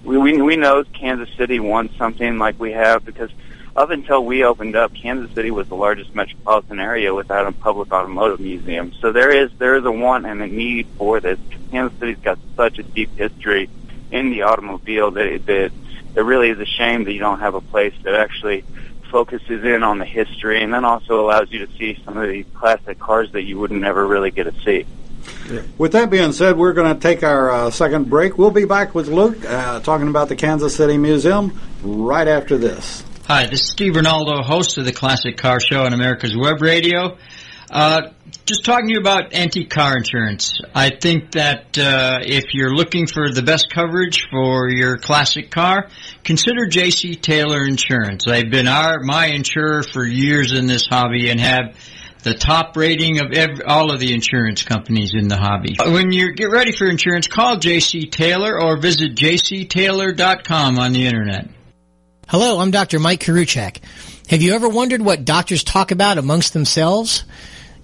we, 0.05 0.19
we, 0.19 0.41
we 0.43 0.57
know 0.57 0.85
Kansas 0.85 1.35
City 1.37 1.61
wants 1.61 1.97
something 1.97 2.39
like 2.39 2.61
we 2.61 2.73
have 2.73 3.05
because 3.05 3.31
up 3.75 3.91
until 3.91 4.25
we 4.25 4.45
opened 4.45 4.77
up, 4.77 4.95
Kansas 4.95 5.35
City 5.35 5.51
was 5.51 5.69
the 5.69 5.77
largest 5.77 6.15
metropolitan 6.15 6.81
area 6.81 7.15
without 7.15 7.47
a 7.47 7.53
public 7.53 7.93
automotive 7.93 8.41
museum. 8.41 8.93
So 9.01 9.13
there 9.13 9.31
is 9.31 9.51
there 9.59 9.77
is 9.77 9.85
a 9.85 9.93
want 9.93 10.25
and 10.25 10.41
a 10.41 10.47
need 10.47 10.87
for 10.97 11.21
this. 11.21 11.39
Kansas 11.71 11.99
City's 11.99 12.19
got 12.19 12.39
such 12.57 12.79
a 12.79 12.83
deep 12.83 13.15
history 13.19 13.69
in 14.11 14.31
the 14.31 14.43
automobile 14.43 15.11
that 15.11 15.27
it, 15.27 15.47
that 15.47 15.73
it 16.15 16.21
really 16.23 16.49
is 16.49 16.59
a 16.59 16.65
shame 16.65 17.05
that 17.05 17.13
you 17.13 17.19
don't 17.19 17.41
have 17.41 17.55
a 17.55 17.61
place 17.61 17.93
that 18.05 18.15
actually 18.15 18.65
focuses 19.11 19.65
in 19.65 19.83
on 19.83 19.99
the 19.99 20.05
history 20.05 20.63
and 20.63 20.73
then 20.73 20.85
also 20.85 21.21
allows 21.21 21.51
you 21.51 21.67
to 21.67 21.73
see 21.77 22.01
some 22.05 22.17
of 22.17 22.29
the 22.29 22.45
classic 22.55 22.99
cars 22.99 23.33
that 23.33 23.43
you 23.43 23.59
would 23.59 23.71
never 23.71 24.07
really 24.07 24.31
get 24.31 24.45
to 24.45 24.63
see. 24.63 24.87
With 25.79 25.93
that 25.93 26.11
being 26.11 26.33
said, 26.33 26.57
we're 26.57 26.73
going 26.73 26.95
to 26.95 27.01
take 27.01 27.23
our 27.23 27.51
uh, 27.51 27.71
second 27.71 28.09
break. 28.11 28.39
We'll 28.39 28.51
be 28.51 28.65
back 28.65 28.95
with 28.95 29.09
Luke 29.09 29.45
uh, 29.45 29.81
talking 29.81 30.09
about 30.09 30.29
the 30.29 30.37
Kansas 30.37 30.77
City 30.77 30.99
Museum 30.99 31.59
right 31.83 32.29
after 32.29 32.57
this. 32.57 33.05
Hi, 33.27 33.47
this 33.47 33.63
is 33.63 33.71
Steve 33.71 33.95
Ronaldo, 33.95 34.45
host 34.45 34.79
of 34.79 34.85
the 34.85 34.93
Classic 34.93 35.37
Car 35.37 35.59
Show 35.61 35.85
on 35.85 35.93
America's 35.93 36.37
Web 36.37 36.63
Radio. 36.63 37.19
Uh, 37.71 38.11
just 38.45 38.65
talking 38.65 38.89
to 38.89 38.95
you 38.95 39.01
about 39.01 39.33
anti-car 39.33 39.97
insurance. 39.97 40.61
I 40.75 40.91
think 40.91 41.33
that 41.33 41.77
uh, 41.77 42.19
if 42.23 42.55
you're 42.55 42.75
looking 42.75 43.07
for 43.07 43.33
the 43.33 43.43
best 43.43 43.71
coverage 43.75 44.27
for 44.31 44.71
your 44.71 44.99
classic 44.99 45.51
car, 45.51 45.89
consider 46.23 46.67
JC 46.67 47.21
Taylor 47.21 47.65
Insurance. 47.65 48.25
They've 48.25 48.51
been 48.51 48.69
our 48.69 49.01
my 49.01 49.27
insurer 49.27 49.83
for 49.83 50.05
years 50.05 50.53
in 50.53 50.67
this 50.67 50.87
hobby 50.87 51.29
and 51.29 51.41
have 51.41 51.77
the 52.23 52.35
top 52.35 52.77
rating 52.77 53.21
of 53.21 53.33
every, 53.33 53.65
all 53.65 53.93
of 53.93 54.01
the 54.01 54.13
insurance 54.13 54.63
companies 54.63 55.13
in 55.15 55.29
the 55.29 55.37
hobby. 55.37 55.77
When 55.79 56.13
you 56.13 56.35
get 56.35 56.51
ready 56.51 56.73
for 56.73 56.87
insurance, 56.87 57.29
call 57.29 57.57
JC 57.57 58.11
Taylor 58.11 58.61
or 58.61 58.77
visit 58.77 59.15
jctaylor.com 59.15 60.79
on 60.79 60.93
the 60.93 61.07
internet. 61.07 61.49
Hello, 62.29 62.59
I'm 62.59 62.73
Dr. 62.73 62.99
Mike 62.99 63.21
Koriwchak. 63.21 63.79
Have 64.29 64.43
you 64.43 64.55
ever 64.55 64.69
wondered 64.69 65.01
what 65.01 65.25
doctors 65.25 65.63
talk 65.63 65.93
about 65.93 66.19
amongst 66.19 66.53
themselves? 66.53 67.25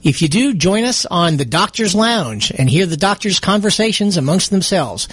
If 0.03 0.21
you 0.21 0.29
do, 0.29 0.53
join 0.53 0.83
us 0.83 1.07
on 1.07 1.37
the 1.37 1.45
Doctor's 1.45 1.95
Lounge 1.95 2.51
and 2.51 2.69
hear 2.69 2.87
the 2.87 2.97
doctors' 2.97 3.39
conversations 3.39 4.17
amongst 4.17 4.51
themselves. 4.51 5.07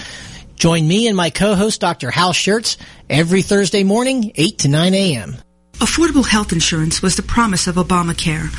Join 0.55 0.87
me 0.87 1.07
and 1.07 1.15
my 1.15 1.29
co-host, 1.29 1.79
Dr. 1.79 2.09
Hal 2.09 2.33
Scherz, 2.33 2.75
every 3.07 3.43
Thursday 3.43 3.83
morning, 3.83 4.31
8 4.33 4.57
to 4.59 4.67
9 4.67 4.93
a.m. 4.95 5.35
Affordable 5.73 6.25
health 6.25 6.51
insurance 6.51 7.03
was 7.03 7.15
the 7.15 7.21
promise 7.21 7.67
of 7.67 7.75
Obamacare, 7.75 8.49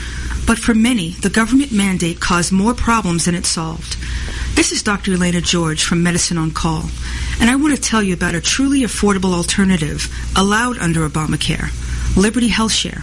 but 0.47 0.57
for 0.57 0.73
many, 0.73 1.11
the 1.11 1.31
government 1.31 1.73
mandate 1.73 2.21
caused 2.21 2.53
more 2.53 2.75
problems 2.75 3.25
than 3.25 3.35
it 3.35 3.45
solved. 3.45 3.97
This 4.55 4.71
is 4.71 4.85
Dr. 4.85 5.11
Elaina 5.13 5.41
George 5.41 5.83
from 5.83 6.05
Medicine 6.05 6.39
on 6.39 6.53
Call, 6.53 6.85
and 7.41 7.51
I 7.51 7.57
want 7.57 7.75
to 7.75 7.83
tell 7.83 8.05
you 8.05 8.15
about 8.15 8.37
a 8.37 8.41
truly 8.41 8.83
affordable 8.83 9.35
alternative 9.35 10.09
allowed 10.37 10.79
under 10.79 11.07
Obamacare, 11.09 11.71
Liberty 12.17 12.49
Health 12.49 12.73
Share. 12.73 13.03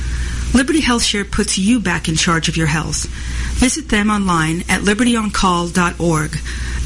Liberty 0.53 0.81
HealthShare 0.81 1.29
puts 1.29 1.57
you 1.57 1.79
back 1.79 2.09
in 2.09 2.15
charge 2.15 2.49
of 2.49 2.57
your 2.57 2.67
health. 2.67 3.05
Visit 3.55 3.89
them 3.89 4.09
online 4.09 4.61
at 4.69 4.81
libertyoncall.org. 4.81 6.37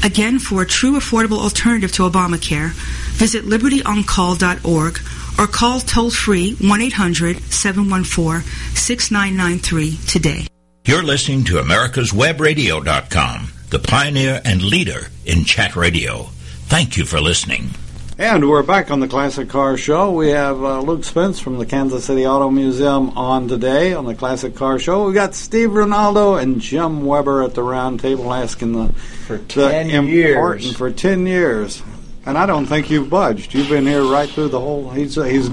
Again, 0.04 0.38
for 0.38 0.62
a 0.62 0.66
true 0.66 0.92
affordable 0.92 1.38
alternative 1.38 1.90
to 1.92 2.08
Obamacare, 2.08 2.70
visit 3.14 3.44
libertyoncall.org 3.44 5.00
or 5.38 5.46
call 5.46 5.80
toll 5.80 6.10
free 6.10 6.54
1 6.54 6.80
800 6.80 7.42
714 7.52 8.42
6993 8.74 9.96
today. 10.06 10.46
You're 10.84 11.02
listening 11.02 11.44
to 11.44 11.54
America'sWebRadio.com, 11.54 13.48
the 13.70 13.78
pioneer 13.80 14.40
and 14.44 14.62
leader 14.62 15.08
in 15.24 15.44
chat 15.44 15.74
radio. 15.74 16.28
Thank 16.68 16.96
you 16.96 17.04
for 17.04 17.20
listening. 17.20 17.70
And 18.18 18.48
we're 18.48 18.62
back 18.62 18.90
on 18.90 19.00
the 19.00 19.08
Classic 19.08 19.46
Car 19.46 19.76
Show. 19.76 20.10
We 20.12 20.30
have 20.30 20.62
uh, 20.64 20.80
Luke 20.80 21.04
Spence 21.04 21.38
from 21.38 21.58
the 21.58 21.66
Kansas 21.66 22.06
City 22.06 22.26
Auto 22.26 22.50
Museum 22.50 23.10
on 23.10 23.46
today 23.46 23.92
on 23.92 24.06
the 24.06 24.14
Classic 24.14 24.54
Car 24.54 24.78
Show. 24.78 25.04
We've 25.04 25.14
got 25.14 25.34
Steve 25.34 25.68
Ronaldo 25.70 26.40
and 26.40 26.58
Jim 26.58 27.04
Weber 27.04 27.42
at 27.42 27.52
the 27.54 27.62
round 27.62 28.00
table 28.00 28.32
asking 28.32 28.72
the, 28.72 28.92
For 29.26 29.36
the 29.36 29.44
10 29.44 29.90
important 29.90 30.62
years. 30.64 30.76
for 30.76 30.90
ten 30.90 31.26
years. 31.26 31.82
And 32.24 32.38
I 32.38 32.46
don't 32.46 32.64
think 32.64 32.88
you've 32.90 33.10
budged. 33.10 33.52
You've 33.52 33.68
been 33.68 33.86
here 33.86 34.02
right 34.02 34.28
through 34.30 34.48
the 34.48 34.60
whole. 34.60 34.88
He's 34.90 35.14
he's. 35.16 35.50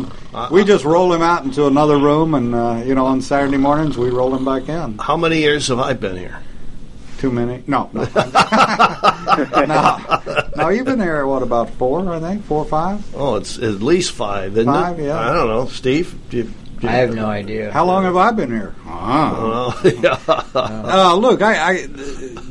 we 0.49 0.63
just 0.63 0.85
roll 0.85 1.11
him 1.11 1.21
out 1.21 1.43
into 1.43 1.67
another 1.67 1.97
room, 1.97 2.33
and 2.33 2.55
uh, 2.55 2.81
you 2.85 2.95
know 2.95 3.05
on 3.05 3.21
Saturday 3.21 3.57
mornings 3.57 3.97
we 3.97 4.09
roll 4.09 4.33
him 4.33 4.45
back 4.45 4.69
in. 4.69 4.97
How 4.99 5.17
many 5.17 5.39
years 5.39 5.67
have 5.67 5.79
I 5.79 5.93
been 5.93 6.15
here? 6.15 6.39
Too 7.23 7.31
many? 7.31 7.63
No, 7.67 7.89
no. 7.93 8.03
no, 9.65 9.97
no. 10.57 10.69
You've 10.69 10.85
been 10.85 10.99
here 10.99 11.25
what 11.25 11.41
about 11.41 11.69
four? 11.69 12.11
I 12.13 12.19
think 12.19 12.43
four 12.43 12.63
or 12.63 12.65
five. 12.65 13.15
Oh, 13.15 13.35
it's 13.35 13.57
at 13.59 13.81
least 13.81 14.11
five, 14.11 14.57
isn't 14.57 14.65
Five, 14.71 14.99
it? 14.99 15.05
yeah. 15.05 15.17
I 15.19 15.33
don't 15.33 15.47
know, 15.47 15.67
Steve. 15.67 16.19
Do 16.29 16.37
you, 16.37 16.43
do 16.43 16.51
you- 16.81 16.89
I 16.89 16.91
have 16.97 17.15
no 17.15 17.27
idea. 17.27 17.71
How 17.71 17.85
long 17.85 18.03
have 18.03 18.17
I 18.17 18.31
been 18.31 18.51
here? 18.51 18.75
Ah. 18.85 19.71
Well, 19.81 19.93
yeah. 20.01 20.19
Uh, 20.53 21.15
look, 21.15 21.41
I, 21.41 21.53
I 21.85 21.87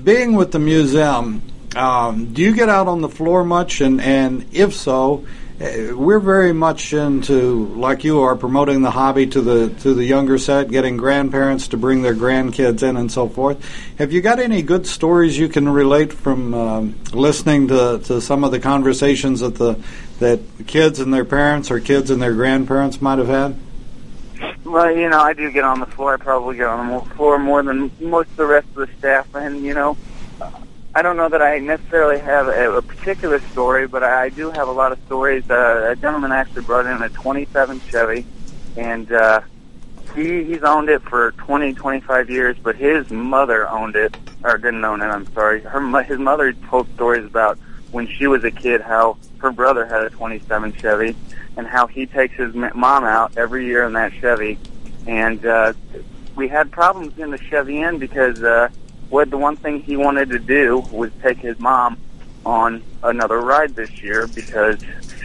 being 0.03 0.37
with 0.37 0.53
the 0.53 0.59
museum. 0.59 1.43
Um, 1.77 2.33
do 2.33 2.41
you 2.41 2.55
get 2.55 2.71
out 2.71 2.89
on 2.89 3.03
the 3.03 3.11
floor 3.11 3.45
much? 3.45 3.83
And 3.83 4.01
and 4.01 4.47
if 4.53 4.73
so, 4.75 5.27
we're 5.63 6.19
very 6.19 6.53
much 6.53 6.93
into 6.93 7.67
like 7.77 8.03
you 8.03 8.21
are 8.23 8.35
promoting 8.35 8.83
the 8.83 8.91
hobby 8.91 9.29
to 9.29 9.41
the 9.41 9.69
to 9.81 9.95
the 9.95 10.05
younger 10.05 10.37
set, 10.37 10.71
getting 10.71 10.97
grandparents 10.97 11.69
to 11.69 11.77
bring 11.77 12.03
their 12.03 12.15
grandkids 12.15 12.83
in 12.83 12.97
and 12.97 13.13
so 13.13 13.29
forth. 13.29 13.65
Have 13.99 14.11
you 14.13 14.21
got 14.21 14.41
any 14.41 14.63
good 14.63 14.87
stories 14.89 15.39
you 15.39 15.49
can 15.49 15.69
relate 15.69 16.13
from 16.13 16.53
um, 16.55 16.95
listening 17.13 17.69
to, 17.69 18.01
to 18.05 18.21
some 18.21 18.43
of 18.43 18.51
the 18.51 18.59
conversations 18.59 19.41
that 19.41 19.55
the 19.55 19.81
that 20.19 20.41
kids 20.67 20.99
and 20.99 21.15
their 21.15 21.25
parents 21.25 21.71
or 21.71 21.79
kids 21.79 22.11
and 22.11 22.21
their 22.21 22.35
grandparents 22.35 23.01
might 23.01 23.19
have 23.19 23.29
had? 23.29 23.57
Well, 24.65 24.91
you 24.91 25.09
know, 25.09 25.21
I 25.21 25.33
do 25.33 25.51
get 25.53 25.63
on 25.63 25.79
the 25.79 25.87
floor. 25.87 26.15
I 26.15 26.17
probably 26.17 26.57
get 26.57 26.67
on 26.67 26.89
the 26.89 27.15
floor 27.15 27.39
more 27.39 27.63
than 27.63 27.93
most 28.01 28.31
of 28.31 28.37
the 28.37 28.47
rest 28.47 28.67
of 28.75 28.89
the 28.89 28.89
staff, 28.99 29.33
and 29.35 29.65
you 29.65 29.75
know, 29.75 29.97
I 30.95 31.01
don't 31.01 31.17
know 31.17 31.31
that 31.31 31.41
I 31.41 31.59
necessarily 31.59 32.19
have 32.21 32.49
a, 32.49 32.77
a 32.77 32.83
particular 32.83 33.41
story, 33.53 33.87
but 33.87 34.03
I, 34.03 34.25
I 34.25 34.29
do 34.29 34.51
have 34.51 34.69
a 34.69 34.73
lot 34.73 34.93
of 34.93 34.99
stories. 35.07 35.49
Uh, 35.51 35.93
a 35.93 35.97
gentleman 35.97 36.33
actually 36.33 36.65
brought 36.65 36.85
in 36.85 37.01
a 37.01 37.09
27 37.09 37.81
Chevy, 37.89 38.27
and 38.77 39.11
uh, 39.11 39.41
he 40.15 40.45
he's 40.45 40.63
owned 40.63 40.91
it 40.91 41.01
for 41.03 41.33
20, 41.33 41.73
25 41.73 42.29
years, 42.29 42.57
but 42.63 42.77
his 42.77 43.11
mother 43.11 43.67
owned 43.71 43.97
it, 43.97 44.15
or 44.45 44.59
didn't 44.59 44.85
own 44.85 45.01
it. 45.01 45.07
I'm 45.07 45.33
sorry. 45.33 45.63
Her 45.63 46.03
his 46.03 46.19
mother 46.19 46.53
told 46.53 46.93
stories 46.95 47.25
about 47.25 47.59
when 47.91 48.07
she 48.07 48.27
was 48.27 48.45
a 48.45 48.51
kid 48.51 48.83
how 48.83 49.17
her 49.39 49.51
brother 49.51 49.87
had 49.87 50.03
a 50.03 50.11
27 50.11 50.75
Chevy, 50.75 51.17
and 51.57 51.67
how 51.67 51.87
he 51.87 52.05
takes 52.05 52.35
his 52.37 52.55
mom 52.55 53.05
out 53.05 53.39
every 53.39 53.65
year 53.65 53.85
in 53.85 53.95
that 53.95 54.13
Chevy, 54.13 54.59
and 55.07 55.47
uh, 55.47 55.73
we 56.37 56.49
had 56.49 56.71
problems 56.71 57.19
in 57.19 57.31
the 57.31 57.39
Chevy 57.39 57.81
Inn 57.81 57.97
because 57.97 58.43
uh, 58.43 58.69
what 59.13 59.29
the 59.29 59.37
one 59.37 59.57
thing 59.57 59.83
he 59.83 59.95
wanted 59.95 60.31
to 60.31 60.39
do 60.39 60.79
was 60.91 61.11
take 61.23 61.37
his 61.37 61.59
mom 61.59 61.99
on 62.47 62.83
another 63.03 63.39
ride 63.39 63.75
this 63.77 64.03
year 64.03 64.27
because 64.27 64.79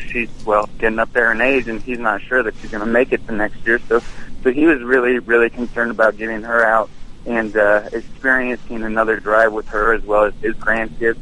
she's 0.09 0.29
well 0.45 0.67
getting 0.77 0.99
up 0.99 1.11
there 1.13 1.31
in 1.31 1.39
age 1.39 1.69
and 1.69 1.81
he's 1.81 1.97
not 1.97 2.21
sure 2.21 2.43
that 2.43 2.53
she's 2.57 2.69
going 2.69 2.83
to 2.83 2.91
make 2.91 3.13
it 3.13 3.25
the 3.27 3.31
next 3.31 3.65
year. 3.65 3.79
So, 3.87 4.01
so 4.43 4.51
he 4.51 4.65
was 4.65 4.83
really 4.83 5.19
really 5.19 5.49
concerned 5.49 5.91
about 5.91 6.17
getting 6.17 6.43
her 6.43 6.65
out 6.65 6.89
and 7.25 7.55
uh, 7.55 7.87
experiencing 7.93 8.83
another 8.83 9.21
drive 9.21 9.53
with 9.53 9.67
her 9.69 9.93
as 9.93 10.03
well 10.03 10.25
as 10.25 10.33
his 10.41 10.53
grandkids. 10.55 11.17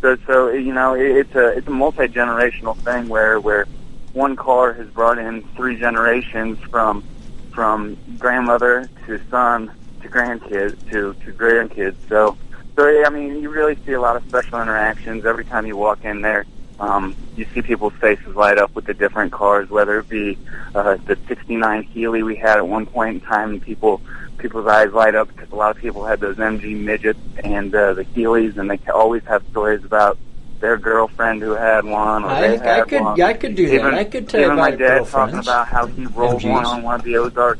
So, 0.00 0.16
so 0.26 0.48
you 0.48 0.72
know, 0.72 0.94
it, 0.94 1.10
it's 1.18 1.34
a 1.34 1.48
it's 1.48 1.66
a 1.66 1.70
multi 1.70 2.08
generational 2.08 2.78
thing 2.78 3.08
where 3.10 3.38
where 3.38 3.66
one 4.14 4.36
car 4.36 4.72
has 4.72 4.88
brought 4.88 5.18
in 5.18 5.42
three 5.54 5.78
generations 5.78 6.58
from 6.70 7.04
from 7.50 7.98
grandmother 8.18 8.88
to 9.04 9.20
son 9.30 9.70
to 10.06 10.12
grandkids 10.12 10.90
to 10.90 11.14
to 11.24 11.32
grandkids. 11.32 11.94
So, 12.08 12.36
so 12.76 12.88
yeah, 12.88 13.04
I 13.06 13.10
mean, 13.10 13.40
you 13.40 13.50
really 13.50 13.76
see 13.86 13.92
a 13.92 14.00
lot 14.00 14.16
of 14.16 14.24
special 14.28 14.60
interactions 14.60 15.24
every 15.24 15.44
time 15.44 15.66
you 15.66 15.76
walk 15.76 16.04
in 16.04 16.22
there. 16.22 16.44
Um, 16.78 17.16
you 17.36 17.46
see 17.54 17.62
people's 17.62 17.94
faces 17.94 18.34
light 18.36 18.58
up 18.58 18.74
with 18.74 18.84
the 18.84 18.92
different 18.94 19.32
cars, 19.32 19.70
whether 19.70 19.98
it 19.98 20.08
be 20.08 20.36
uh, 20.74 20.96
the 21.06 21.16
'69 21.26 21.82
Healey 21.84 22.22
we 22.22 22.36
had 22.36 22.58
at 22.58 22.68
one 22.68 22.84
point 22.86 23.14
in 23.14 23.20
time, 23.28 23.50
and 23.50 23.62
people 23.62 24.00
people's 24.38 24.66
eyes 24.66 24.92
light 24.92 25.14
up 25.14 25.28
because 25.28 25.50
a 25.50 25.54
lot 25.56 25.70
of 25.74 25.78
people 25.80 26.04
had 26.04 26.20
those 26.20 26.36
MG 26.36 26.78
midgets 26.78 27.18
and 27.42 27.74
uh, 27.74 27.94
the 27.94 28.04
Healeys, 28.04 28.58
and 28.58 28.70
they 28.70 28.78
always 28.92 29.22
have 29.24 29.42
stories 29.50 29.82
about 29.84 30.18
their 30.60 30.76
girlfriend 30.76 31.40
who 31.42 31.52
had 31.52 31.84
one 31.84 32.24
or 32.24 32.28
I- 32.28 32.56
they 32.56 32.70
I 32.80 32.80
could- 32.82 33.00
one. 33.00 33.20
I 33.22 33.32
could 33.32 33.54
do 33.54 33.68
that. 33.78 33.94
I 33.94 34.04
could 34.04 34.28
tell 34.28 34.40
you 34.40 34.46
even 34.46 34.56
my 34.58 34.68
about 34.68 34.78
dad 34.78 35.06
talking 35.06 35.38
about 35.38 35.68
how 35.68 35.86
he 35.86 36.04
rolled 36.06 36.40
MGs. 36.42 36.50
one 36.52 36.64
on 36.66 36.82
one 36.82 36.94
of 36.96 37.02
the 37.04 37.16
Ozark 37.16 37.58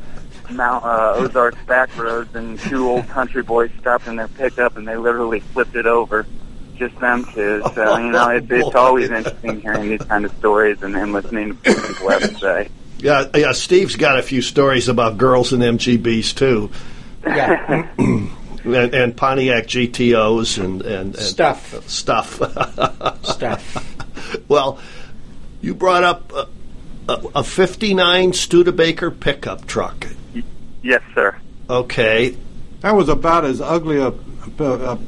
Mount 0.51 0.83
uh, 0.85 1.13
Ozarks 1.17 1.61
back 1.65 1.95
roads, 1.97 2.33
and 2.35 2.59
two 2.59 2.87
old 2.89 3.07
country 3.09 3.43
boys 3.43 3.69
stopped 3.79 4.07
in 4.07 4.15
their 4.15 4.27
pickup, 4.27 4.77
and 4.77 4.87
they 4.87 4.95
literally 4.97 5.39
flipped 5.39 5.75
it 5.75 5.85
over. 5.85 6.25
Just 6.75 6.99
them 6.99 7.25
two. 7.33 7.63
So 7.73 7.97
you 7.97 8.11
know, 8.11 8.29
it, 8.35 8.51
it's 8.51 8.75
always 8.75 9.09
interesting 9.09 9.61
hearing 9.61 9.89
these 9.89 10.01
kind 10.03 10.25
of 10.25 10.31
stories 10.37 10.81
and, 10.83 10.95
and 10.95 11.11
listening 11.11 11.57
to 11.63 11.73
what 11.73 11.87
people 11.87 12.09
have 12.09 12.21
to 12.21 12.37
say. 12.37 12.69
yeah, 12.99 13.25
yeah. 13.35 13.51
Steve's 13.53 13.95
got 13.95 14.19
a 14.19 14.21
few 14.23 14.41
stories 14.43 14.87
about 14.87 15.17
girls 15.17 15.53
and 15.53 15.63
MGBs 15.63 16.35
too, 16.35 16.69
Yeah. 17.25 17.87
and, 17.97 18.93
and 18.93 19.17
Pontiac 19.17 19.65
GTOs 19.65 20.63
and 20.63 20.81
and, 20.83 21.15
and 21.15 21.17
Stuff. 21.17 21.87
stuff. 21.89 22.37
Stuff. 23.23 24.45
well, 24.47 24.79
you 25.61 25.73
brought 25.73 26.03
up 26.03 26.31
a, 26.31 26.47
a, 27.09 27.13
a 27.37 27.43
'59 27.43 28.33
Studebaker 28.33 29.09
pickup 29.09 29.65
truck. 29.65 30.05
Yes, 30.87 31.01
sir. 31.13 31.35
Okay. 31.69 32.37
That 32.79 32.91
was 32.95 33.09
about 33.09 33.43
as 33.43 33.59
ugly 33.59 33.97
a, 33.97 34.07
a, 34.07 34.63
a 34.63 34.99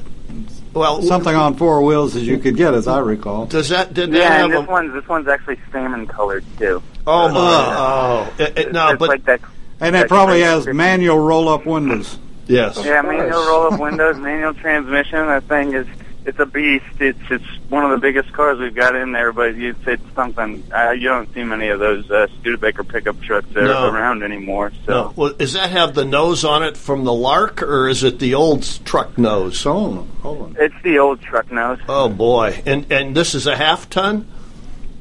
Well, 0.74 1.02
something 1.04 1.34
on 1.34 1.56
four 1.56 1.82
wheels 1.84 2.18
as 2.18 2.28
you 2.28 2.38
could 2.38 2.58
get, 2.58 2.74
as 2.74 2.86
I 2.86 3.00
recall. 3.00 3.46
Does 3.46 3.70
that 3.70 3.94
did 3.94 4.12
Yeah, 4.14 4.44
and 4.44 4.52
this 4.54 4.68
a, 4.68 4.70
one's 4.70 4.92
this 4.92 5.08
one's 5.08 5.30
actually 5.30 5.58
salmon 5.72 6.06
colored 6.06 6.44
too. 6.58 6.84
Oh 7.08 7.30
my! 7.30 7.40
Uh, 7.40 7.76
oh, 7.78 8.34
It- 8.44 8.58
it- 8.58 8.72
no, 8.74 8.98
but 8.98 9.08
like 9.08 9.24
that. 9.24 9.40
And 9.80 9.96
it 9.96 10.10
probably 10.10 10.42
has 10.42 10.68
manual 10.68 11.18
roll-up 11.20 11.66
windows. 11.66 12.18
yes. 12.48 12.84
Yeah, 12.84 13.02
manual 13.02 13.46
roll 13.48 13.72
up 13.74 13.80
windows, 13.80 14.18
manual 14.18 14.54
transmission. 14.54 15.28
That 15.28 15.44
thing 15.46 15.74
is 15.74 15.88
it's 16.26 16.38
a 16.40 16.46
beast. 16.46 16.86
It's 17.00 17.20
it's 17.32 17.46
one 17.70 17.84
of 17.86 17.92
the 17.92 17.98
biggest 17.98 18.32
cars 18.34 18.60
we've 18.60 18.76
got 18.76 18.96
in 18.96 19.12
there, 19.14 19.32
but 19.32 19.56
it's 19.56 19.80
it's 19.88 20.04
something 20.16 20.64
uh, 20.74 20.92
you 20.92 21.08
don't 21.08 21.34
see 21.34 21.44
many 21.44 21.70
of 21.70 21.80
those 21.80 22.10
uh, 22.12 22.28
Studebaker 22.40 22.84
pickup 22.84 23.20
trucks 23.22 23.48
No. 23.52 23.90
around 23.90 24.22
anymore. 24.24 24.72
So 24.86 24.92
No. 24.92 25.14
Well, 25.16 25.34
does 25.34 25.54
that 25.54 25.70
have 25.72 25.96
the 25.96 26.06
nose 26.06 26.44
on 26.44 26.64
it 26.64 26.76
from 26.78 27.04
the 27.06 27.14
Lark, 27.14 27.64
or 27.64 27.88
is 27.88 28.04
it 28.04 28.20
the 28.20 28.36
old 28.36 28.64
truck 28.86 29.18
nose? 29.18 29.64
Hold 29.64 29.98
on, 30.00 30.08
hold 30.22 30.42
on. 30.42 30.56
it's 30.60 30.76
the 30.84 31.00
old 31.00 31.22
truck 31.22 31.52
nose. 31.52 31.80
Oh 31.88 32.10
boy! 32.10 32.62
And 32.66 32.92
and 32.92 33.16
this 33.16 33.34
is 33.36 33.48
a 33.48 33.56
half 33.56 33.90
ton, 33.90 34.28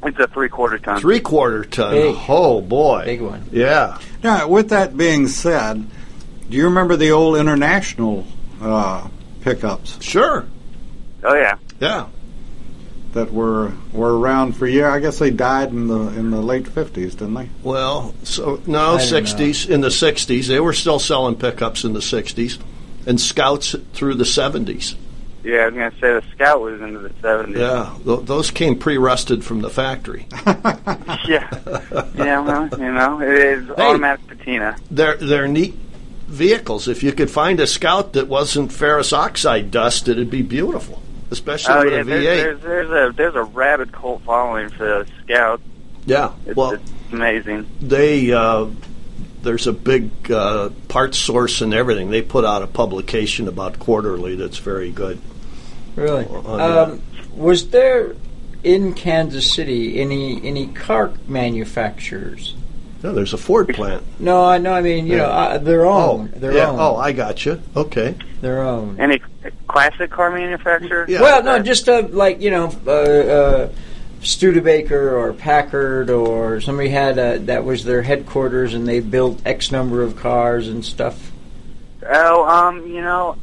It's 0.03 0.17
a 0.19 0.27
three 0.27 0.49
quarter 0.49 0.79
ton. 0.79 0.99
three 1.01 1.19
quarter 1.19 1.63
ton. 1.65 1.91
Big. 1.93 2.15
Oh 2.29 2.61
boy! 2.61 3.03
Big 3.05 3.21
one. 3.21 3.43
Yeah. 3.51 3.99
Now, 4.23 4.47
with 4.47 4.69
that 4.69 4.95
being 4.97 5.27
said, 5.27 5.85
do 6.49 6.57
you 6.57 6.65
remember 6.65 6.95
the 6.95 7.11
old 7.11 7.37
international 7.37 8.25
uh, 8.61 9.07
pickups 9.41 10.01
Sure. 10.01 10.45
Oh 11.23 11.35
yeah. 11.35 11.57
Yeah. 11.79 12.07
that 13.13 13.31
were 13.33 13.71
were 13.91 14.17
around 14.17 14.53
for 14.53 14.67
years? 14.67 14.91
I 14.91 14.99
guess 14.99 15.19
they 15.19 15.31
died 15.31 15.69
in 15.69 15.87
the 15.87 15.99
in 16.09 16.31
the 16.31 16.41
late 16.41 16.67
fifties, 16.67 17.15
didn't 17.15 17.33
they? 17.35 17.49
Well, 17.63 18.13
so 18.23 18.61
no, 18.67 18.97
sixties 18.97 19.65
in 19.67 19.81
the 19.81 19.91
sixties 19.91 20.47
they 20.47 20.59
were 20.59 20.73
still 20.73 20.99
selling 20.99 21.35
pickups 21.35 21.83
in 21.83 21.93
the 21.93 22.01
sixties, 22.01 22.59
and 23.07 23.19
Scouts 23.19 23.75
through 23.93 24.15
the 24.15 24.25
seventies. 24.25 24.95
Yeah, 25.43 25.59
I 25.59 25.65
was 25.67 25.73
gonna 25.73 25.91
say 25.91 26.13
the 26.13 26.23
Scout 26.35 26.61
was 26.61 26.81
into 26.81 26.99
the 26.99 27.11
seventies. 27.21 27.57
Yeah, 27.59 27.95
th- 28.05 28.25
those 28.25 28.51
came 28.51 28.77
pre-rusted 28.77 29.43
from 29.43 29.61
the 29.61 29.69
factory. 29.69 30.27
yeah, 30.45 31.49
yeah. 32.13 32.39
Well, 32.41 32.67
you 32.77 32.91
know, 32.91 33.21
it 33.21 33.29
is 33.29 33.69
automatic 33.71 34.27
patina. 34.27 34.75
They're 34.91 35.15
they're 35.15 35.47
neat 35.47 35.73
vehicles. 36.27 36.87
If 36.89 37.01
you 37.03 37.13
could 37.13 37.31
find 37.31 37.59
a 37.61 37.65
Scout 37.65 38.13
that 38.13 38.27
wasn't 38.27 38.71
ferrous 38.73 39.13
oxide 39.13 39.71
dust, 39.71 40.07
it'd 40.09 40.29
be 40.29 40.41
beautiful, 40.41 41.01
especially 41.31 41.73
Oh 41.73 41.83
with 41.83 41.93
yeah, 41.93 41.99
a 41.99 42.03
V8. 42.03 42.09
there's, 42.09 42.61
there's 42.61 42.61
there's 42.89 42.89
a 43.13 43.15
there's 43.15 43.35
a 43.35 43.43
rabid 43.43 43.91
cult 43.91 44.21
following 44.23 44.69
for 44.69 44.85
the 44.85 45.07
Scout. 45.23 45.61
yeah, 46.05 46.33
It's, 46.45 46.55
well, 46.55 46.71
it's 46.73 46.91
amazing. 47.11 47.67
they 47.81 48.31
uh, 48.31 48.67
there's 49.41 49.67
a 49.67 49.73
big 49.73 50.09
uh, 50.31 50.69
parts 50.87 51.17
source 51.17 51.61
and 51.61 51.73
everything. 51.73 52.09
They 52.09 52.21
put 52.21 52.45
out 52.45 52.61
a 52.63 52.67
publication 52.67 53.47
about 53.47 53.79
quarterly 53.79 54.35
that's 54.35 54.57
very 54.57 54.91
good. 54.91 55.19
Really? 55.95 56.25
Um, 56.25 57.01
was 57.35 57.69
there 57.69 58.15
in 58.63 58.93
Kansas 58.93 59.51
City 59.53 59.99
any 60.01 60.45
any 60.45 60.67
car 60.67 61.11
manufacturers? 61.27 62.55
No, 63.01 63.13
there's 63.13 63.33
a 63.33 63.37
Ford 63.37 63.69
plant. 63.73 64.03
No, 64.19 64.43
I 64.45 64.57
know. 64.57 64.73
I 64.73 64.81
mean, 64.81 65.07
you 65.07 65.13
Yeah. 65.13 65.23
know, 65.23 65.29
uh, 65.29 65.57
their 65.57 65.85
own, 65.85 66.33
their 66.35 66.51
yeah. 66.53 66.69
own, 66.69 66.79
Oh, 66.79 66.95
I 66.97 67.13
got 67.13 67.45
you. 67.45 67.61
Okay. 67.75 68.15
their 68.41 68.61
own. 68.61 68.97
Any 68.99 69.21
classic 69.67 70.11
car 70.11 70.31
manufacturer? 70.31 71.05
Yeah. 71.07 71.21
Well, 71.21 71.43
no, 71.43 71.59
just 71.59 71.87
uh, 71.87 72.03
like 72.09 72.41
you 72.41 72.51
know, 72.51 72.71
uh, 72.85 72.91
uh, 72.91 73.69
Studebaker 74.21 75.17
or 75.17 75.31
Packard 75.33 76.09
or 76.09 76.59
somebody 76.61 76.89
had 76.89 77.17
a, 77.17 77.39
that 77.39 77.63
was 77.63 77.85
their 77.85 78.01
headquarters, 78.01 78.73
and 78.73 78.85
they 78.87 78.99
built 78.99 79.41
X 79.45 79.71
number 79.71 80.01
of 80.03 80.17
cars 80.17 80.67
and 80.67 80.83
stuff. 80.83 81.31
Oh, 82.05 82.45
um, 82.47 82.85
you 82.87 83.01
know, 83.01 83.37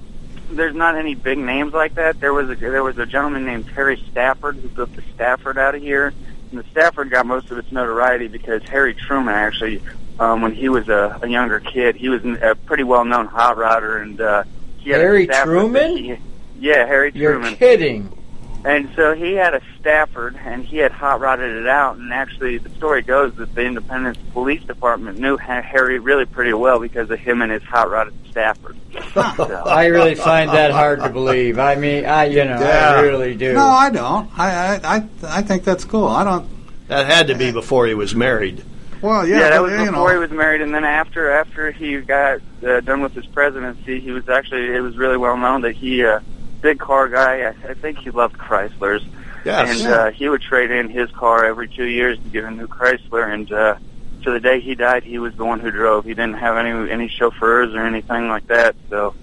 there's 0.50 0.74
not 0.74 0.96
any 0.96 1.14
big 1.14 1.38
names 1.38 1.72
like 1.72 1.94
that. 1.94 2.20
There 2.20 2.34
was 2.34 2.50
a 2.50 2.54
there 2.56 2.84
was 2.84 2.98
a 2.98 3.06
gentleman 3.06 3.46
named 3.46 3.68
Terry 3.74 4.02
Stafford 4.10 4.56
who 4.56 4.68
built 4.68 4.94
the 4.94 5.02
Stafford 5.14 5.56
out 5.56 5.74
of 5.74 5.80
here, 5.82 6.12
and 6.56 6.64
the 6.64 6.70
Stafford 6.70 7.10
got 7.10 7.26
most 7.26 7.50
of 7.50 7.58
its 7.58 7.70
notoriety 7.70 8.28
because 8.28 8.62
Harry 8.64 8.94
Truman 8.94 9.34
actually, 9.34 9.82
um, 10.18 10.40
when 10.40 10.54
he 10.54 10.68
was 10.68 10.88
a, 10.88 11.18
a 11.22 11.28
younger 11.28 11.60
kid, 11.60 11.96
he 11.96 12.08
was 12.08 12.24
a 12.24 12.54
pretty 12.64 12.82
well 12.82 13.04
known 13.04 13.26
hot 13.26 13.56
rodder, 13.56 14.00
and 14.00 14.20
uh, 14.20 14.44
he 14.78 14.90
had 14.90 15.00
Harry 15.00 15.26
Truman? 15.26 15.96
he- 15.96 16.16
yeah, 16.58 16.86
Harry 16.86 17.12
You're 17.14 17.32
Truman. 17.34 17.56
kidding? 17.56 18.18
And 18.64 18.90
so 18.96 19.14
he 19.14 19.34
had 19.34 19.54
a 19.54 19.60
Stafford, 19.78 20.36
and 20.44 20.64
he 20.64 20.78
had 20.78 20.90
hot 20.90 21.20
rodded 21.20 21.56
it 21.56 21.68
out. 21.68 21.96
And 21.98 22.12
actually, 22.12 22.58
the 22.58 22.70
story 22.70 23.02
goes 23.02 23.32
that 23.36 23.54
the 23.54 23.64
Independence 23.64 24.18
Police 24.32 24.62
Department 24.64 25.20
knew 25.20 25.36
Harry 25.36 25.98
really 26.00 26.26
pretty 26.26 26.52
well 26.52 26.80
because 26.80 27.08
of 27.10 27.18
him 27.20 27.42
and 27.42 27.52
his 27.52 27.62
hot 27.62 27.88
rodded 27.90 28.14
Stafford. 28.30 28.76
So- 29.14 29.20
I 29.66 29.86
really 29.86 30.16
find 30.16 30.50
that 30.50 30.72
hard 30.72 31.00
to 31.00 31.08
believe. 31.10 31.58
I 31.60 31.76
mean, 31.76 32.06
I 32.06 32.24
you 32.24 32.44
know, 32.44 32.58
Yeah. 32.60 32.94
I 32.96 33.00
really 33.02 33.34
do. 33.36 33.52
No, 33.52 33.66
I 33.66 33.90
don't. 33.90 34.28
I 34.36 34.76
I 34.76 34.96
I, 34.96 35.08
I 35.22 35.42
think 35.42 35.62
that's 35.62 35.84
cool. 35.84 36.08
I 36.08 36.24
don't. 36.24 36.48
That 36.88 37.06
had 37.06 37.28
to 37.28 37.34
be 37.34 37.52
before 37.52 37.86
he 37.86 37.94
was 37.94 38.14
married. 38.14 38.64
Well, 39.02 39.26
yeah, 39.26 39.38
Yeah, 39.38 39.50
that 39.50 39.62
was 39.62 39.72
before 39.72 39.92
know, 39.92 40.08
he 40.08 40.18
was 40.18 40.30
married, 40.30 40.62
and 40.62 40.74
then 40.74 40.84
after 40.84 41.30
after 41.30 41.70
he 41.70 41.98
got 42.00 42.40
uh, 42.66 42.80
done 42.80 43.02
with 43.02 43.12
his 43.12 43.26
presidency, 43.26 44.00
he 44.00 44.10
was 44.10 44.28
actually 44.28 44.74
it 44.74 44.80
was 44.80 44.96
really 44.96 45.16
well 45.18 45.36
known 45.36 45.60
that 45.62 45.76
he 45.76 46.04
uh, 46.04 46.20
big 46.60 46.78
car 46.78 47.08
guy. 47.08 47.42
I, 47.42 47.70
I 47.70 47.74
think 47.74 47.98
he 47.98 48.10
loved 48.10 48.36
Chryslers, 48.38 49.04
Yes. 49.44 49.80
and 49.82 49.92
uh, 49.92 50.10
he 50.10 50.28
would 50.28 50.42
trade 50.42 50.70
in 50.70 50.88
his 50.88 51.10
car 51.12 51.44
every 51.44 51.68
two 51.68 51.84
years 51.86 52.18
to 52.18 52.24
get 52.30 52.44
a 52.44 52.50
new 52.50 52.66
Chrysler. 52.66 53.32
And 53.32 53.50
uh, 53.52 53.76
to 54.24 54.30
the 54.32 54.40
day 54.40 54.60
he 54.60 54.74
died, 54.74 55.04
he 55.04 55.18
was 55.18 55.34
the 55.36 55.44
one 55.44 55.60
who 55.60 55.70
drove. 55.70 56.04
He 56.04 56.14
didn't 56.14 56.34
have 56.38 56.56
any 56.56 56.90
any 56.90 57.08
chauffeurs 57.08 57.74
or 57.74 57.80
anything 57.86 58.28
like 58.28 58.46
that. 58.48 58.74
So 58.90 59.14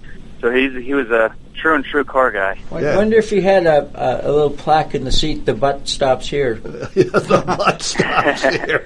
so 0.42 0.52
he's 0.52 0.74
he 0.84 0.94
was 0.94 1.10
a 1.12 1.36
true 1.56 1.76
and 1.76 1.84
true 1.86 2.04
car 2.04 2.32
guy. 2.32 2.58
I 2.72 2.80
Yeah. 2.82 2.96
wonder 2.98 3.18
if 3.18 3.30
he 3.30 3.42
had 3.42 3.66
a, 3.66 3.90
a, 3.94 4.30
a 4.30 4.32
little 4.32 4.50
plaque 4.50 4.96
in 4.96 5.04
the 5.04 5.12
seat. 5.12 5.46
The 5.46 5.54
butt 5.54 5.88
stops 5.88 6.28
here. 6.28 6.56
the 6.60 7.44
butt 7.46 7.82
stops 7.82 8.42
here. 8.44 8.86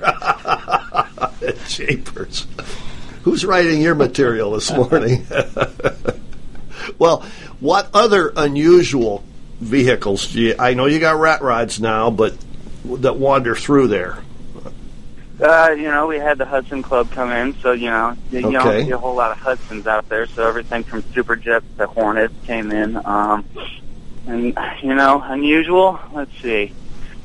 Japers. 1.68 2.48
Who's 3.24 3.46
writing 3.46 3.82
your 3.82 3.96
material 3.96 4.52
this 4.52 4.72
morning? 4.72 5.26
well, 7.00 7.22
what 7.60 7.90
other 7.94 8.34
unusual 8.36 9.24
vehicles 9.60 10.32
do 10.32 10.42
you? 10.42 10.56
I 10.58 10.74
know 10.74 10.86
you 10.86 11.00
got 11.00 11.20
rat 11.20 11.42
rods 11.42 11.80
now, 11.80 12.10
but 12.10 12.36
that 12.86 13.18
wander 13.18 13.56
through 13.56 13.88
there. 13.88 14.20
Uh, 15.40 15.76
you 15.78 15.84
know, 15.84 16.08
we 16.08 16.18
had 16.18 16.40
the 16.40 16.46
Hudson 16.46 16.82
Club 16.82 17.12
come 17.12 17.32
in, 17.32 17.56
so 17.62 17.72
you 17.72 17.90
know, 17.92 18.18
you, 18.32 18.40
you 18.40 18.52
don't 18.54 18.86
see 18.86 18.92
a 18.92 18.98
whole 18.98 19.16
lot 19.16 19.32
of 19.32 19.38
Hudsons 19.38 19.86
out 19.86 20.10
there. 20.10 20.26
So 20.26 20.48
everything 20.48 20.84
from 20.84 21.04
Superjets 21.04 21.64
to 21.78 21.86
Hornets 21.86 22.34
came 22.46 22.72
in. 22.72 22.96
Um, 23.06 23.46
and 24.26 24.58
you 24.82 24.96
know, 24.96 25.22
unusual. 25.24 26.00
Let's 26.12 26.32
see. 26.42 26.74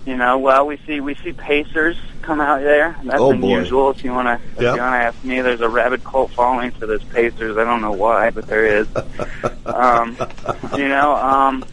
You 0.06 0.16
know, 0.16 0.38
well, 0.38 0.66
we 0.66 0.78
see 0.86 1.00
we 1.00 1.14
see 1.16 1.32
Pacers 1.32 1.96
come 2.22 2.40
out 2.40 2.60
there. 2.62 2.96
That's 3.04 3.20
Oh, 3.20 3.28
boy. 3.30 3.54
unusual. 3.56 3.90
If 3.90 4.02
you 4.04 4.12
want 4.12 4.26
to, 4.26 4.34
if 4.56 4.62
Yep. 4.62 4.74
you 4.76 4.80
want 4.82 4.94
to 4.94 4.98
ask 4.98 5.24
me, 5.24 5.40
there's 5.40 5.60
a 5.60 5.68
rabid 5.68 6.02
cult 6.04 6.32
following 6.32 6.70
for 6.72 6.86
this 6.86 7.02
Pacers. 7.04 7.56
I 7.56 7.64
don't 7.64 7.80
know 7.82 7.92
why, 7.92 8.30
but 8.30 8.46
there 8.48 8.64
is. 8.66 8.88
um, 9.66 10.16
you 10.76 10.88
know, 10.88 11.14
um, 11.14 11.64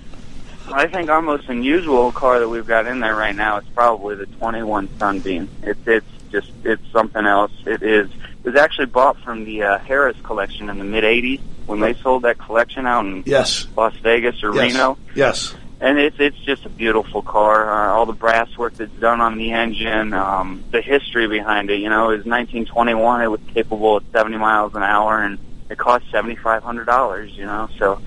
I 0.72 0.86
think 0.88 1.10
our 1.10 1.22
most 1.24 1.50
unusual 1.50 2.12
car 2.12 2.40
that 2.40 2.48
we've 2.50 2.68
got 2.68 2.86
in 2.86 3.00
there 3.00 3.16
right 3.16 3.36
now 3.36 3.58
is 3.58 3.66
probably 3.74 4.16
the 4.16 4.28
21 4.28 4.90
Sunbeam. 5.00 5.50
It's 5.64 5.80
it's 5.88 6.06
just 6.32 6.52
it's 6.64 6.84
something 6.92 7.26
else. 7.26 7.52
It 7.66 7.82
is. 7.82 8.10
It 8.44 8.52
was 8.52 8.56
actually 8.56 8.86
bought 8.88 9.18
from 9.22 9.44
the 9.46 9.64
uh, 9.64 9.80
Harrah's 9.80 10.22
collection 10.22 10.70
in 10.70 10.78
the 10.78 10.86
mid 10.86 11.04
80s 11.04 11.42
when 11.66 11.80
they 11.80 11.94
sold 11.96 12.24
that 12.24 12.38
collection 12.38 12.86
out 12.88 13.06
in 13.06 13.24
Yes. 13.26 13.68
Las 13.76 13.94
Vegas 14.04 14.44
or 14.44 14.54
Yes. 14.56 14.72
Reno. 14.74 14.98
Yes. 15.16 15.56
And 15.82 15.98
it's 15.98 16.18
it's 16.20 16.38
just 16.38 16.66
a 16.66 16.70
beautiful 16.70 17.22
car. 17.22 17.70
Uh, 17.72 17.94
all 17.94 18.06
the 18.06 18.14
brass 18.14 18.56
work 18.58 18.74
that's 18.74 18.92
done 19.00 19.22
on 19.22 19.38
the 19.38 19.54
engine, 19.54 20.14
um, 20.14 20.64
the 20.72 20.82
history 20.82 21.28
behind 21.28 21.70
it. 21.70 21.80
You 21.80 21.90
know, 21.90 22.08
was 22.08 22.26
1921. 22.26 23.22
It 23.22 23.28
was 23.28 23.40
capable 23.54 23.98
of 23.98 24.04
70 24.12 24.38
miles 24.38 24.76
an 24.76 24.84
hour, 24.84 25.24
and 25.24 25.40
it 25.70 25.78
cost 25.78 26.06
seventy 26.12 26.36
five 26.36 26.64
hundred 26.64 26.86
dollars. 26.86 27.32
You 27.32 27.46
know, 27.46 27.70
so 27.78 28.02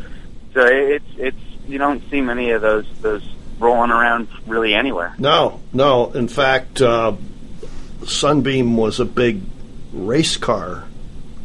so 0.52 0.66
it's 0.66 1.06
it's 1.16 1.36
you 1.66 1.78
don't 1.78 2.02
see 2.10 2.20
many 2.20 2.50
of 2.50 2.60
those 2.60 2.86
those 3.00 3.26
rolling 3.58 3.90
around 3.90 4.28
really 4.46 4.74
anywhere. 4.74 5.14
No, 5.18 5.60
no. 5.72 6.10
In 6.12 6.28
fact, 6.28 6.82
uh, 6.82 7.14
Sunbeam 8.04 8.76
was 8.76 9.00
a 9.00 9.04
big 9.04 9.42
race 9.92 10.36
car 10.36 10.84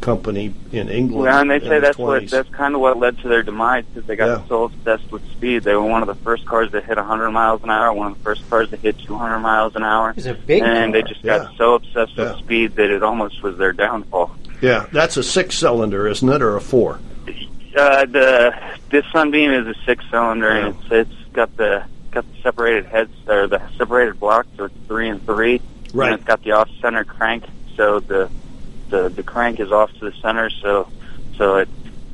company 0.00 0.54
in 0.72 0.88
England. 0.88 1.24
Well, 1.24 1.40
and 1.40 1.50
they 1.50 1.60
say 1.60 1.68
the 1.76 1.80
that's 1.80 1.98
what 1.98 2.28
that's 2.28 2.48
kind 2.50 2.74
of 2.74 2.80
what 2.80 2.98
led 2.98 3.18
to 3.18 3.28
their 3.28 3.42
demise 3.42 3.84
because 3.86 4.06
they 4.06 4.16
got 4.16 4.26
Yeah. 4.28 4.46
so 4.48 4.64
obsessed 4.64 5.10
with 5.10 5.22
speed. 5.32 5.62
They 5.64 5.74
were 5.74 5.82
one 5.82 6.02
of 6.02 6.08
the 6.08 6.14
first 6.16 6.46
cars 6.46 6.70
that 6.72 6.84
hit 6.84 6.96
100 6.96 7.30
miles 7.30 7.62
an 7.64 7.70
hour, 7.70 7.92
one 7.92 8.12
of 8.12 8.18
the 8.18 8.24
first 8.24 8.48
cars 8.48 8.70
that 8.70 8.80
hit 8.80 8.98
200 9.00 9.38
miles 9.40 9.74
an 9.76 9.82
hour, 9.82 10.14
It's 10.16 10.26
a 10.26 10.34
big 10.34 10.62
and 10.62 10.92
car. 10.92 11.02
they 11.02 11.08
just 11.08 11.24
Yeah. 11.24 11.38
got 11.38 11.56
so 11.56 11.74
obsessed 11.74 12.12
Yeah. 12.16 12.30
with 12.32 12.38
speed 12.38 12.76
that 12.76 12.90
it 12.90 13.02
almost 13.02 13.42
was 13.42 13.56
their 13.58 13.72
downfall. 13.72 14.30
Yeah, 14.60 14.86
that's 14.92 15.16
a 15.16 15.22
six-cylinder, 15.22 16.06
isn't 16.08 16.28
it, 16.28 16.42
or 16.42 16.56
a 16.56 16.60
four? 16.60 16.98
Uh, 17.76 18.06
the 18.06 18.54
this 18.90 19.04
Sunbeam 19.12 19.52
is 19.52 19.66
a 19.66 19.74
six 19.86 20.02
cylinder 20.10 20.48
and 20.48 20.74
it's 20.74 20.90
it's 20.90 21.32
got 21.32 21.54
the 21.56 21.82
got 22.10 22.24
the 22.24 22.42
separated 22.42 22.86
heads 22.86 23.12
or 23.28 23.46
the 23.46 23.60
separated 23.76 24.18
block, 24.18 24.46
so 24.56 24.64
it's 24.64 24.74
three 24.88 25.08
and 25.08 25.24
three. 25.26 25.60
Right. 25.94 26.10
And 26.12 26.14
it's 26.18 26.24
got 26.26 26.42
the 26.42 26.52
off 26.52 26.68
center 26.80 27.04
crank, 27.04 27.44
so 27.76 28.00
the 28.00 28.28
the 28.90 29.08
the 29.08 29.22
crank 29.22 29.60
is 29.60 29.72
off 29.72 29.90
to 29.98 30.06
the 30.10 30.12
center. 30.22 30.50
So 30.50 30.88
so 31.36 31.56
it 31.56 31.68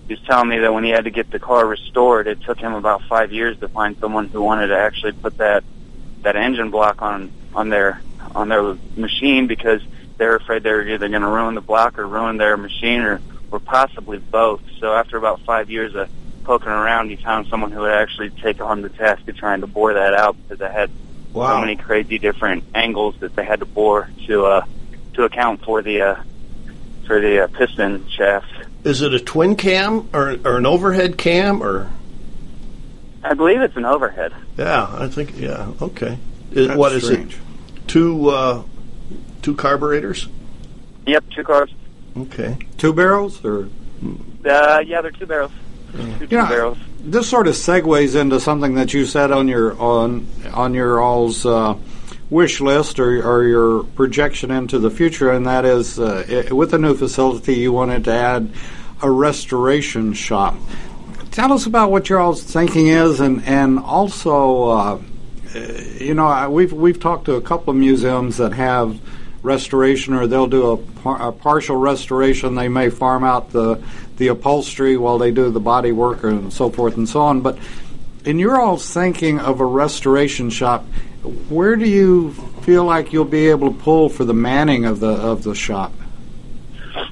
he 0.09 0.15
was 0.15 0.23
telling 0.23 0.49
me 0.49 0.59
that 0.59 0.73
when 0.75 0.85
he 0.85 0.91
had 0.91 1.05
to 1.05 1.11
get 1.11 1.31
the 1.31 1.39
car 1.39 1.67
restored, 1.67 2.27
it 2.27 2.43
took 2.43 2.59
him 2.61 2.75
about 2.75 3.03
five 3.09 3.33
years 3.33 3.57
to 3.61 3.69
find 3.69 3.97
someone 4.01 4.29
who 4.29 4.43
wanted 4.43 4.69
to 4.69 4.79
actually 4.79 5.13
put 5.13 5.37
that 5.39 5.65
that 6.23 6.37
engine 6.37 6.71
block 6.71 7.03
on 7.03 7.31
on 7.55 7.69
their 7.71 8.01
on 8.35 8.49
their 8.49 8.77
machine 8.97 9.47
because 9.47 9.81
they're 10.19 10.37
afraid 10.37 10.63
they're 10.63 10.87
either 10.87 11.09
going 11.09 11.23
to 11.23 11.29
ruin 11.29 11.55
the 11.55 11.61
block 11.61 11.99
or 11.99 12.07
ruin 12.07 12.37
their 12.37 12.57
machine 12.57 13.01
or 13.01 13.21
or 13.51 13.61
possibly 13.61 14.19
both. 14.19 14.61
So 14.81 14.93
after 14.93 15.17
about 15.17 15.41
five 15.41 15.71
years 15.71 15.95
of 15.95 16.09
poking 16.45 16.69
around, 16.69 17.09
he 17.09 17.17
found 17.17 17.47
someone 17.47 17.71
who 17.73 17.81
would 17.81 17.93
actually 17.93 18.31
take 18.43 18.61
on 18.61 18.83
the 18.83 18.91
task 18.91 19.27
of 19.29 19.37
trying 19.37 19.63
to 19.63 19.67
bore 19.67 19.95
that 19.95 20.15
out 20.15 20.37
because 20.49 20.65
it 20.65 20.73
had 20.73 20.91
Wow. 21.33 21.55
so 21.57 21.61
many 21.63 21.75
crazy 21.75 22.19
different 22.21 22.63
angles 22.75 23.17
that 23.19 23.35
they 23.35 23.45
had 23.45 23.59
to 23.59 23.67
bore 23.67 24.09
to 24.29 24.47
uh, 24.47 24.65
to 25.15 25.25
account 25.25 25.65
for 25.65 25.83
the 25.83 26.01
uh, 26.01 26.15
for 27.07 27.21
the 27.21 27.45
uh, 27.45 27.47
piston 27.49 28.07
shaft. 28.11 28.47
Is 28.85 29.01
it 29.03 29.15
a 29.15 29.21
twin 29.21 29.57
cam 29.57 30.09
or, 30.13 30.37
or 30.45 30.57
an 30.59 30.67
overhead 30.67 31.17
cam 31.17 31.63
or? 31.63 31.91
I 33.23 33.33
believe 33.35 33.61
it's 33.63 33.77
an 33.77 33.87
overhead. 33.87 34.33
Yeah, 34.59 34.87
I 34.91 35.09
think 35.09 35.39
yeah. 35.39 35.73
Okay. 35.81 36.19
Is, 36.53 36.69
That's 36.69 36.79
what 36.79 36.93
is 36.93 37.05
strange. 37.07 37.35
it? 37.35 37.89
Two 37.89 38.29
uh, 38.29 38.63
two 39.43 39.55
carburetors. 39.57 40.29
Yep, 41.07 41.25
two 41.35 41.45
cars. 41.45 41.75
Okay. 42.17 42.59
Two 42.79 42.93
barrels, 42.93 43.45
or 43.45 43.69
Uh, 44.45 44.83
yeah, 44.87 45.01
they're 45.01 45.11
two 45.11 45.27
barrels. 45.27 45.53
Two, 45.93 46.27
two 46.27 46.37
know, 46.37 46.47
barrels. 46.47 46.79
this 47.01 47.29
sort 47.29 47.47
of 47.49 47.55
segues 47.55 48.15
into 48.21 48.39
something 48.41 48.75
that 48.75 48.93
you 48.93 49.07
said 49.07 49.31
on 49.33 49.49
your 49.49 49.79
on 49.81 50.27
on 50.53 50.75
your 50.75 51.01
all's 51.01 51.47
uh, 51.47 51.75
wish 52.35 52.61
list 52.61 52.99
or, 52.99 53.23
or 53.23 53.45
your 53.45 53.85
projection 53.95 54.51
into 54.51 54.81
the 54.81 54.91
future, 54.91 55.31
and 55.31 55.47
that 55.47 55.65
is 55.65 56.01
uh, 56.01 56.47
i 56.51 56.53
with 56.53 56.73
the 56.73 56.79
new 56.79 56.95
facility 56.95 57.55
you 57.55 57.73
wanted 57.73 58.03
to 58.05 58.13
add 58.13 58.51
a 59.03 59.11
restoration 59.11 60.13
shop. 60.13 60.57
Tell 61.31 61.53
us 61.53 61.67
about 61.67 61.93
what 61.93 62.09
your 62.09 62.19
all's 62.19 62.43
thinking 62.43 62.89
is, 62.89 63.21
and 63.21 63.43
and 63.45 63.79
also. 63.79 64.69
Uh, 64.69 64.99
you 66.01 66.15
know, 66.15 66.27
I- 66.27 66.49
we've 66.49 66.73
we've 66.73 66.99
talked 66.99 67.27
to 67.27 67.35
a 67.35 67.41
couple 67.41 67.71
of 67.71 67.77
museums 67.77 68.39
that 68.39 68.53
have 68.55 68.99
restoration, 69.45 70.15
or 70.15 70.27
they'll 70.27 70.49
do 70.49 70.73
a, 70.73 70.77
par- 70.77 71.29
a 71.29 71.31
partial 71.31 71.77
restoration. 71.77 72.57
They 72.57 72.69
may 72.69 72.91
farm 72.91 73.23
out 73.23 73.53
the 73.53 73.81
the 74.17 74.29
upholstery 74.29 74.97
while 74.97 75.19
they 75.19 75.31
do 75.31 75.51
the 75.53 75.61
body 75.61 75.93
work 75.93 76.25
and 76.25 76.53
so 76.53 76.71
forth 76.71 76.97
and 76.97 77.09
so 77.09 77.21
on. 77.21 77.41
But 77.43 77.59
in 78.25 78.41
your 78.41 78.61
all 78.61 78.77
thinking 78.77 79.39
of 79.39 79.61
a 79.61 79.65
restoration 79.67 80.51
shop, 80.51 80.85
where 81.49 81.77
do 81.77 81.87
you 81.89 82.33
feel 82.63 82.85
like 82.85 83.13
you'll 83.13 83.25
be 83.25 83.49
able 83.49 83.73
to 83.73 83.79
pull 83.79 84.09
for 84.09 84.25
the 84.25 84.35
manning 84.35 84.85
of 84.85 85.01
the 85.01 85.09
of 85.09 85.43
the 85.43 85.55
shop? 85.55 85.93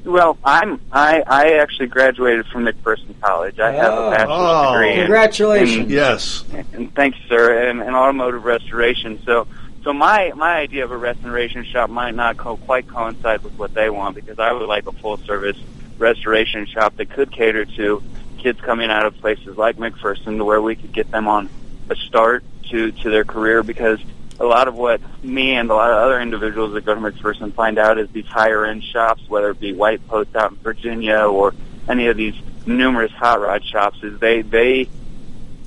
Well, 0.05 0.37
I'm 0.45 0.81
I 0.93 1.23
I 1.27 1.53
actually 1.55 1.87
graduated 1.89 2.47
from 2.47 2.65
McPherson 2.67 3.15
College. 3.21 3.59
I 3.59 3.73
have 3.73 3.93
Oh. 3.93 4.09
a 4.09 4.11
bachelor's 4.11 4.29
Oh. 4.39 4.73
degree. 4.75 4.91
in- 4.93 4.97
Congratulations. 4.99 5.91
Yes. 5.91 6.45
and 6.73 6.95
thanks, 6.95 7.19
sir, 7.29 7.69
and, 7.69 7.81
in 7.83 7.95
automotive 7.95 8.45
restoration. 8.45 9.19
So, 9.25 9.47
so 9.83 9.93
my 9.93 10.33
my 10.37 10.57
idea 10.59 10.85
of 10.85 10.91
a 10.93 10.97
restoration 10.97 11.65
shop 11.65 11.91
might 11.91 12.15
not 12.15 12.37
co- 12.37 12.57
quite 12.59 12.87
coincide 12.89 13.43
with 13.43 13.55
what 13.59 13.75
they 13.75 13.91
want 13.91 14.15
because 14.15 14.39
I 14.39 14.53
would 14.53 14.69
like 14.69 14.87
a 14.87 14.93
full 14.93 15.17
service 15.19 15.57
restoration 15.99 16.67
shop 16.67 16.97
that 16.97 17.11
could 17.11 17.31
cater 17.33 17.65
to 17.65 18.03
kids 18.39 18.61
coming 18.61 18.91
out 18.91 19.07
of 19.07 19.17
places 19.19 19.57
like 19.57 19.77
McPherson, 19.79 20.37
to 20.37 20.45
where 20.45 20.61
we 20.61 20.75
could 20.75 20.93
get 20.93 21.11
them 21.11 21.29
on 21.29 21.49
a 21.91 21.97
start 21.97 22.45
to 22.73 22.91
to 22.91 23.11
their 23.11 23.25
career. 23.25 23.63
Because 23.63 24.01
a 24.41 24.45
lot 24.45 24.67
of 24.67 24.75
what 24.75 25.01
me 25.23 25.55
and 25.55 25.71
a 25.71 25.75
lot 25.75 25.91
of 25.91 25.99
other 25.99 26.21
individuals 26.21 26.73
that 26.75 26.85
go 26.85 26.95
to 26.95 27.01
McPherson 27.01 27.55
find 27.55 27.79
out 27.79 27.99
is 27.99 28.11
these 28.11 28.27
higher 28.27 28.67
end 28.67 28.83
shops, 28.83 29.23
whether 29.29 29.51
it 29.51 29.61
be 29.61 29.73
White 29.73 30.07
Post 30.09 30.35
out 30.35 30.51
in 30.51 30.57
Virginia 30.59 31.21
or 31.21 31.55
any 31.89 32.09
of 32.09 32.17
these 32.17 32.35
numerous 32.67 33.13
hot 33.13 33.41
rod 33.41 33.65
shops, 33.65 34.03
is 34.03 34.19
they 34.19 34.43
they 34.43 34.89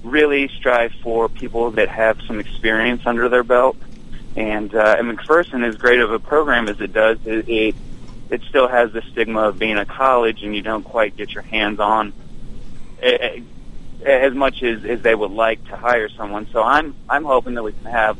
really 0.03 0.47
strive 0.49 0.91
for 1.01 1.27
people 1.29 1.71
that 1.71 1.89
have 1.89 2.19
some 2.27 2.39
experience 2.39 3.01
under 3.05 3.27
their 3.29 3.43
belt. 3.43 3.75
And, 4.35 4.75
uh, 4.75 4.97
and 4.99 5.17
McPherson, 5.17 5.65
as 5.65 5.77
great 5.77 5.99
of 5.99 6.11
a 6.11 6.19
program 6.19 6.67
as 6.67 6.79
it 6.81 6.93
does, 6.93 7.17
it, 7.25 7.47
it 7.49 7.75
it 8.29 8.41
still 8.49 8.67
has 8.67 8.91
the 8.91 9.01
stigma 9.11 9.41
of 9.49 9.59
being 9.59 9.77
a 9.77 9.85
college, 9.85 10.43
and 10.43 10.55
you 10.55 10.61
don't 10.61 10.83
quite 10.83 11.15
get 11.15 11.31
your 11.31 11.43
hands 11.43 11.79
on 11.79 12.11
eh, 13.01 13.17
eh, 13.19 13.39
as 14.05 14.33
much 14.33 14.61
as, 14.61 14.85
as 14.85 15.01
they 15.01 15.15
would 15.15 15.31
like 15.31 15.63
to 15.65 15.75
hire 15.75 16.09
someone. 16.09 16.47
So 16.51 16.61
I'm 16.61 16.95
I'm 17.09 17.25
hoping 17.25 17.55
that 17.55 17.63
we 17.63 17.73
can 17.73 17.91
have 17.91 18.17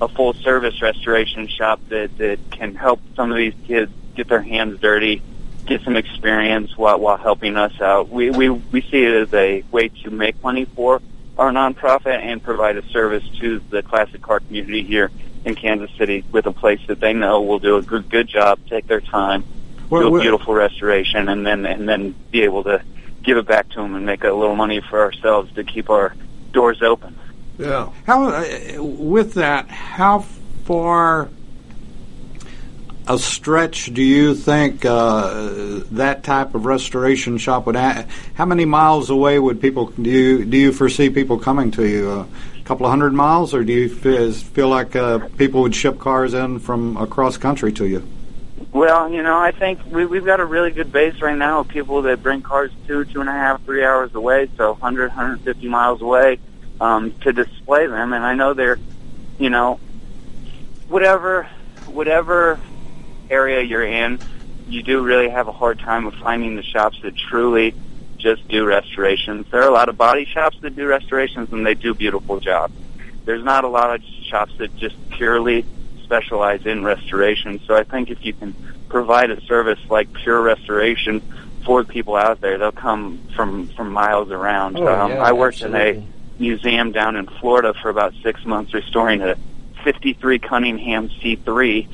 a 0.00 0.08
full 0.08 0.32
service 0.32 0.80
restoration 0.80 1.48
shop 1.48 1.80
that 1.88 2.16
that 2.18 2.38
can 2.50 2.74
help 2.74 3.00
some 3.16 3.30
of 3.30 3.36
these 3.36 3.54
kids 3.66 3.92
get 4.14 4.28
their 4.28 4.42
hands 4.42 4.80
dirty, 4.80 5.22
get 5.66 5.82
some 5.82 5.96
experience 5.96 6.76
while 6.76 6.98
while 6.98 7.16
helping 7.16 7.56
us 7.56 7.80
out. 7.80 8.08
We 8.08 8.30
we 8.30 8.48
we 8.48 8.80
see 8.82 9.04
it 9.04 9.14
as 9.14 9.34
a 9.34 9.64
way 9.70 9.88
to 9.88 10.10
make 10.10 10.42
money 10.42 10.64
for 10.64 11.00
our 11.36 11.50
nonprofit 11.50 12.18
and 12.18 12.42
provide 12.42 12.76
a 12.76 12.82
service 12.88 13.24
to 13.40 13.60
the 13.70 13.82
classic 13.82 14.22
car 14.22 14.40
community 14.40 14.82
here 14.82 15.10
in 15.44 15.54
Kansas 15.54 15.90
City 15.96 16.24
with 16.32 16.46
a 16.46 16.52
place 16.52 16.80
that 16.88 17.00
they 17.00 17.12
know 17.12 17.42
will 17.42 17.58
do 17.58 17.76
a 17.76 17.82
good 17.82 18.08
good 18.08 18.28
job, 18.28 18.60
take 18.68 18.86
their 18.86 19.00
time, 19.00 19.44
do 19.90 20.16
a 20.16 20.20
beautiful 20.20 20.54
restoration, 20.54 21.28
and 21.28 21.44
then 21.44 21.66
and 21.66 21.88
then 21.88 22.14
be 22.30 22.42
able 22.42 22.62
to 22.64 22.82
give 23.28 23.36
it 23.36 23.46
back 23.46 23.68
to 23.68 23.76
them 23.76 23.94
and 23.94 24.06
make 24.06 24.24
a 24.24 24.32
little 24.32 24.56
money 24.56 24.80
for 24.80 25.00
ourselves 25.00 25.52
to 25.52 25.62
keep 25.62 25.90
our 25.90 26.14
doors 26.52 26.82
open. 26.82 27.14
Yeah. 27.58 27.90
How 28.06 28.28
uh, 28.28 28.82
with 28.82 29.34
that? 29.34 29.68
How 29.68 30.20
far 30.64 31.28
a 33.06 33.18
stretch 33.18 33.92
do 33.92 34.02
you 34.02 34.34
think 34.34 34.84
uh, 34.84 35.82
that 35.92 36.24
type 36.24 36.54
of 36.54 36.64
restoration 36.64 37.36
shop 37.36 37.66
would? 37.66 37.76
Ha- 37.76 38.06
how 38.34 38.46
many 38.46 38.64
miles 38.64 39.10
away 39.10 39.38
would 39.38 39.60
people 39.60 39.86
do 40.00 40.10
you 40.10 40.44
do 40.46 40.56
you 40.56 40.72
foresee 40.72 41.10
people 41.10 41.38
coming 41.38 41.70
to 41.72 41.86
you? 41.86 42.10
a 42.10 42.26
couple 42.64 42.84
of 42.84 42.90
hundred 42.90 43.14
miles, 43.14 43.54
or 43.54 43.64
do 43.64 43.72
you 43.72 43.88
feel, 43.88 44.30
feel 44.32 44.68
like 44.68 44.94
uh, 44.94 45.20
people 45.38 45.62
would 45.62 45.74
ship 45.74 45.98
cars 45.98 46.34
in 46.34 46.58
from 46.58 46.98
across 46.98 47.38
country 47.38 47.72
to 47.72 47.86
you? 47.86 48.06
Well, 48.72 49.10
you 49.10 49.22
know, 49.22 49.38
I 49.38 49.52
think 49.52 49.80
we, 49.86 50.04
we've 50.04 50.24
got 50.24 50.40
a 50.40 50.44
really 50.44 50.70
good 50.70 50.92
base 50.92 51.20
right 51.20 51.36
now 51.36 51.60
of 51.60 51.68
people 51.68 52.02
that 52.02 52.22
bring 52.22 52.42
cars 52.42 52.70
two, 52.86 53.04
two 53.04 53.20
and 53.20 53.28
a 53.28 53.32
half, 53.32 53.64
three 53.64 53.84
hours 53.84 54.14
away, 54.14 54.48
so 54.56 54.72
100, 54.72 55.08
150 55.08 55.68
miles 55.68 56.02
away 56.02 56.38
um, 56.80 57.12
to 57.20 57.32
display 57.32 57.86
them. 57.86 58.12
And 58.12 58.24
I 58.24 58.34
know 58.34 58.54
they're, 58.54 58.78
you 59.38 59.50
know, 59.50 59.80
whatever, 60.88 61.48
whatever 61.86 62.58
area 63.30 63.62
you're 63.62 63.84
in, 63.84 64.18
you 64.68 64.82
do 64.82 65.02
really 65.02 65.28
have 65.28 65.48
a 65.48 65.52
hard 65.52 65.78
time 65.78 66.06
of 66.06 66.14
finding 66.14 66.56
the 66.56 66.62
shops 66.62 67.00
that 67.02 67.16
truly 67.16 67.74
just 68.18 68.46
do 68.48 68.64
restorations. 68.64 69.46
There 69.50 69.62
are 69.62 69.68
a 69.68 69.72
lot 69.72 69.88
of 69.88 69.96
body 69.96 70.24
shops 70.24 70.58
that 70.60 70.76
do 70.76 70.86
restorations, 70.86 71.52
and 71.52 71.64
they 71.64 71.74
do 71.74 71.94
beautiful 71.94 72.40
jobs. 72.40 72.74
There's 73.24 73.44
not 73.44 73.64
a 73.64 73.68
lot 73.68 73.94
of 73.94 74.02
shops 74.02 74.52
that 74.58 74.74
just 74.76 74.96
purely 75.10 75.64
specialize 76.08 76.64
in 76.64 76.82
restoration. 76.84 77.60
So 77.66 77.76
I 77.76 77.84
think 77.84 78.10
if 78.10 78.24
you 78.24 78.32
can 78.32 78.54
provide 78.88 79.30
a 79.30 79.38
service 79.42 79.78
like 79.90 80.10
Pure 80.14 80.40
Restoration 80.40 81.20
for 81.66 81.84
people 81.84 82.16
out 82.16 82.40
there, 82.40 82.56
they'll 82.56 82.72
come 82.72 83.20
from 83.36 83.68
from 83.68 83.90
miles 83.90 84.30
around. 84.30 84.78
Oh, 84.78 84.88
um, 84.88 85.10
yeah, 85.10 85.22
I 85.22 85.32
worked 85.32 85.62
absolutely. 85.62 85.90
in 85.90 86.04
a 86.04 86.42
museum 86.42 86.92
down 86.92 87.16
in 87.16 87.26
Florida 87.26 87.74
for 87.74 87.90
about 87.90 88.14
six 88.22 88.42
months 88.46 88.72
restoring 88.72 89.20
a 89.20 89.36
53 89.84 90.38
Cunningham 90.38 91.10
C3. 91.10 91.86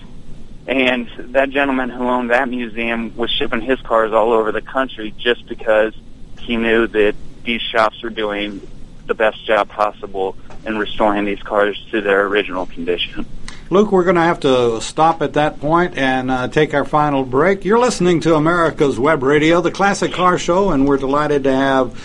And 0.67 1.11
that 1.35 1.51
gentleman 1.51 1.91
who 1.91 2.05
owned 2.05 2.31
that 2.31 2.49
museum 2.49 3.17
was 3.17 3.31
shipping 3.31 3.61
his 3.61 3.81
cars 3.81 4.12
all 4.12 4.33
over 4.33 4.53
the 4.53 4.62
country 4.62 5.12
just 5.19 5.47
because 5.47 5.93
he 6.39 6.57
knew 6.57 6.87
that 6.87 7.17
these 7.43 7.61
shops 7.61 8.01
were 8.03 8.11
doing 8.11 8.61
the 9.07 9.15
best 9.15 9.45
job 9.45 9.69
possible 9.69 10.37
in 10.65 10.79
restoring 10.79 11.25
these 11.25 11.43
cars 11.43 11.77
to 11.91 12.01
their 12.01 12.27
original 12.27 12.65
condition. 12.67 13.27
Luke, 13.71 13.93
we're 13.93 14.05
going 14.05 14.17
to 14.17 14.23
have 14.23 14.41
to 14.41 14.81
stop 14.81 15.23
at 15.23 15.33
that 15.35 15.59
point 15.59 15.97
and 15.97 16.31
uh, 16.31 16.49
take 16.49 16.75
our 16.75 16.85
final 16.85 17.25
break. 17.25 17.65
You're 17.65 17.79
listening 17.79 18.21
to 18.21 18.35
America's 18.35 18.99
Web 18.99 19.23
Radio, 19.23 19.62
the 19.62 19.71
Classic 19.71 20.12
Car 20.12 20.39
Show, 20.39 20.71
and 20.71 20.87
we're 20.87 20.99
delighted 20.99 21.45
to 21.45 21.53
have 21.55 21.99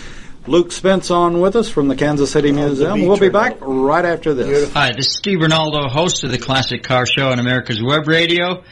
Luke 0.46 0.72
Spence 0.72 1.10
on 1.10 1.40
with 1.40 1.56
us 1.56 1.68
from 1.68 1.88
the 1.88 1.96
Kansas 1.96 2.30
City 2.30 2.50
Museum. 2.50 2.94
beach 2.94 3.06
We'll 3.06 3.18
be 3.18 3.28
back 3.28 3.58
right 3.60 4.04
after 4.04 4.32
this. 4.32 4.72
Hi, 4.72 4.92
this 4.96 5.08
is 5.08 5.16
Steve 5.16 5.38
Ronaldo, 5.40 5.90
host 5.90 6.24
of 6.24 6.30
the 6.30 6.38
Classic 6.38 6.82
Car 6.82 7.04
Show 7.04 7.28
on 7.28 7.38
America's 7.38 7.82
Web 7.82 8.08
Radio. 8.08 8.64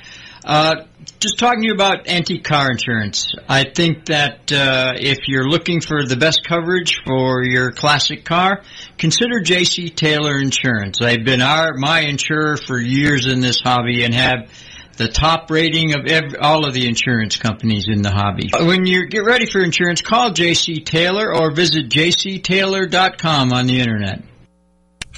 Uh, 0.44 0.84
just 1.20 1.38
talking 1.38 1.62
to 1.62 1.68
you 1.68 1.74
about 1.74 2.06
anti-car 2.06 2.70
insurance. 2.70 3.34
I 3.48 3.64
think 3.64 4.06
that 4.06 4.52
uh, 4.52 4.94
if 4.96 5.26
you're 5.26 5.48
looking 5.48 5.80
for 5.80 6.04
the 6.04 6.16
best 6.16 6.46
coverage 6.46 7.00
for 7.04 7.42
your 7.42 7.72
classic 7.72 8.24
car, 8.24 8.62
consider 8.98 9.40
J.C. 9.40 9.90
Taylor 9.90 10.38
Insurance. 10.38 10.98
They've 11.00 11.24
been 11.24 11.42
our 11.42 11.74
my 11.74 12.00
insurer 12.00 12.56
for 12.56 12.78
years 12.78 13.26
in 13.26 13.40
this 13.40 13.60
hobby 13.60 14.04
and 14.04 14.14
have 14.14 14.50
the 14.96 15.08
top 15.08 15.50
rating 15.50 15.94
of 15.94 16.06
ev 16.06 16.34
all 16.40 16.66
of 16.66 16.74
the 16.74 16.86
insurance 16.86 17.36
companies 17.36 17.86
in 17.88 18.02
the 18.02 18.10
hobby. 18.10 18.50
When 18.52 18.84
you 18.84 19.08
get 19.08 19.24
ready 19.24 19.46
for 19.46 19.60
insurance, 19.60 20.02
call 20.02 20.32
J.C. 20.32 20.80
Taylor 20.80 21.34
or 21.34 21.52
visit 21.52 21.88
jctaylor.com 21.88 23.52
on 23.52 23.66
the 23.66 23.80
internet. 23.80 24.22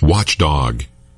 Watchdog 0.02 0.84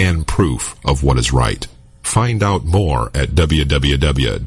and 0.00 0.26
proof 0.26 0.74
of 0.84 1.02
what 1.02 1.16
is 1.18 1.32
right. 1.32 1.66
Find 2.02 2.42
out 2.42 2.64
more 2.64 3.10
at 3.14 3.30
www.usjf.net. 3.30 4.44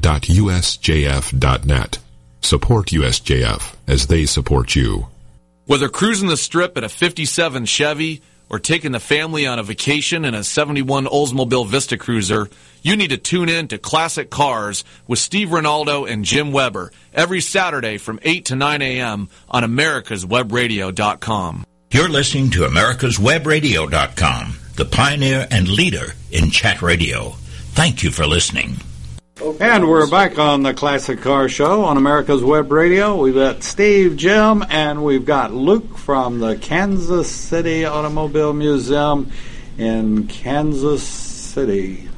Support 2.40 2.86
USJF 2.88 3.74
as 3.86 4.06
they 4.08 4.26
support 4.26 4.74
you. 4.74 5.06
Whether 5.66 5.88
cruising 5.88 6.28
the 6.28 6.36
strip 6.36 6.76
in 6.76 6.82
a 6.84 6.88
57 6.88 7.66
Chevy 7.66 8.22
or 8.50 8.58
taking 8.58 8.90
the 8.92 9.00
family 9.00 9.46
on 9.46 9.58
a 9.58 9.62
vacation 9.62 10.26
in 10.26 10.34
a 10.34 10.44
71 10.44 11.06
Oldsmobile 11.06 11.66
Vista 11.66 11.96
Cruiser, 11.96 12.50
you 12.82 12.96
need 12.96 13.08
to 13.10 13.16
tune 13.16 13.48
in 13.48 13.68
to 13.68 13.78
Classic 13.78 14.28
Cars 14.28 14.84
with 15.06 15.20
Steve 15.20 15.48
Ronaldo 15.48 16.10
and 16.10 16.24
Jim 16.24 16.52
Weber 16.52 16.90
every 17.14 17.40
Saturday 17.40 17.96
from 17.96 18.18
8 18.22 18.44
to 18.46 18.56
9 18.56 18.82
a.m. 18.82 19.28
on 19.48 19.62
americaswebradio.com. 19.62 21.64
You're 21.94 22.08
listening 22.08 22.50
to 22.50 22.62
americaswebradio.com, 22.62 24.56
the 24.74 24.84
pioneer 24.84 25.46
and 25.48 25.68
leader 25.68 26.14
in 26.32 26.50
chat 26.50 26.82
radio. 26.82 27.36
Thank 27.76 28.02
you 28.02 28.10
for 28.10 28.26
listening. 28.26 28.78
And 29.60 29.88
we're 29.88 30.10
back 30.10 30.36
on 30.36 30.64
the 30.64 30.74
Classic 30.74 31.20
Car 31.20 31.48
Show 31.48 31.84
on 31.84 31.96
America's 31.96 32.42
Web 32.42 32.72
Radio. 32.72 33.14
We've 33.14 33.36
got 33.36 33.62
Steve, 33.62 34.16
Jim, 34.16 34.64
and 34.70 35.04
we've 35.04 35.24
got 35.24 35.54
Luke 35.54 35.96
from 35.96 36.40
the 36.40 36.56
Kansas 36.56 37.30
City 37.30 37.84
Automobile 37.84 38.52
Museum 38.52 39.30
in 39.78 40.26
Kansas 40.26 41.04
City, 41.04 42.08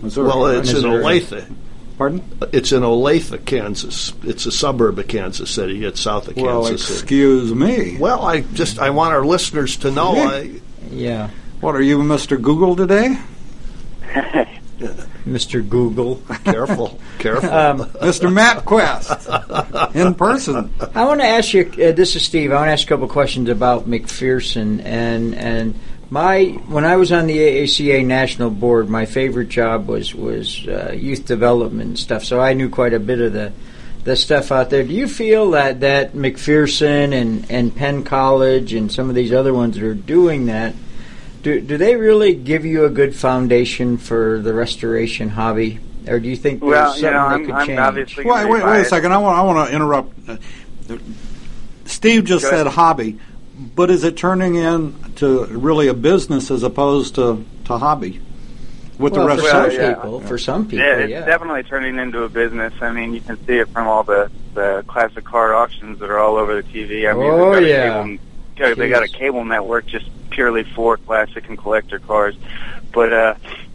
Missouri. 0.00 0.28
Well, 0.28 0.46
it's 0.46 0.70
in 0.70 0.76
Missouri. 0.76 1.02
Olathe. 1.02 1.54
Pardon? 1.96 2.22
It's 2.52 2.72
in 2.72 2.82
Olathe, 2.82 3.44
Kansas. 3.46 4.12
It's 4.24 4.46
a 4.46 4.52
suburb 4.52 4.98
of 4.98 5.06
Kansas 5.06 5.48
City. 5.50 5.84
It's 5.84 6.00
south 6.00 6.26
of 6.28 6.36
Well, 6.36 6.64
Kansas 6.64 6.84
City. 6.86 6.98
excuse 7.00 7.54
me. 7.54 7.96
Well, 7.98 8.22
I 8.22 8.40
just 8.40 8.78
I 8.80 8.90
want 8.90 9.14
our 9.14 9.24
listeners 9.24 9.76
to 9.78 9.90
know. 9.92 10.16
I, 10.16 10.60
Yeah, 10.90 11.30
What 11.60 11.76
are 11.76 11.82
you, 11.82 11.98
Mr. 11.98 12.40
Google, 12.40 12.74
today? 12.74 13.16
Mr. 15.24 15.66
Google. 15.66 16.16
careful, 16.44 16.98
careful. 17.18 17.50
Um, 17.50 17.78
Mr. 18.02 18.30
MapQuest 18.30 19.94
in 19.94 20.14
person. 20.14 20.72
I 20.94 21.04
want 21.04 21.20
to 21.20 21.26
ask 21.26 21.54
you. 21.54 21.62
Uh, 21.72 21.92
this 21.92 22.14
is 22.16 22.22
Steve. 22.24 22.52
I 22.52 22.56
want 22.56 22.68
to 22.68 22.72
ask 22.72 22.84
a 22.86 22.88
couple 22.88 23.08
questions 23.08 23.48
about 23.48 23.88
McPherson 23.88 24.84
and 24.84 25.34
and 25.34 25.74
my 26.10 26.44
when 26.68 26.84
I 26.84 26.96
was 26.96 27.12
on 27.12 27.26
the 27.26 27.38
AACA 27.38 28.04
national 28.04 28.50
board, 28.50 28.88
my 28.88 29.06
favorite 29.06 29.48
job 29.48 29.86
was 29.88 30.14
was 30.14 30.66
uh, 30.68 30.92
youth 30.96 31.26
development 31.26 31.88
and 31.88 31.98
stuff. 31.98 32.24
So 32.24 32.40
I 32.40 32.52
knew 32.54 32.68
quite 32.68 32.94
a 32.94 33.00
bit 33.00 33.20
of 33.20 33.32
the 33.32 33.52
the 34.04 34.16
stuff 34.16 34.52
out 34.52 34.68
there. 34.70 34.82
Do 34.82 34.92
you 34.92 35.08
feel 35.08 35.52
that 35.52 35.80
that 35.80 36.12
McPherson 36.12 37.12
and 37.14 37.50
and 37.50 37.74
Penn 37.74 38.04
College 38.04 38.74
and 38.74 38.92
some 38.92 39.08
of 39.08 39.14
these 39.14 39.32
other 39.32 39.54
ones 39.54 39.76
that 39.76 39.84
are 39.84 39.94
doing 39.94 40.46
that? 40.46 40.74
Do, 41.42 41.60
do 41.60 41.76
they 41.76 41.94
really 41.96 42.34
give 42.34 42.64
you 42.64 42.86
a 42.86 42.90
good 42.90 43.14
foundation 43.14 43.98
for 43.98 44.40
the 44.40 44.54
restoration 44.54 45.28
hobby, 45.28 45.78
or 46.08 46.18
do 46.18 46.26
you 46.28 46.36
think 46.36 46.60
there's 46.60 46.70
Well, 46.70 46.92
something 46.92 47.04
you 47.04 47.10
know, 47.10 47.18
that 47.28 47.34
I'm, 47.34 47.44
could 47.44 47.54
I'm 47.54 47.66
change? 47.66 47.78
obviously 47.78 48.24
Wait, 48.24 48.48
wait, 48.48 48.64
wait 48.64 48.80
a 48.80 48.84
second. 48.86 49.12
I 49.12 49.18
want, 49.18 49.38
I 49.38 49.42
want 49.42 49.68
to 49.68 49.74
interrupt. 49.76 50.28
Uh, 50.28 50.36
Steve 51.84 52.24
just 52.24 52.44
Go 52.44 52.50
said 52.50 52.60
ahead. 52.66 52.72
hobby, 52.74 53.18
but 53.74 53.90
is 53.90 54.04
it 54.04 54.16
turning 54.16 54.54
into 54.56 55.44
really 55.46 55.88
a 55.88 55.94
business 55.94 56.50
as 56.50 56.62
opposed 56.62 57.14
to, 57.16 57.44
to 57.66 57.78
hobby? 57.78 58.20
With 58.98 59.12
well, 59.14 59.26
the 59.26 59.36
for 59.36 59.42
rest 59.42 59.50
some 59.50 59.64
of 59.66 59.72
yeah. 59.72 59.94
people, 59.94 60.20
for 60.20 60.38
some 60.38 60.68
people, 60.68 60.86
Yeah, 60.86 60.98
yeah. 61.04 61.18
it's 61.18 61.26
definitely 61.26 61.64
turning 61.64 61.98
into 61.98 62.22
a 62.22 62.28
business. 62.28 62.72
I 62.80 62.92
mean, 62.92 63.12
you 63.12 63.20
can 63.20 63.44
see 63.44 63.54
it 63.58 63.68
from 63.70 63.88
all 63.88 64.04
the 64.04 64.30
the 64.54 64.84
classic 64.86 65.24
car 65.24 65.52
auctions 65.52 65.98
that 65.98 66.08
are 66.10 66.18
all 66.20 66.36
over 66.36 66.54
the 66.54 66.62
TV. 66.62 67.10
I 67.10 67.12
mean, 67.12 67.24
Oh, 67.24 67.54
they've 67.54 67.54
got 67.54 67.62
a 67.64 67.68
yeah. 67.68 68.02
cable, 68.04 68.18
got- 68.56 68.76
they 68.78 68.88
got 68.88 69.02
a 69.02 69.08
cable 69.08 69.44
network 69.44 69.86
just 69.86 70.06
purely 70.30 70.62
for 70.62 70.96
classic 70.96 71.48
and 71.48 71.58
collector 71.58 71.98
cars. 71.98 72.36
But 72.92 73.12
uh, 73.12 73.34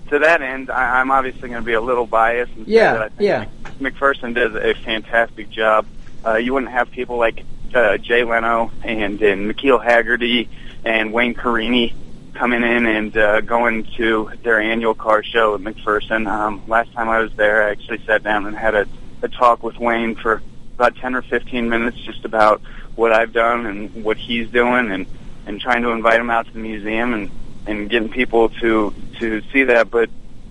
to 0.10 0.20
that 0.20 0.42
end, 0.42 0.70
I, 0.72 1.02
I'm 1.02 1.12
obviously 1.12 1.50
going 1.50 1.62
to 1.62 1.66
be 1.66 1.74
a 1.74 1.82
little 1.82 2.06
biased. 2.08 2.54
And 2.56 2.66
say 2.66 2.72
Yeah, 2.76 2.94
that 2.94 3.02
I 3.02 3.10
think 3.10 3.22
yeah. 3.22 3.46
McPherson 3.82 4.34
does 4.34 4.56
a 4.56 4.74
fantastic 4.74 5.50
job. 5.50 5.86
Uh, 6.26 6.36
you 6.36 6.54
wouldn't 6.54 6.72
have 6.72 6.90
people 6.92 7.18
like 7.18 7.44
uh, 7.76 7.98
Jay 7.98 8.24
Leno 8.24 8.72
and, 8.84 9.22
and 9.22 9.52
McKeel 9.52 9.84
Hagerty 9.84 10.48
and 10.84 11.14
Wayne 11.14 11.34
Carini 11.34 11.94
coming 12.34 12.64
in 12.64 12.86
and 12.86 13.18
uh, 13.18 13.42
going 13.42 13.84
to 13.98 14.32
their 14.44 14.62
annual 14.62 14.94
car 14.94 15.24
show 15.24 15.56
at 15.56 15.62
McPherson. 15.62 16.28
Um, 16.28 16.64
last 16.68 16.92
time 16.94 17.10
I 17.10 17.20
was 17.20 17.34
there, 17.34 17.64
I 17.64 17.72
actually 17.72 18.04
sat 18.06 18.24
down 18.24 18.46
and 18.46 18.56
had 18.56 18.76
a, 18.76 18.88
a 19.22 19.28
talk 19.28 19.62
with 19.64 19.78
Wayne 19.78 20.16
for 20.16 20.42
about 20.76 20.96
10 20.96 21.16
or 21.16 21.22
15 21.22 21.68
minutes 21.68 21.98
just 21.98 22.24
about 22.24 22.62
what 22.96 23.12
I've 23.12 23.34
done 23.34 23.66
and 23.66 24.04
what 24.04 24.18
he's 24.18 24.50
doing 24.50 24.92
and, 24.92 25.06
and 25.46 25.60
trying 25.60 25.82
to 25.82 25.90
invite 25.90 26.20
him 26.20 26.30
out 26.30 26.48
to 26.48 26.54
the 26.54 26.60
museum 26.60 27.14
and, 27.14 27.32
and 27.68 27.90
getting 27.90 28.10
people 28.10 28.50
to, 28.62 28.94
to 29.20 29.42
see 29.52 29.64
that. 29.64 29.92
But 29.92 30.10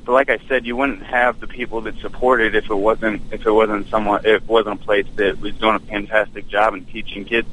but 0.08 0.14
like 0.14 0.30
I 0.30 0.38
said, 0.48 0.64
you 0.64 0.74
wouldn't 0.74 1.02
have 1.02 1.38
the 1.38 1.46
people 1.46 1.82
that 1.82 1.98
support 1.98 2.40
it 2.40 2.54
if 2.54 2.70
it 2.70 2.74
wasn't 2.74 3.20
if 3.30 3.44
it 3.44 3.50
wasn't 3.50 3.90
someone 3.90 4.20
if 4.24 4.42
it 4.42 4.48
wasn't 4.48 4.80
a 4.80 4.82
place 4.82 5.06
that 5.16 5.38
was 5.38 5.54
doing 5.56 5.74
a 5.74 5.80
fantastic 5.80 6.48
job 6.48 6.72
in 6.72 6.86
teaching 6.86 7.26
kids 7.26 7.46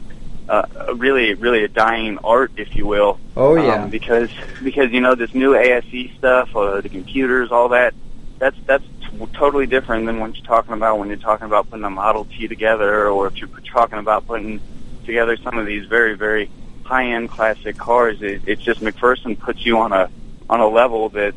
uh, 0.48 0.66
really 0.96 1.34
really 1.34 1.66
a 1.66 1.68
dying 1.68 2.18
art, 2.20 2.54
if 2.56 2.74
you 2.74 2.86
will. 2.86 3.20
Oh, 3.36 3.56
yeah. 3.58 3.84
Um, 3.84 3.90
because 3.90 4.30
because 4.64 4.90
you 4.92 5.02
know 5.02 5.16
this 5.16 5.34
new 5.34 5.54
ASE 5.54 6.16
stuff, 6.18 6.56
uh, 6.56 6.80
the 6.80 6.88
computers, 6.88 7.52
all 7.52 7.68
that. 7.70 7.94
That's 8.40 8.56
that's 8.66 8.86
t- 9.02 9.28
totally 9.34 9.66
different 9.66 10.06
than 10.06 10.22
what 10.22 10.34
you're 10.38 10.46
talking 10.46 10.76
about 10.76 10.98
when 10.98 11.10
you're 11.10 11.18
talking 11.18 11.48
about 11.48 11.70
putting 11.70 11.84
a 11.84 11.90
Model 11.90 12.24
T 12.24 12.48
together, 12.48 13.10
or 13.10 13.28
if 13.28 13.36
you're 13.36 13.50
talking 13.70 14.00
about 14.00 14.28
putting 14.28 14.62
together 15.06 15.36
some 15.36 15.58
of 15.58 15.66
these 15.66 15.88
very 15.88 16.14
very 16.14 16.50
high 16.86 17.08
end 17.08 17.30
classic 17.30 17.78
cars. 17.78 18.22
It, 18.22 18.44
it's 18.46 18.62
just 18.62 18.80
McPherson 18.80 19.38
puts 19.38 19.66
you 19.66 19.78
on 19.80 19.92
a 19.92 20.10
on 20.50 20.62
a 20.62 20.68
level 20.70 21.10
that 21.10 21.36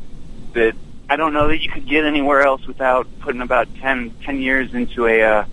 that 0.53 0.75
I 1.09 1.15
don't 1.15 1.33
know 1.33 1.47
that 1.47 1.59
you 1.61 1.69
could 1.69 1.87
get 1.87 2.05
anywhere 2.05 2.41
else 2.41 2.65
without 2.67 3.07
putting 3.21 3.41
about 3.41 3.67
10, 3.81 4.11
10 4.23 4.41
years 4.41 4.73
into 4.73 5.07
a 5.07 5.21
uh, 5.23 5.45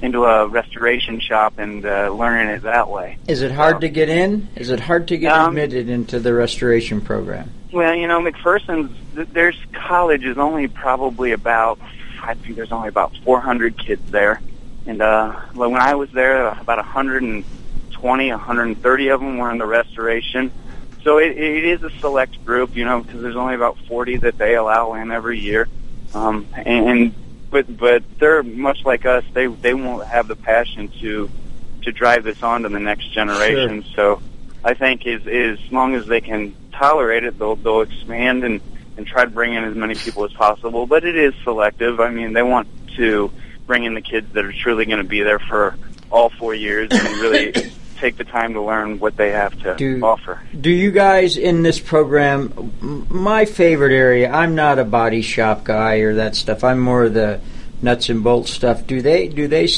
into 0.00 0.24
a 0.24 0.48
restoration 0.48 1.20
shop 1.20 1.58
and 1.58 1.84
uh, 1.86 2.08
learning 2.10 2.48
it 2.48 2.62
that 2.62 2.88
way. 2.88 3.18
Is 3.28 3.42
it 3.42 3.52
hard 3.52 3.82
to 3.82 3.88
get 3.88 4.08
in? 4.08 4.48
Is 4.56 4.70
it 4.70 4.80
hard 4.80 5.06
to 5.08 5.16
get 5.16 5.32
Um, 5.32 5.50
admitted 5.50 5.88
into 5.88 6.18
the 6.18 6.34
restoration 6.34 7.00
program? 7.00 7.52
Well, 7.72 7.94
you 7.94 8.08
know, 8.08 8.20
McPherson's 8.20 8.96
th- 9.14 9.28
there's 9.32 9.58
college 9.72 10.24
is 10.24 10.38
only 10.38 10.66
probably 10.66 11.32
about 11.32 11.78
I 12.22 12.34
think 12.34 12.56
there's 12.56 12.72
only 12.72 12.88
about 12.88 13.12
400 13.24 13.76
kids 13.76 14.10
there, 14.10 14.40
and 14.86 15.02
uh, 15.02 15.32
when 15.54 15.76
I 15.76 15.94
was 15.96 16.10
there, 16.12 16.46
about 16.46 16.78
120, 16.78 18.30
130 18.30 19.08
of 19.08 19.20
them 19.20 19.38
were 19.38 19.50
in 19.50 19.58
the 19.58 19.66
restoration. 19.66 20.52
So 21.04 21.18
it, 21.18 21.36
it 21.36 21.64
is 21.64 21.82
a 21.82 21.90
select 21.98 22.44
group, 22.44 22.76
you 22.76 22.84
know, 22.84 23.00
because 23.00 23.22
there's 23.22 23.36
only 23.36 23.54
about 23.54 23.76
40 23.88 24.18
that 24.18 24.38
they 24.38 24.54
allow 24.54 24.94
in 24.94 25.10
every 25.10 25.38
year, 25.38 25.68
um, 26.14 26.46
and 26.54 27.12
but 27.50 27.76
but 27.76 28.04
they're 28.18 28.42
much 28.42 28.84
like 28.84 29.04
us. 29.04 29.24
They 29.32 29.46
they 29.46 29.74
won't 29.74 30.06
have 30.06 30.28
the 30.28 30.36
passion 30.36 30.88
to 31.00 31.28
to 31.82 31.92
drive 31.92 32.22
this 32.24 32.42
on 32.42 32.62
to 32.62 32.68
the 32.68 32.78
next 32.80 33.10
generation. 33.12 33.84
So 33.94 34.22
I 34.64 34.74
think 34.74 35.06
is 35.06 35.26
is 35.26 35.58
as 35.64 35.72
long 35.72 35.94
as 35.94 36.06
they 36.06 36.20
can 36.20 36.54
tolerate 36.72 37.24
it, 37.24 37.38
they'll 37.38 37.56
they'll 37.56 37.80
expand 37.80 38.44
and 38.44 38.60
and 38.96 39.06
try 39.06 39.24
to 39.24 39.30
bring 39.30 39.54
in 39.54 39.64
as 39.64 39.74
many 39.74 39.94
people 39.94 40.24
as 40.24 40.32
possible. 40.32 40.86
But 40.86 41.04
it 41.04 41.16
is 41.16 41.34
selective. 41.42 41.98
I 41.98 42.10
mean, 42.10 42.32
they 42.32 42.42
want 42.42 42.68
to 42.96 43.30
bring 43.66 43.84
in 43.84 43.94
the 43.94 44.02
kids 44.02 44.32
that 44.34 44.44
are 44.44 44.52
truly 44.52 44.84
going 44.84 44.98
to 44.98 45.04
be 45.08 45.22
there 45.22 45.38
for 45.38 45.76
all 46.10 46.28
four 46.30 46.54
years 46.54 46.90
and 46.92 47.08
really 47.18 47.72
take 48.02 48.16
the 48.16 48.24
time 48.24 48.52
to 48.54 48.60
learn 48.60 48.98
what 48.98 49.16
they 49.16 49.30
have 49.30 49.56
to 49.62 49.76
Do- 49.76 50.00
offer. 50.02 50.40
Do 50.60 50.70
you 50.70 50.90
guys 50.90 51.36
in 51.36 51.62
this 51.62 51.78
program? 51.78 53.06
My 53.08 53.44
favorite 53.44 53.94
area. 53.94 54.30
I'm 54.30 54.54
not 54.54 54.80
a 54.80 54.84
body 54.84 55.22
shop 55.22 55.64
guy 55.64 55.96
or 55.98 56.14
that 56.16 56.34
stuff. 56.34 56.64
I'm 56.64 56.80
more 56.80 57.04
of 57.04 57.14
the 57.14 57.40
nuts 57.80 58.08
and 58.08 58.24
bolts 58.24 58.50
stuff. 58.50 58.86
Do 58.86 59.00
they? 59.00 59.28
Do 59.28 59.46
they 59.46 59.68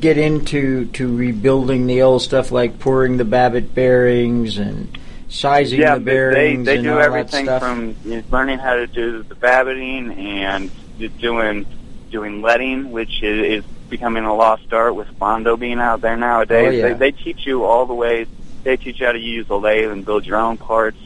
get 0.00 0.16
into 0.16 0.86
to 0.86 1.16
rebuilding 1.16 1.86
the 1.86 2.02
old 2.02 2.22
stuff 2.22 2.50
like 2.50 2.78
pouring 2.78 3.18
the 3.18 3.24
Babbitt 3.24 3.74
bearings 3.74 4.56
and 4.56 4.98
sizing 5.28 5.80
yeah, 5.80 5.96
the 5.96 6.00
bearings 6.00 6.64
they 6.64 6.76
they 6.76 6.82
do 6.82 6.98
everything 6.98 7.46
from 7.46 7.94
you 8.04 8.16
know, 8.16 8.22
learning 8.30 8.58
how 8.58 8.74
to 8.74 8.86
do 8.86 9.22
the 9.22 9.34
babbitting 9.34 10.16
and 10.16 10.70
doing 11.18 11.66
doing 12.10 12.40
letting, 12.40 12.90
which 12.90 13.22
is, 13.22 13.64
is 13.64 13.75
becoming 13.88 14.24
a 14.24 14.34
lost 14.34 14.72
art 14.72 14.94
with 14.94 15.18
Bondo 15.18 15.56
being 15.56 15.78
out 15.78 16.00
there 16.00 16.16
nowadays. 16.16 16.68
Oh, 16.68 16.70
yeah. 16.70 16.94
They 16.94 17.10
they 17.10 17.10
teach 17.12 17.46
you 17.46 17.64
all 17.64 17.86
the 17.86 17.94
ways. 17.94 18.26
They 18.64 18.76
teach 18.76 19.00
you 19.00 19.06
how 19.06 19.12
to 19.12 19.18
use 19.18 19.48
a 19.48 19.54
lathe 19.54 19.90
and 19.90 20.04
build 20.04 20.26
your 20.26 20.38
own 20.38 20.56
parts. 20.56 20.98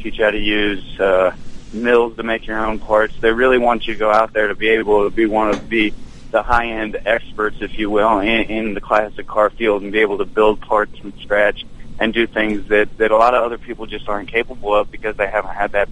Teach 0.00 0.18
you 0.18 0.24
how 0.24 0.30
to 0.30 0.38
use 0.38 1.00
uh, 1.00 1.34
mills 1.72 2.16
to 2.16 2.22
make 2.22 2.46
your 2.46 2.58
own 2.58 2.78
parts. 2.78 3.14
They 3.20 3.32
really 3.32 3.58
want 3.58 3.86
you 3.86 3.94
to 3.94 3.98
go 3.98 4.10
out 4.10 4.32
there 4.32 4.48
to 4.48 4.54
be 4.54 4.68
able 4.68 5.04
to 5.04 5.14
be 5.14 5.26
one 5.26 5.50
of 5.50 5.68
the 5.68 5.92
the 6.30 6.42
high 6.42 6.66
end 6.66 7.00
experts, 7.06 7.58
if 7.60 7.78
you 7.78 7.88
will, 7.88 8.18
in, 8.18 8.28
in 8.28 8.74
the 8.74 8.80
classic 8.80 9.26
car 9.26 9.50
field 9.50 9.82
and 9.82 9.92
be 9.92 10.00
able 10.00 10.18
to 10.18 10.24
build 10.24 10.60
parts 10.60 10.98
from 10.98 11.12
scratch 11.20 11.64
and 12.00 12.12
do 12.12 12.26
things 12.26 12.68
that 12.68 12.96
that 12.98 13.10
a 13.10 13.16
lot 13.16 13.34
of 13.34 13.44
other 13.44 13.58
people 13.58 13.86
just 13.86 14.08
aren't 14.08 14.28
capable 14.28 14.74
of 14.74 14.90
because 14.90 15.16
they 15.16 15.28
haven't 15.28 15.54
had 15.54 15.72
that 15.72 15.88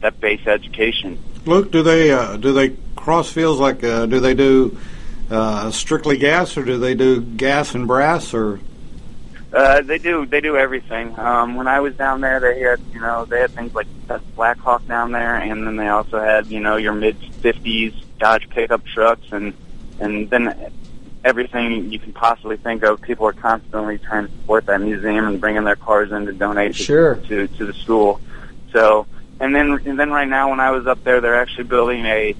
that 0.00 0.20
base 0.20 0.46
education. 0.46 1.18
Luke, 1.46 1.70
do 1.70 1.82
they 1.82 2.10
uh, 2.10 2.36
do 2.36 2.52
they 2.52 2.70
cross 2.96 3.30
fields 3.30 3.60
like 3.60 3.84
uh, 3.84 4.06
do 4.06 4.20
they 4.20 4.34
do 4.34 4.78
uh, 5.30 5.70
strictly 5.70 6.18
gas 6.18 6.56
or 6.56 6.64
do 6.64 6.78
they 6.78 6.94
do 6.94 7.20
gas 7.20 7.74
and 7.74 7.86
brass 7.86 8.34
or? 8.34 8.60
Uh, 9.52 9.80
they 9.82 9.98
do. 9.98 10.26
They 10.26 10.40
do 10.40 10.56
everything. 10.56 11.16
Um, 11.18 11.54
when 11.54 11.68
I 11.68 11.78
was 11.78 11.94
down 11.94 12.20
there, 12.20 12.40
they 12.40 12.60
had 12.60 12.80
you 12.92 13.00
know 13.00 13.24
they 13.24 13.40
had 13.40 13.52
things 13.52 13.72
like 13.72 13.86
Blackhawk 14.34 14.86
down 14.88 15.12
there, 15.12 15.36
and 15.36 15.64
then 15.64 15.76
they 15.76 15.88
also 15.88 16.18
had 16.18 16.48
you 16.48 16.58
know 16.58 16.76
your 16.76 16.92
mid 16.92 17.20
'50s 17.20 17.94
Dodge 18.18 18.48
pickup 18.50 18.84
trucks, 18.84 19.26
and 19.30 19.54
and 20.00 20.28
then 20.28 20.72
everything 21.24 21.92
you 21.92 22.00
can 22.00 22.12
possibly 22.12 22.56
think 22.56 22.82
of. 22.82 23.00
People 23.00 23.26
are 23.28 23.32
constantly 23.32 23.98
trying 23.98 24.26
to 24.26 24.32
support 24.32 24.66
that 24.66 24.80
museum 24.80 25.26
and 25.26 25.40
bringing 25.40 25.62
their 25.62 25.76
cars 25.76 26.10
in 26.10 26.26
to 26.26 26.32
donate 26.32 26.74
sure. 26.74 27.14
to, 27.14 27.46
to 27.46 27.56
to 27.56 27.66
the 27.66 27.74
school. 27.74 28.20
So 28.72 29.06
and 29.40 29.54
then 29.54 29.72
and 29.86 29.98
then 29.98 30.10
right 30.10 30.28
now 30.28 30.50
when 30.50 30.60
I 30.60 30.70
was 30.70 30.86
up 30.86 31.02
there, 31.04 31.20
they're 31.20 31.40
actually 31.40 31.64
building 31.64 32.04
a. 32.06 32.34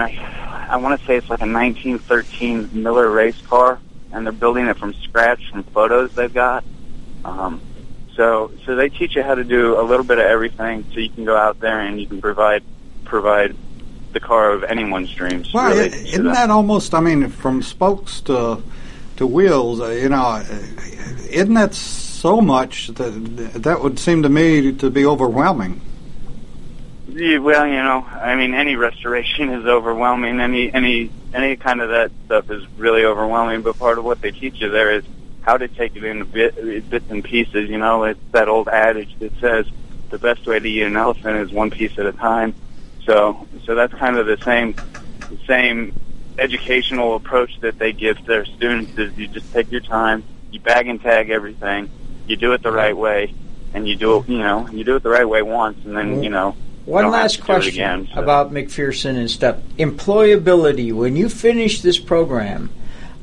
I, 0.00 0.66
I 0.70 0.76
want 0.76 0.98
to 0.98 1.06
say 1.06 1.16
it's 1.16 1.28
like 1.28 1.40
a 1.40 1.50
1913 1.50 2.70
Miller 2.72 3.10
race 3.10 3.40
car, 3.42 3.78
and 4.12 4.26
they're 4.26 4.32
building 4.32 4.66
it 4.66 4.76
from 4.76 4.94
scratch 4.94 5.50
from 5.50 5.64
photos 5.64 6.14
they've 6.14 6.32
got. 6.32 6.64
Um, 7.24 7.60
so 8.14 8.52
so 8.64 8.76
they 8.76 8.88
teach 8.88 9.16
you 9.16 9.22
how 9.22 9.34
to 9.34 9.44
do 9.44 9.78
a 9.78 9.82
little 9.82 10.04
bit 10.04 10.18
of 10.18 10.24
everything, 10.24 10.84
so 10.92 11.00
you 11.00 11.10
can 11.10 11.24
go 11.24 11.36
out 11.36 11.60
there 11.60 11.80
and 11.80 12.00
you 12.00 12.06
can 12.06 12.20
provide 12.20 12.62
provide 13.04 13.56
the 14.12 14.20
car 14.20 14.52
of 14.52 14.64
anyone's 14.64 15.12
dreams. 15.12 15.52
Well, 15.52 15.70
really, 15.70 15.88
it, 15.88 15.94
isn't 15.94 16.24
that 16.24 16.50
almost? 16.50 16.94
I 16.94 17.00
mean, 17.00 17.28
from 17.28 17.62
spokes 17.62 18.20
to 18.22 18.62
to 19.16 19.26
wheels, 19.26 19.80
uh, 19.80 19.88
you 19.90 20.08
know, 20.08 20.22
uh, 20.22 20.44
isn't 21.30 21.54
that 21.54 21.74
so 21.74 22.40
much 22.40 22.88
that 22.88 23.10
that 23.62 23.82
would 23.82 23.98
seem 23.98 24.22
to 24.22 24.28
me 24.28 24.72
to 24.72 24.90
be 24.90 25.04
overwhelming? 25.04 25.80
Yeah, 27.14 27.38
well, 27.38 27.64
you 27.64 27.74
know, 27.74 28.04
I 28.10 28.34
mean, 28.34 28.54
any 28.54 28.74
restoration 28.74 29.50
is 29.50 29.66
overwhelming. 29.66 30.40
Any 30.40 30.72
any 30.74 31.10
any 31.32 31.54
kind 31.54 31.80
of 31.80 31.90
that 31.90 32.10
stuff 32.26 32.50
is 32.50 32.68
really 32.76 33.04
overwhelming. 33.04 33.62
But 33.62 33.78
part 33.78 33.98
of 33.98 34.04
what 34.04 34.20
they 34.20 34.32
teach 34.32 34.60
you 34.60 34.68
there 34.68 34.90
is 34.90 35.04
how 35.42 35.56
to 35.56 35.68
take 35.68 35.94
it 35.94 36.02
in 36.02 36.24
bit, 36.24 36.90
bits 36.90 37.08
and 37.10 37.22
pieces. 37.22 37.70
You 37.70 37.78
know, 37.78 38.02
it's 38.02 38.18
that 38.32 38.48
old 38.48 38.66
adage 38.66 39.16
that 39.20 39.32
says 39.38 39.66
the 40.10 40.18
best 40.18 40.44
way 40.44 40.58
to 40.58 40.68
eat 40.68 40.82
an 40.82 40.96
elephant 40.96 41.36
is 41.38 41.52
one 41.52 41.70
piece 41.70 41.96
at 42.00 42.06
a 42.06 42.12
time. 42.12 42.52
So, 43.04 43.46
so 43.64 43.76
that's 43.76 43.94
kind 43.94 44.16
of 44.16 44.26
the 44.26 44.38
same, 44.38 44.74
the 45.30 45.38
same 45.46 45.94
educational 46.36 47.14
approach 47.14 47.60
that 47.60 47.78
they 47.78 47.92
give 47.92 48.26
their 48.26 48.44
students. 48.44 48.98
Is 48.98 49.16
you 49.16 49.28
just 49.28 49.52
take 49.52 49.70
your 49.70 49.82
time, 49.82 50.24
you 50.50 50.58
bag 50.58 50.88
and 50.88 51.00
tag 51.00 51.30
everything, 51.30 51.90
you 52.26 52.34
do 52.34 52.54
it 52.54 52.62
the 52.64 52.72
right 52.72 52.96
way, 52.96 53.32
and 53.72 53.86
you 53.86 53.94
do 53.94 54.18
it, 54.18 54.28
you 54.28 54.38
know, 54.38 54.68
you 54.70 54.82
do 54.82 54.96
it 54.96 55.04
the 55.04 55.10
right 55.10 55.28
way 55.28 55.42
once, 55.42 55.78
and 55.84 55.96
then 55.96 56.24
you 56.24 56.30
mm-hmm. 56.30 56.32
know. 56.32 56.56
One 56.84 57.04
you 57.04 57.10
don't 57.10 57.14
have 57.14 57.22
last 57.22 57.32
to 57.32 57.38
do 57.38 57.42
it 57.42 57.46
question 57.46 57.74
again, 57.74 58.08
so. 58.12 58.20
about 58.20 58.52
McPherson 58.52 59.16
and 59.16 59.30
stuff. 59.30 59.56
Employability. 59.78 60.92
When 60.92 61.16
you 61.16 61.28
finish 61.28 61.80
this 61.80 61.98
program, 61.98 62.70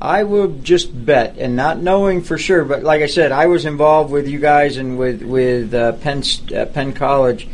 I 0.02 0.24
will 0.24 0.48
just 0.48 1.06
bet, 1.06 1.38
and 1.38 1.56
not 1.56 1.78
knowing 1.78 2.24
for 2.24 2.40
sure, 2.40 2.66
but 2.66 2.82
like 2.82 3.04
I 3.04 3.06
said, 3.06 3.32
I 3.32 3.46
was 3.46 3.66
involved 3.66 4.12
with 4.12 4.28
you 4.28 4.40
guys 4.40 4.78
and 4.78 4.98
with 4.98 5.22
with 5.22 5.76
uh, 5.76 5.94
Penn 5.94 6.24
uh, 6.56 6.66
Penn 6.66 6.94
College. 6.94 7.48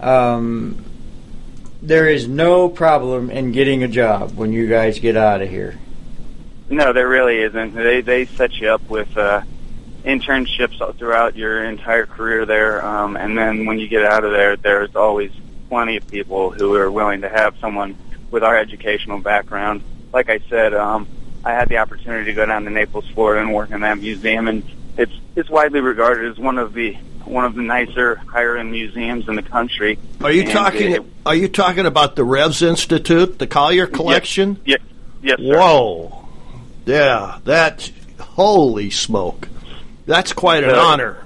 Um, 0.00 0.84
there 1.80 2.08
is 2.08 2.26
no 2.26 2.68
problem 2.68 3.30
in 3.30 3.52
getting 3.52 3.84
a 3.84 3.88
job 3.88 4.36
when 4.36 4.52
you 4.52 4.66
guys 4.66 4.98
get 4.98 5.16
out 5.16 5.40
of 5.40 5.48
here. 5.48 5.78
No, 6.68 6.92
there 6.92 7.08
really 7.08 7.38
isn't. 7.38 7.74
They 7.74 8.00
they 8.00 8.24
set 8.24 8.54
you 8.54 8.70
up 8.70 8.82
with 8.88 9.16
uh, 9.16 9.42
internships 10.04 10.98
throughout 10.98 11.36
your 11.36 11.64
entire 11.64 12.06
career 12.06 12.44
there, 12.44 12.84
um, 12.84 13.16
and 13.16 13.38
then 13.38 13.66
when 13.66 13.78
you 13.78 13.86
get 13.86 14.04
out 14.04 14.24
of 14.24 14.32
there, 14.32 14.56
there's 14.56 14.96
always 14.96 15.30
plenty 15.74 15.96
of 15.96 16.06
people 16.06 16.50
who 16.52 16.72
are 16.76 16.88
willing 16.88 17.22
to 17.22 17.28
have 17.28 17.52
someone 17.60 17.96
with 18.30 18.44
our 18.44 18.56
educational 18.56 19.18
background. 19.18 19.82
Like 20.12 20.30
I 20.30 20.38
said, 20.48 20.72
um, 20.72 21.08
I 21.44 21.50
had 21.50 21.68
the 21.68 21.78
opportunity 21.78 22.26
to 22.26 22.32
go 22.32 22.46
down 22.46 22.62
to 22.62 22.70
Naples, 22.70 23.04
Florida, 23.12 23.40
and 23.42 23.52
work 23.52 23.72
in 23.72 23.80
that 23.80 23.98
museum, 23.98 24.46
and 24.46 24.62
it's 24.96 25.10
it's 25.34 25.50
widely 25.50 25.80
regarded 25.80 26.30
as 26.30 26.38
one 26.38 26.58
of 26.58 26.74
the 26.74 26.92
one 27.24 27.44
of 27.44 27.56
the 27.56 27.62
nicer, 27.62 28.14
higher 28.14 28.56
end 28.56 28.70
museums 28.70 29.28
in 29.28 29.34
the 29.34 29.42
country. 29.42 29.98
Are 30.22 30.30
you 30.30 30.42
And 30.42 30.50
talking? 30.52 30.92
it- 30.92 31.02
Are 31.26 31.34
you 31.34 31.48
talking 31.48 31.86
about 31.86 32.14
the 32.14 32.22
Revs 32.22 32.62
Institute, 32.62 33.40
the 33.40 33.48
Collier 33.48 33.88
Collection? 33.88 34.60
Yes, 34.64 34.80
yes, 35.24 35.40
sir. 35.40 35.58
Whoa, 35.58 36.24
yeah, 36.86 37.38
that 37.46 37.90
holy 38.20 38.90
smoke, 38.90 39.48
that's 40.06 40.32
quite 40.32 40.62
an 40.62 40.70
Uh, 40.70 40.76
honor. 40.78 41.16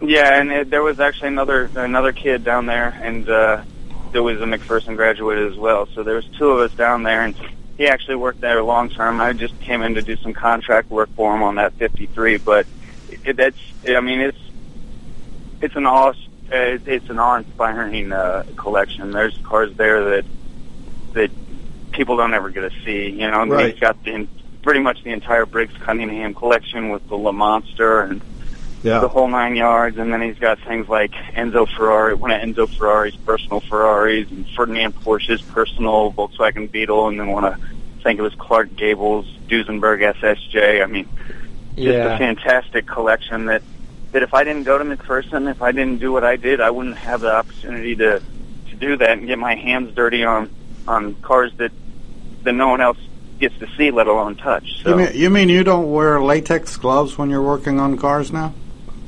Yeah, 0.00 0.38
and 0.40 0.52
it, 0.52 0.70
there 0.70 0.84
was 0.84 1.00
actually 1.00 1.28
another 1.28 1.68
another 1.74 2.12
kid 2.12 2.44
down 2.44 2.66
there, 2.66 2.96
and 3.02 3.28
uh, 3.28 3.62
there 4.12 4.22
was 4.22 4.40
a 4.40 4.44
McPherson 4.44 4.96
graduate 4.96 5.38
as 5.38 5.56
well. 5.58 5.86
So 5.94 6.02
there 6.02 6.16
was 6.16 6.26
two 6.38 6.50
of 6.50 6.60
us 6.60 6.76
down 6.76 7.02
there, 7.02 7.22
and 7.22 7.34
he 7.76 7.86
actually 7.88 8.16
worked 8.16 8.40
there 8.40 8.62
long 8.62 8.88
term. 8.90 9.20
I 9.20 9.32
just 9.32 9.58
came 9.60 9.82
in 9.82 9.94
to 9.94 10.02
do 10.02 10.16
some 10.16 10.32
contract 10.32 10.90
work 10.90 11.10
for 11.14 11.34
him 11.34 11.42
on 11.42 11.56
that 11.56 11.74
53, 11.74 12.38
but 12.38 12.66
it, 13.24 13.36
that's 13.36 13.58
I 13.88 14.00
mean 14.00 14.20
it's 14.20 14.38
it's 15.60 15.76
an 15.76 15.86
awe 15.86 16.12
uh, 16.50 16.78
it's 16.86 17.10
an 17.10 17.18
awe-inspiring 17.18 18.10
uh, 18.12 18.42
collection. 18.56 19.10
There's 19.10 19.36
cars 19.44 19.74
there 19.76 20.04
that 20.16 20.24
that 21.12 21.30
people 21.92 22.16
don't 22.16 22.32
ever 22.34 22.50
get 22.50 22.60
to 22.60 22.70
see. 22.84 23.10
You 23.10 23.30
know, 23.30 23.44
Right. 23.46 23.70
he's 23.72 23.80
got 23.80 24.02
the 24.04 24.26
pretty 24.62 24.80
much 24.80 25.02
the 25.04 25.10
entire 25.10 25.46
Briggs 25.46 25.74
Cunningham 25.80 26.34
collection 26.34 26.88
with 26.90 27.06
the 27.08 27.16
Le 27.16 27.32
Monstre 27.32 28.02
and 28.02 28.22
Yeah. 28.82 29.00
the 29.00 29.08
whole 29.08 29.26
nine 29.28 29.56
yards, 29.56 29.98
and 29.98 30.12
then 30.12 30.22
he's 30.22 30.38
got 30.38 30.58
things 30.60 30.88
like 30.88 31.10
Enzo 31.12 31.68
Ferrari, 31.68 32.14
one 32.14 32.30
of 32.30 32.40
Enzo 32.40 32.68
Ferrari's 32.68 33.16
personal 33.16 33.60
Ferraris, 33.60 34.30
and 34.30 34.46
Ferdinand 34.50 34.94
Porsche's 35.00 35.42
personal 35.42 36.12
Volkswagen 36.12 36.70
Beetle, 36.70 37.08
and 37.08 37.18
then 37.18 37.28
one 37.28 37.44
of 37.44 37.54
I 37.54 38.02
think 38.02 38.20
it 38.20 38.22
was 38.22 38.34
Clark 38.36 38.76
Gable's 38.76 39.26
Duesenberg 39.48 40.00
SSJ. 40.20 40.82
I 40.82 40.86
mean, 40.86 41.08
just 41.74 41.78
Yeah. 41.78 42.14
a 42.14 42.18
fantastic 42.18 42.86
collection 42.86 43.46
that 43.46 43.62
that 44.12 44.22
if 44.22 44.32
I 44.32 44.44
didn't 44.44 44.62
go 44.62 44.78
to 44.78 44.84
McPherson, 44.84 45.50
if 45.50 45.60
I 45.60 45.72
didn't 45.72 45.98
do 45.98 46.12
what 46.12 46.24
I 46.24 46.36
did, 46.36 46.60
I 46.60 46.70
wouldn't 46.70 46.96
have 46.98 47.20
the 47.20 47.34
opportunity 47.34 47.96
to 47.96 48.20
to 48.70 48.76
do 48.76 48.96
that 48.96 49.10
and 49.18 49.26
get 49.26 49.38
my 49.38 49.54
hands 49.56 49.94
dirty 49.94 50.24
on 50.24 50.50
on 50.86 51.14
cars 51.16 51.52
that 51.56 51.72
that 52.44 52.52
no 52.52 52.68
one 52.68 52.80
else 52.80 52.98
gets 53.40 53.58
to 53.58 53.66
see, 53.76 53.90
let 53.90 54.06
alone 54.06 54.36
touch. 54.36 54.82
So. 54.82 54.90
You 54.90 54.96
mean, 54.96 55.10
you 55.14 55.30
mean 55.30 55.48
you 55.48 55.62
don't 55.64 55.90
wear 55.90 56.20
latex 56.22 56.76
gloves 56.76 57.18
when 57.18 57.28
you're 57.30 57.42
working 57.42 57.78
on 57.80 57.96
cars 57.98 58.32
now? 58.32 58.52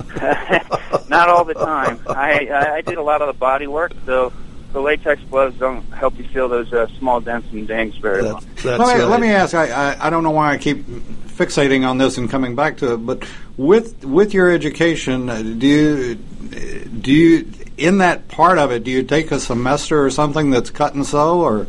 Not 1.08 1.28
all 1.28 1.44
the 1.44 1.54
time. 1.54 2.00
I, 2.08 2.46
I 2.46 2.74
I 2.76 2.80
did 2.80 2.98
a 2.98 3.02
lot 3.02 3.22
of 3.22 3.26
the 3.26 3.38
body 3.38 3.66
work, 3.66 3.92
so 4.06 4.32
the 4.72 4.80
latex 4.80 5.20
gloves 5.30 5.58
don't 5.58 5.82
help 5.92 6.16
you 6.18 6.24
feel 6.28 6.48
those 6.48 6.72
uh, 6.72 6.86
small 6.98 7.20
dents 7.20 7.48
and 7.52 7.66
dings 7.66 7.96
very 7.96 8.22
well. 8.22 8.40
That's 8.40 8.64
let, 8.64 8.78
me, 8.78 8.84
right. 8.84 9.04
let 9.04 9.20
me 9.20 9.28
ask. 9.28 9.54
I, 9.54 9.68
I 9.68 10.06
I 10.06 10.10
don't 10.10 10.22
know 10.22 10.30
why 10.30 10.52
I 10.52 10.58
keep 10.58 10.84
fixating 10.86 11.88
on 11.88 11.98
this 11.98 12.18
and 12.18 12.30
coming 12.30 12.54
back 12.54 12.76
to 12.78 12.94
it, 12.94 12.98
but 12.98 13.24
with 13.56 14.04
with 14.04 14.34
your 14.34 14.50
education, 14.50 15.28
uh, 15.28 15.42
do 15.42 15.66
you 15.66 16.14
do 16.14 17.12
you 17.12 17.52
in 17.76 17.98
that 17.98 18.28
part 18.28 18.58
of 18.58 18.70
it? 18.70 18.84
Do 18.84 18.90
you 18.90 19.02
take 19.02 19.30
a 19.30 19.40
semester 19.40 20.04
or 20.04 20.10
something 20.10 20.50
that's 20.50 20.70
cut 20.70 20.94
and 20.94 21.04
sew, 21.06 21.40
or 21.40 21.66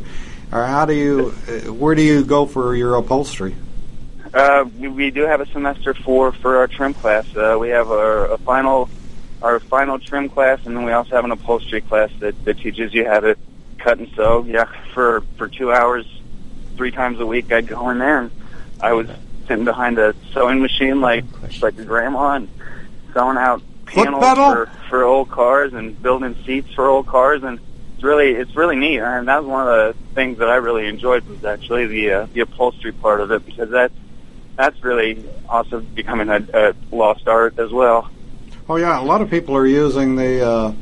or 0.52 0.66
how 0.66 0.86
do 0.86 0.94
you 0.94 1.34
uh, 1.48 1.74
where 1.74 1.96
do 1.96 2.02
you 2.02 2.24
go 2.24 2.46
for 2.46 2.76
your 2.76 2.96
upholstery? 2.96 3.56
Uh, 4.34 4.66
we, 4.80 4.88
we 4.88 5.12
do 5.12 5.24
have 5.24 5.42
a 5.42 5.46
semester 5.48 5.94
four 5.94 6.32
for 6.32 6.58
our 6.58 6.68
trim 6.68 6.94
class. 6.94 7.26
Uh, 7.36 7.58
we 7.60 7.70
have 7.70 7.92
our 7.92 8.32
a 8.32 8.38
final 8.38 8.90
our 9.42 9.60
final 9.60 10.00
trim 10.00 10.30
class, 10.30 10.60
and 10.66 10.78
then 10.78 10.86
we 10.86 10.92
also 10.92 11.16
have 11.16 11.26
an 11.26 11.32
upholstery 11.32 11.82
class 11.82 12.10
that, 12.20 12.46
that 12.46 12.58
teaches 12.60 12.94
you 12.94 13.06
how 13.06 13.20
to 13.20 13.36
cut 13.78 13.98
and 13.98 14.10
sew. 14.16 14.46
Yeah, 14.46 14.66
for 14.94 15.22
for 15.38 15.48
two 15.48 15.72
hours, 15.74 16.06
three 16.78 16.92
times 16.92 17.20
a 17.20 17.26
week, 17.26 17.52
I'd 17.52 17.68
go 17.68 17.90
in 17.90 18.00
there, 18.00 18.20
and 18.20 18.32
I 18.80 18.94
was 18.94 19.10
sitting 19.48 19.66
behind 19.66 20.00
a 20.00 20.16
sewing 20.34 20.62
machine 20.62 21.02
like 21.02 21.26
like 21.62 21.78
a 21.78 21.84
grandma 21.84 22.36
and 22.36 22.48
sewing 23.14 23.38
out 23.38 23.62
panels 23.86 24.24
for 24.24 24.68
for 24.90 25.04
old 25.04 25.30
cars 25.30 25.74
and 25.74 26.02
building 26.02 26.36
seats 26.46 26.74
for 26.74 26.88
old 26.88 27.08
cars 27.08 27.44
and. 27.44 27.60
It's 27.94 28.06
really, 28.08 28.32
it's 28.32 28.56
really 28.56 28.78
neat, 28.78 28.98
and 28.98 29.28
that 29.28 29.44
was 29.44 29.48
one 29.48 29.68
of 29.68 29.96
the 29.96 30.16
things 30.16 30.40
that 30.40 30.50
I 30.50 30.56
really 30.56 30.88
enjoyed 30.88 31.24
was 31.28 31.46
actually 31.46 31.86
the 31.86 32.12
uh, 32.12 32.28
the 32.34 32.40
upholstery 32.40 32.94
part 32.94 33.22
of 33.22 33.32
it 33.32 33.46
because 33.46 33.70
that's 33.70 33.94
that's 34.62 34.84
really 34.84 35.24
also 35.50 35.80
becoming 35.80 36.30
a, 36.30 36.46
a 36.54 36.74
lost 36.96 37.28
art 37.28 37.58
as 37.60 37.72
well. 37.72 38.10
Oh 38.70 38.76
yeah, 38.78 39.00
a 39.02 39.04
lot 39.04 39.22
of 39.22 39.30
people 39.30 39.56
are 39.58 39.66
using 39.68 40.16
the 40.16 40.46
uh, 40.46 40.74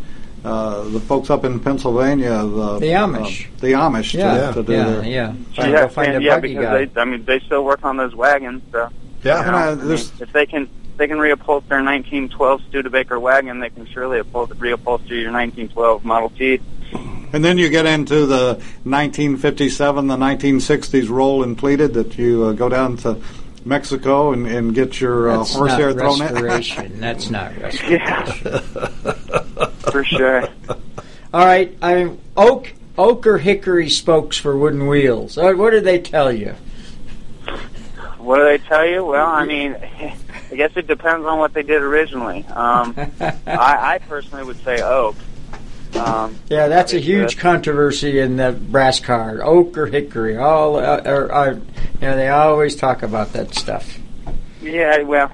uh, 0.43 0.83
the 0.89 0.99
folks 0.99 1.29
up 1.29 1.43
in 1.45 1.59
Pennsylvania, 1.59 2.29
the 2.45 2.79
The 2.79 2.87
Amish. 2.87 3.47
uh, 3.47 3.49
the 3.61 3.67
Amish, 3.73 4.13
Yeah, 4.13 4.47
to, 4.47 4.53
to 4.53 4.63
do 4.63 4.71
yeah, 4.73 4.83
their. 4.89 5.03
yeah. 5.05 5.33
Trying 5.53 5.71
to 5.71 5.77
yeah, 5.79 5.87
find 5.87 6.13
and- 6.15 6.23
yeah, 6.23 6.39
because 6.39 6.63
guy. 6.65 6.85
they, 6.85 7.01
I 7.01 7.05
mean, 7.05 7.25
they 7.25 7.39
still 7.41 7.63
work 7.63 7.83
on 7.83 7.97
those 7.97 8.13
wagons. 8.15 8.61
So, 8.71 8.89
Yeah. 9.23 9.45
you 9.45 9.51
know, 9.51 9.57
And, 9.71 9.81
uh, 9.81 9.83
I 9.83 9.87
mean, 9.87 9.99
if 10.21 10.31
they 10.33 10.45
can, 10.45 10.69
they 10.97 11.07
can 11.07 11.17
reupholster 11.17 11.79
a 11.79 11.83
1912 11.83 12.61
Studebaker 12.69 13.19
wagon. 13.19 13.59
They 13.59 13.69
can 13.69 13.85
surely 13.87 14.19
uphold, 14.19 14.49
reupholster 14.59 15.09
your 15.09 15.31
1912 15.31 16.05
Model 16.05 16.29
T. 16.29 16.59
And 17.33 17.43
then 17.45 17.57
you 17.57 17.69
get 17.69 17.85
into 17.85 18.25
the 18.25 18.55
1957, 18.85 20.07
the 20.07 20.15
1960s 20.17 21.09
roll 21.09 21.43
and 21.43 21.57
pleated 21.57 21.93
that 21.95 22.17
you 22.17 22.45
uh, 22.45 22.51
go 22.53 22.69
down 22.69 22.97
to 22.97 23.17
Mexico 23.65 24.31
and, 24.33 24.47
and 24.47 24.73
get 24.73 24.99
your 25.01 25.29
uh, 25.29 25.37
That's 25.39 25.53
horsehair 25.53 25.93
not 25.93 26.17
thrown 26.17 26.21
in. 26.27 26.33
restoration. 26.43 26.99
That's 26.99 27.29
not 27.29 27.55
restoration. 27.57 28.01
Yeah, 28.01 28.23
for 29.91 30.03
sure. 30.03 30.47
All 31.33 31.45
right, 31.45 31.77
I 31.81 32.15
oak, 32.37 32.73
oak 32.97 33.27
or 33.27 33.37
hickory 33.37 33.89
spokes 33.89 34.37
for 34.37 34.57
wooden 34.57 34.87
wheels. 34.87 35.37
Uh, 35.37 35.53
What 35.53 35.71
did 35.71 35.83
they 35.83 35.99
tell 35.99 36.31
you? 36.31 36.55
What 38.17 38.37
do 38.37 38.43
they 38.45 38.57
tell 38.59 38.85
you? 38.85 39.05
Well, 39.05 39.27
I 39.27 39.45
mean, 39.45 39.75
I 40.51 40.55
guess 40.55 40.71
it 40.75 40.87
depends 40.87 41.25
on 41.25 41.39
what 41.39 41.53
they 41.53 41.63
did 41.63 41.81
originally. 41.81 42.45
Um, 42.47 42.95
I, 43.19 43.95
I 43.95 43.99
personally 44.07 44.43
would 44.43 44.61
say 44.63 44.81
oak. 44.81 45.15
Um, 45.95 46.35
Yeah, 46.49 46.67
that's 46.67 46.93
a 46.93 46.99
huge 46.99 47.37
uh, 47.37 47.41
controversy 47.41 48.19
in 48.19 48.37
the 48.37 48.51
brass 48.51 48.99
card. 48.99 49.39
Oak 49.41 49.77
or 49.77 49.87
hickory? 49.87 50.37
All, 50.37 50.77
uh, 50.77 51.01
are, 51.05 51.31
are, 51.31 51.53
you 51.53 51.61
know, 52.01 52.15
they 52.15 52.29
always 52.29 52.75
talk 52.75 53.03
about 53.03 53.33
that 53.33 53.55
stuff. 53.55 53.97
Yeah, 54.61 55.01
well, 55.03 55.31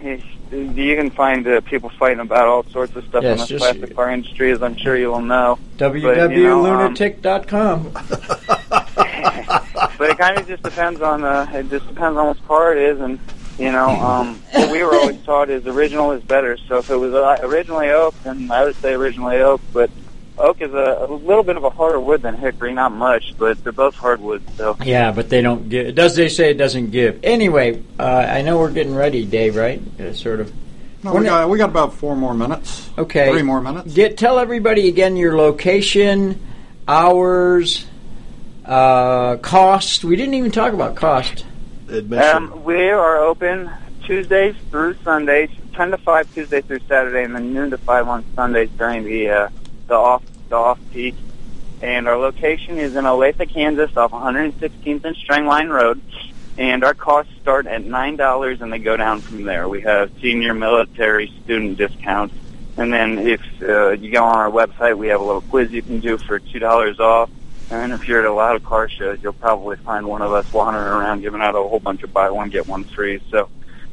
you 0.51 0.95
can 0.95 1.10
find 1.10 1.47
uh, 1.47 1.62
people 1.62 1.89
fighting 1.89 2.20
about 2.20 2.47
all 2.47 2.64
sorts 2.66 2.95
of 2.95 3.03
stuff 3.06 3.24
Yes, 3.24 3.39
in 3.39 3.41
the 3.41 3.47
just- 3.47 3.64
plastic 3.64 3.95
car 3.95 4.12
industry, 4.12 4.51
as 4.51 4.62
I'm 4.62 4.78
sure 4.78 4.95
you 4.95 5.10
will 5.10 5.22
know. 5.22 5.58
But, 5.78 5.93
um, 5.93 6.01
www.lunatic.com. 6.01 7.91
but 9.97 10.10
it 10.10 10.18
kind 10.18 10.38
of 10.38 10.47
just 10.47 10.64
depends 10.64 11.01
on 11.01 11.24
uh, 11.24 11.49
it 11.53 11.70
just 11.70 11.88
depends 11.88 12.18
on 12.18 12.28
what 12.28 12.47
car 12.47 12.76
it 12.76 12.78
is, 12.78 12.99
and 12.99 13.20
you 13.58 13.72
know, 13.72 13.89
um, 13.89 14.36
what 14.51 14.72
we 14.72 14.84
were 14.84 14.95
always 14.95 15.22
taught 15.24 15.49
is 15.49 15.66
original 15.66 16.12
is 16.12 16.24
better. 16.24 16.58
So 16.58 16.80
if 16.80 16.89
it 16.89 16.95
was 16.95 17.14
uh, 17.14 17.38
originally 17.41 17.89
oak, 17.89 18.14
then 18.24 18.51
I 18.51 18.66
would 18.66 18.76
say 18.76 18.93
originally 18.93 19.38
oak. 19.38 19.62
But 19.74 19.89
oak 20.38 20.62
is 20.62 20.74
a, 20.74 21.08
a 21.10 21.14
little 21.14 21.44
bit 21.44 21.58
of 21.58 21.64
a 21.64 21.70
harder 21.70 22.00
wood 22.00 22.22
than 22.22 22.36
hickory, 22.36 22.74
not 22.74 22.92
much, 22.92 23.36
but 23.38 23.62
they're 23.64 23.72
both 23.72 23.96
hardwoods. 23.96 24.46
So 24.58 24.78
Yeah, 24.84 25.12
but 25.12 25.30
they 25.30 25.42
don't 25.42 25.70
give. 25.70 25.96
Does 25.96 26.16
they 26.16 26.30
say 26.30 26.52
it 26.52 26.58
doesn't 26.58 26.92
give? 26.92 27.20
Anyway, 27.24 27.82
uh, 28.00 28.04
I 28.04 28.42
know 28.42 28.58
we're 28.58 28.72
getting 28.72 28.96
ready, 28.96 29.26
Dave. 29.26 29.56
Right? 29.56 29.82
Uh, 30.00 30.14
sort 30.14 30.40
of. 30.40 30.54
No, 31.04 31.14
we 31.14 31.26
got 31.26 31.50
we 31.50 31.58
got 31.58 31.70
about 31.70 31.94
four 31.94 32.16
more 32.16 32.34
minutes. 32.34 32.90
Okay. 32.98 33.32
Three 33.32 33.44
more 33.44 33.62
minutes. 33.62 33.94
Get 33.94 34.18
tell 34.18 34.40
everybody 34.40 34.88
again 34.88 35.18
your 35.18 35.38
location, 35.38 36.42
hours, 36.88 37.86
uh, 38.66 39.38
cost. 39.38 40.04
We 40.04 40.16
didn't 40.16 40.34
even 40.34 40.52
talk 40.52 40.74
about 40.74 40.96
cost. 40.96 41.46
Um, 41.90 42.64
we 42.64 42.90
are 42.90 43.18
open 43.18 43.70
Tuesdays 44.04 44.56
through 44.72 44.96
Sundays, 45.04 45.52
ten 45.74 45.92
to 45.92 45.98
five 45.98 46.32
Tuesday 46.34 46.62
through 46.62 46.80
Saturday, 46.88 47.24
and 47.24 47.36
then 47.36 47.54
noon 47.54 47.70
to 47.70 47.78
five 47.78 48.08
on 48.08 48.26
Sundays 48.36 48.70
during 48.78 49.04
the 49.04 49.30
uh, 49.30 49.50
the 49.88 49.96
off 49.96 50.24
the 50.50 50.56
off 50.56 50.80
peak. 50.92 51.16
And 51.82 52.08
our 52.08 52.18
location 52.18 52.78
is 52.78 52.96
in 52.96 53.04
Olathe, 53.04 53.52
Kansas, 53.54 53.96
off 53.98 54.12
116th 54.12 55.04
and 55.04 55.16
Strang 55.16 55.46
Line 55.46 55.70
Road. 55.70 56.02
And 56.58 56.84
our 56.84 56.94
costs 56.94 57.34
start 57.42 57.68
at 57.68 57.84
nine 57.84 58.16
dollars, 58.16 58.62
and 58.62 58.72
they 58.72 58.80
go 58.80 58.96
down 58.96 59.20
from 59.20 59.44
there. 59.44 59.68
We 59.68 59.82
have 59.82 60.10
senior 60.22 60.54
military 60.54 61.34
student 61.44 61.78
discounts, 61.78 62.34
and 62.78 62.94
then 62.94 63.20
if 63.20 63.42
uh, 63.62 63.92
you 63.92 64.10
go 64.10 64.24
on 64.24 64.38
our 64.38 64.50
website, 64.50 64.98
we 64.98 65.08
have 65.08 65.20
a 65.20 65.24
little 65.24 65.42
quiz 65.42 65.72
you 65.72 65.82
can 65.82 66.00
do 66.00 66.18
for 66.18 66.40
two 66.40 66.60
dollars 66.60 67.00
off. 67.00 67.30
And 67.70 67.92
if 67.92 68.08
you're 68.08 68.20
at 68.20 68.26
a 68.26 68.34
lot 68.34 68.56
of 68.56 68.64
car 68.64 68.88
shows, 68.88 69.20
you'll 69.22 69.34
probably 69.34 69.76
find 69.78 70.08
one 70.08 70.22
of 70.22 70.32
us 70.32 70.52
wandering 70.54 70.86
around 70.86 71.22
giving 71.22 71.42
out 71.42 71.56
a 71.56 71.58
whole 71.58 71.80
bunch 71.80 72.04
of 72.04 72.14
buy 72.14 72.30
one 72.30 72.50
get 72.50 72.68
one 72.68 72.86
free. 72.86 73.22
So, 73.32 73.50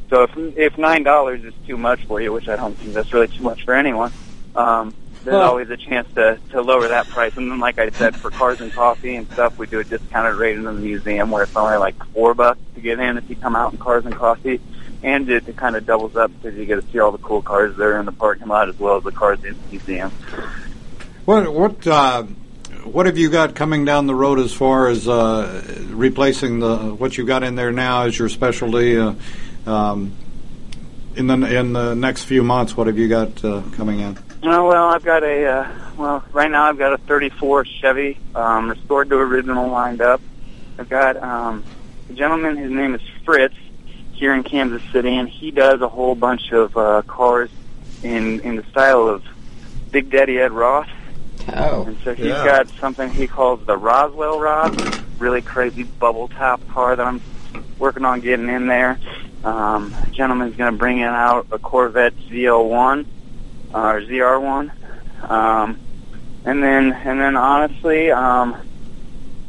so 0.09 0.23
if 0.23 0.37
if 0.57 0.79
nine 0.79 1.03
dollars 1.03 1.43
is 1.43 1.55
too 1.67 1.77
much 1.77 2.05
for 2.05 2.21
you, 2.21 2.33
which 2.33 2.49
I 2.49 2.55
don't 2.55 2.77
think 2.77 2.95
that's 2.95 3.13
really 3.13 3.29
too 3.29 3.43
much 3.43 3.65
for 3.65 3.75
anyone, 3.75 4.13
um, 4.55 4.95
there's 5.25 5.35
Well- 5.35 5.51
always 5.51 5.71
a 5.71 5.77
chance 5.77 6.09
to 6.15 6.39
to 6.51 6.61
lower 6.61 6.89
that 6.89 7.09
price. 7.09 7.37
And 7.37 7.51
then, 7.51 7.61
like 7.61 7.79
I 7.79 7.91
said, 7.91 8.17
for 8.17 8.31
cars 8.31 8.61
and 8.61 8.73
coffee 8.73 9.17
and 9.17 9.31
stuff, 9.33 9.59
we 9.59 9.67
do 9.67 9.79
a 9.81 9.85
discounted 9.85 10.35
rate 10.35 10.57
in 10.57 10.65
the 10.65 10.73
museum 10.73 11.31
where 11.31 11.45
it's 11.45 11.57
only 11.57 11.77
like 11.77 11.95
four 12.13 12.35
bucks 12.35 12.61
to 12.75 12.81
get 12.81 12.99
in 12.99 13.19
if 13.19 13.29
you 13.31 13.37
come 13.37 13.55
out 13.55 13.73
in 13.73 13.79
cars 13.79 14.05
and 14.05 14.15
coffee. 14.15 14.61
And 15.05 15.29
it, 15.29 15.49
it 15.49 15.57
kind 15.57 15.75
of 15.75 15.85
doubles 15.85 16.17
up 16.17 16.31
because 16.41 16.57
you 16.57 16.65
get 16.65 16.77
to 16.77 16.93
see 16.93 16.99
all 17.01 17.11
the 17.11 17.19
cool 17.19 17.43
cars 17.43 17.77
that 17.77 17.83
are 17.83 17.99
in 17.99 18.07
the 18.07 18.13
parking 18.13 18.47
lot 18.47 18.69
as 18.69 18.79
well 18.79 18.97
as 18.97 19.05
the 19.05 19.11
cars 19.13 19.43
in 19.45 19.55
the 19.55 19.71
museum. 19.71 20.11
What 21.25 21.53
what 21.53 21.87
uh, 21.87 22.25
what 22.85 23.07
have 23.07 23.19
you 23.19 23.31
got 23.31 23.55
coming 23.55 23.85
down 23.85 24.07
the 24.07 24.15
road 24.15 24.39
as 24.39 24.53
far 24.53 24.89
as 24.89 25.09
uh, 25.09 25.63
replacing 25.91 26.61
the 26.61 26.77
what 26.95 27.17
you 27.17 27.25
got 27.25 27.43
in 27.43 27.55
there 27.55 27.73
now 27.73 28.03
as 28.03 28.19
your 28.19 28.29
specialty? 28.29 28.99
Uh, 28.99 29.15
um, 29.67 30.13
in 31.15 31.27
the 31.27 31.35
in 31.59 31.73
the 31.73 31.95
next 31.95 32.25
few 32.25 32.43
months, 32.43 32.77
what 32.77 32.87
have 32.87 32.99
you 32.99 33.09
got 33.09 33.45
uh, 33.45 33.63
coming 33.73 34.01
in? 34.01 34.19
Oh, 34.45 34.67
well, 34.67 34.89
I've 34.89 35.05
got 35.05 35.23
a, 35.23 35.47
uh, 35.47 35.69
well, 35.97 36.25
right 36.33 36.51
now 36.51 36.65
I've 36.65 36.79
got 36.79 36.93
a 36.93 36.99
34 36.99 37.65
Chevy, 37.65 38.19
um, 38.35 38.71
restored 38.71 39.09
to 39.11 39.17
original 39.17 39.69
lined 39.69 40.01
up. 40.01 40.21
I've 40.79 40.89
got, 40.89 41.17
um, 41.17 41.63
a 42.11 42.13
gentleman, 42.13 42.57
his 42.57 42.73
name 42.73 42.93
is 42.97 43.03
Fritz, 43.25 43.55
here 44.15 44.35
in 44.35 44.43
Kansas 44.43 44.83
City, 44.91 45.17
and 45.17 45.29
he 45.29 45.53
does 45.53 45.81
a 45.81 45.89
whole 45.89 46.17
bunch 46.17 46.51
of, 46.51 46.77
uh, 46.77 47.03
cars 47.07 47.51
in, 48.03 48.41
in 48.41 48.57
the 48.57 48.65
style 48.65 49.07
of 49.07 49.23
Big 49.93 50.11
Daddy 50.11 50.41
Ed 50.41 50.51
Roth. 50.51 50.89
Oh. 51.55 51.85
And 51.85 51.97
so 52.03 52.13
he's 52.13 52.27
yeah. 52.27 52.45
got 52.45 52.69
something 52.81 53.11
he 53.11 53.29
calls 53.29 53.65
the 53.65 53.77
Roswell 53.77 54.41
Rod, 54.41 54.77
really 55.21 55.43
crazy 55.43 55.85
bubble 55.85 56.27
top 56.27 56.67
car 56.69 56.97
that 56.97 57.07
I'm 57.07 57.21
working 57.79 58.05
on 58.05 58.21
getting 58.21 58.49
in 58.49 58.67
there. 58.67 58.99
Um, 59.45 59.95
a 60.03 60.11
gentleman's 60.11 60.57
going 60.57 60.73
to 60.73 60.79
bring 60.79 60.99
in 60.99 61.09
out 61.09 61.47
a 61.53 61.61
Corvette 61.61 62.17
ZL1 62.29 63.07
uh, 63.75 63.79
or 63.79 64.03
ZR1, 64.03 64.71
um, 65.31 65.79
and 66.45 66.63
then 66.63 66.93
and 66.93 67.21
then 67.21 67.37
honestly, 67.37 68.11
um, 68.11 68.57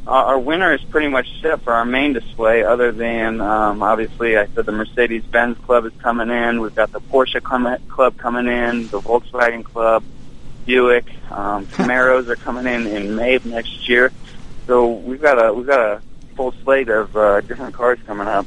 our, 0.05 0.25
our 0.25 0.39
winter 0.39 0.73
is 0.73 0.83
pretty 0.83 1.07
much 1.07 1.41
set 1.41 1.61
for 1.61 1.73
our 1.73 1.85
main 1.85 2.13
display. 2.13 2.63
Other 2.63 2.91
than 2.91 3.41
um, 3.41 3.81
obviously, 3.81 4.37
I 4.37 4.47
said 4.47 4.65
the 4.65 4.71
Mercedes 4.71 5.23
Benz 5.23 5.57
Club 5.59 5.85
is 5.85 5.93
coming 5.99 6.29
in. 6.29 6.61
We've 6.61 6.75
got 6.75 6.91
the 6.91 7.01
Porsche 7.01 7.41
com- 7.41 7.77
Club 7.89 8.17
coming 8.17 8.47
in, 8.47 8.87
the 8.89 8.99
Volkswagen 8.99 9.63
Club, 9.63 10.03
Buick, 10.65 11.05
um, 11.31 11.65
Camaros 11.67 12.27
are 12.27 12.35
coming 12.35 12.67
in 12.67 12.87
in 12.87 13.15
May 13.15 13.35
of 13.35 13.45
next 13.45 13.87
year. 13.87 14.11
So 14.67 14.91
we've 14.91 15.21
got 15.21 15.43
a 15.43 15.53
we've 15.53 15.67
got 15.67 15.79
a 15.79 16.01
full 16.35 16.53
slate 16.63 16.89
of 16.89 17.15
uh, 17.15 17.41
different 17.41 17.73
cars 17.73 17.99
coming 18.05 18.27
up. 18.27 18.45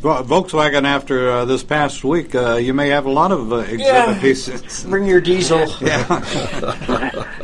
Volkswagen, 0.00 0.84
after 0.84 1.30
uh, 1.30 1.44
this 1.44 1.64
past 1.64 2.04
week, 2.04 2.34
uh, 2.34 2.54
you 2.56 2.72
may 2.72 2.88
have 2.88 3.06
a 3.06 3.10
lot 3.10 3.32
of 3.32 3.52
uh, 3.52 3.56
exhibit 3.56 3.84
Yeah. 3.84 4.20
pieces. 4.20 4.84
Bring 4.88 5.06
your 5.06 5.20
diesel. 5.20 5.58
yeah, 5.80 6.06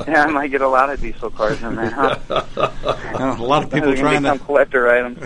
I 0.07 0.27
might 0.31 0.51
get 0.51 0.61
a 0.61 0.69
lot 0.69 0.91
of 0.91 1.01
diesel 1.01 1.31
cars 1.31 1.61
in 1.63 1.75
there. 1.75 1.91
Huh? 1.91 2.19
Uh, 2.29 3.37
a 3.39 3.43
lot 3.43 3.65
of 3.65 3.73
people 3.73 3.95
trying 3.97 4.23
to 4.23 4.33
become 4.33 4.39
collector 4.47 4.89
items. 4.89 5.19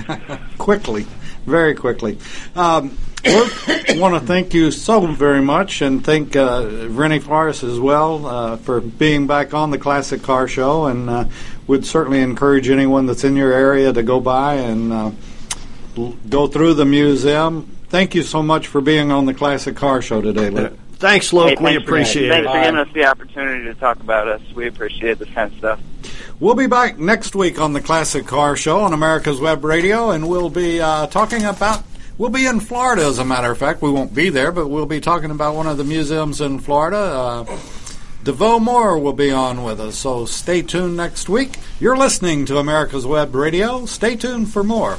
quickly, 0.56 1.06
very 1.44 1.74
quickly. 1.74 2.18
Um, 2.56 2.96
we 3.24 3.98
want 3.98 4.14
to 4.14 4.20
thank 4.20 4.54
you 4.54 4.70
so 4.70 5.06
very 5.06 5.42
much, 5.42 5.82
and 5.82 6.04
thank 6.04 6.36
uh, 6.36 6.86
Rennie 6.88 7.18
Forrest 7.18 7.62
as 7.62 7.78
well 7.78 8.24
uh, 8.26 8.56
for 8.56 8.80
being 8.80 9.26
back 9.26 9.52
on 9.52 9.70
the 9.70 9.78
Classic 9.78 10.22
Car 10.22 10.48
Show. 10.48 10.86
And 10.86 11.10
uh, 11.10 11.24
would 11.66 11.84
certainly 11.84 12.20
encourage 12.22 12.70
anyone 12.70 13.06
that's 13.06 13.24
in 13.24 13.36
your 13.36 13.52
area 13.52 13.92
to 13.92 14.02
go 14.02 14.20
by 14.20 14.54
and 14.54 14.92
uh, 14.92 15.10
go 16.28 16.46
through 16.46 16.74
the 16.74 16.84
museum. 16.84 17.76
Thank 17.88 18.14
you 18.14 18.22
so 18.22 18.42
much 18.42 18.66
for 18.66 18.80
being 18.80 19.10
on 19.10 19.26
the 19.26 19.34
Classic 19.34 19.74
Car 19.74 20.02
Show 20.02 20.20
today, 20.20 20.50
Luke. 20.50 20.78
Thanks, 20.96 21.30
Hey, 21.30 21.36
Luke. 21.36 21.46
thanks 21.58 21.62
we 21.62 21.76
appreciate 21.76 22.28
Thanks 22.28 22.48
it. 22.48 22.52
Thanks 22.52 22.66
for 22.66 22.72
giving 22.72 22.80
us 22.88 22.94
the 22.94 23.04
opportunity 23.06 23.64
to 23.64 23.74
talk 23.74 24.00
about 24.00 24.26
us. 24.28 24.40
We 24.54 24.66
appreciate 24.66 25.18
this 25.18 25.28
kind 25.30 25.52
of 25.52 25.58
stuff. 25.58 25.80
We'll 26.40 26.54
be 26.54 26.66
back 26.66 26.98
next 26.98 27.34
week 27.34 27.58
on 27.60 27.72
the 27.72 27.80
Classic 27.80 28.26
Car 28.26 28.56
Show 28.56 28.80
on 28.80 28.92
America's 28.92 29.40
Web 29.40 29.64
Radio, 29.64 30.10
and 30.10 30.28
we'll 30.28 30.50
be 30.50 30.80
uh, 30.80 31.06
talking 31.06 31.44
about. 31.44 31.82
We'll 32.18 32.30
be 32.30 32.46
in 32.46 32.58
Florida, 32.60 33.04
as 33.06 33.18
a 33.18 33.24
matter 33.24 33.50
of 33.52 33.58
fact. 33.58 33.80
We 33.80 33.90
won't 33.92 34.12
be 34.14 34.28
there, 34.28 34.50
but 34.52 34.66
we'll 34.68 34.86
be 34.86 35.00
talking 35.00 35.30
about 35.30 35.54
one 35.54 35.66
of 35.68 35.76
the 35.78 35.84
museums 35.84 36.40
in 36.40 36.58
Florida. 36.58 36.96
Uh, 36.98 37.44
DeVoe 38.24 38.58
Moore 38.58 38.98
will 38.98 39.12
be 39.12 39.30
on 39.30 39.62
with 39.62 39.80
us, 39.80 39.96
so 39.96 40.26
stay 40.26 40.60
tuned 40.62 40.96
next 40.96 41.28
week. 41.28 41.58
You're 41.80 41.96
listening 41.96 42.44
to 42.46 42.58
America's 42.58 43.06
Web 43.06 43.34
Radio. 43.34 43.86
Stay 43.86 44.16
tuned 44.16 44.50
for 44.52 44.64
more. 44.64 44.98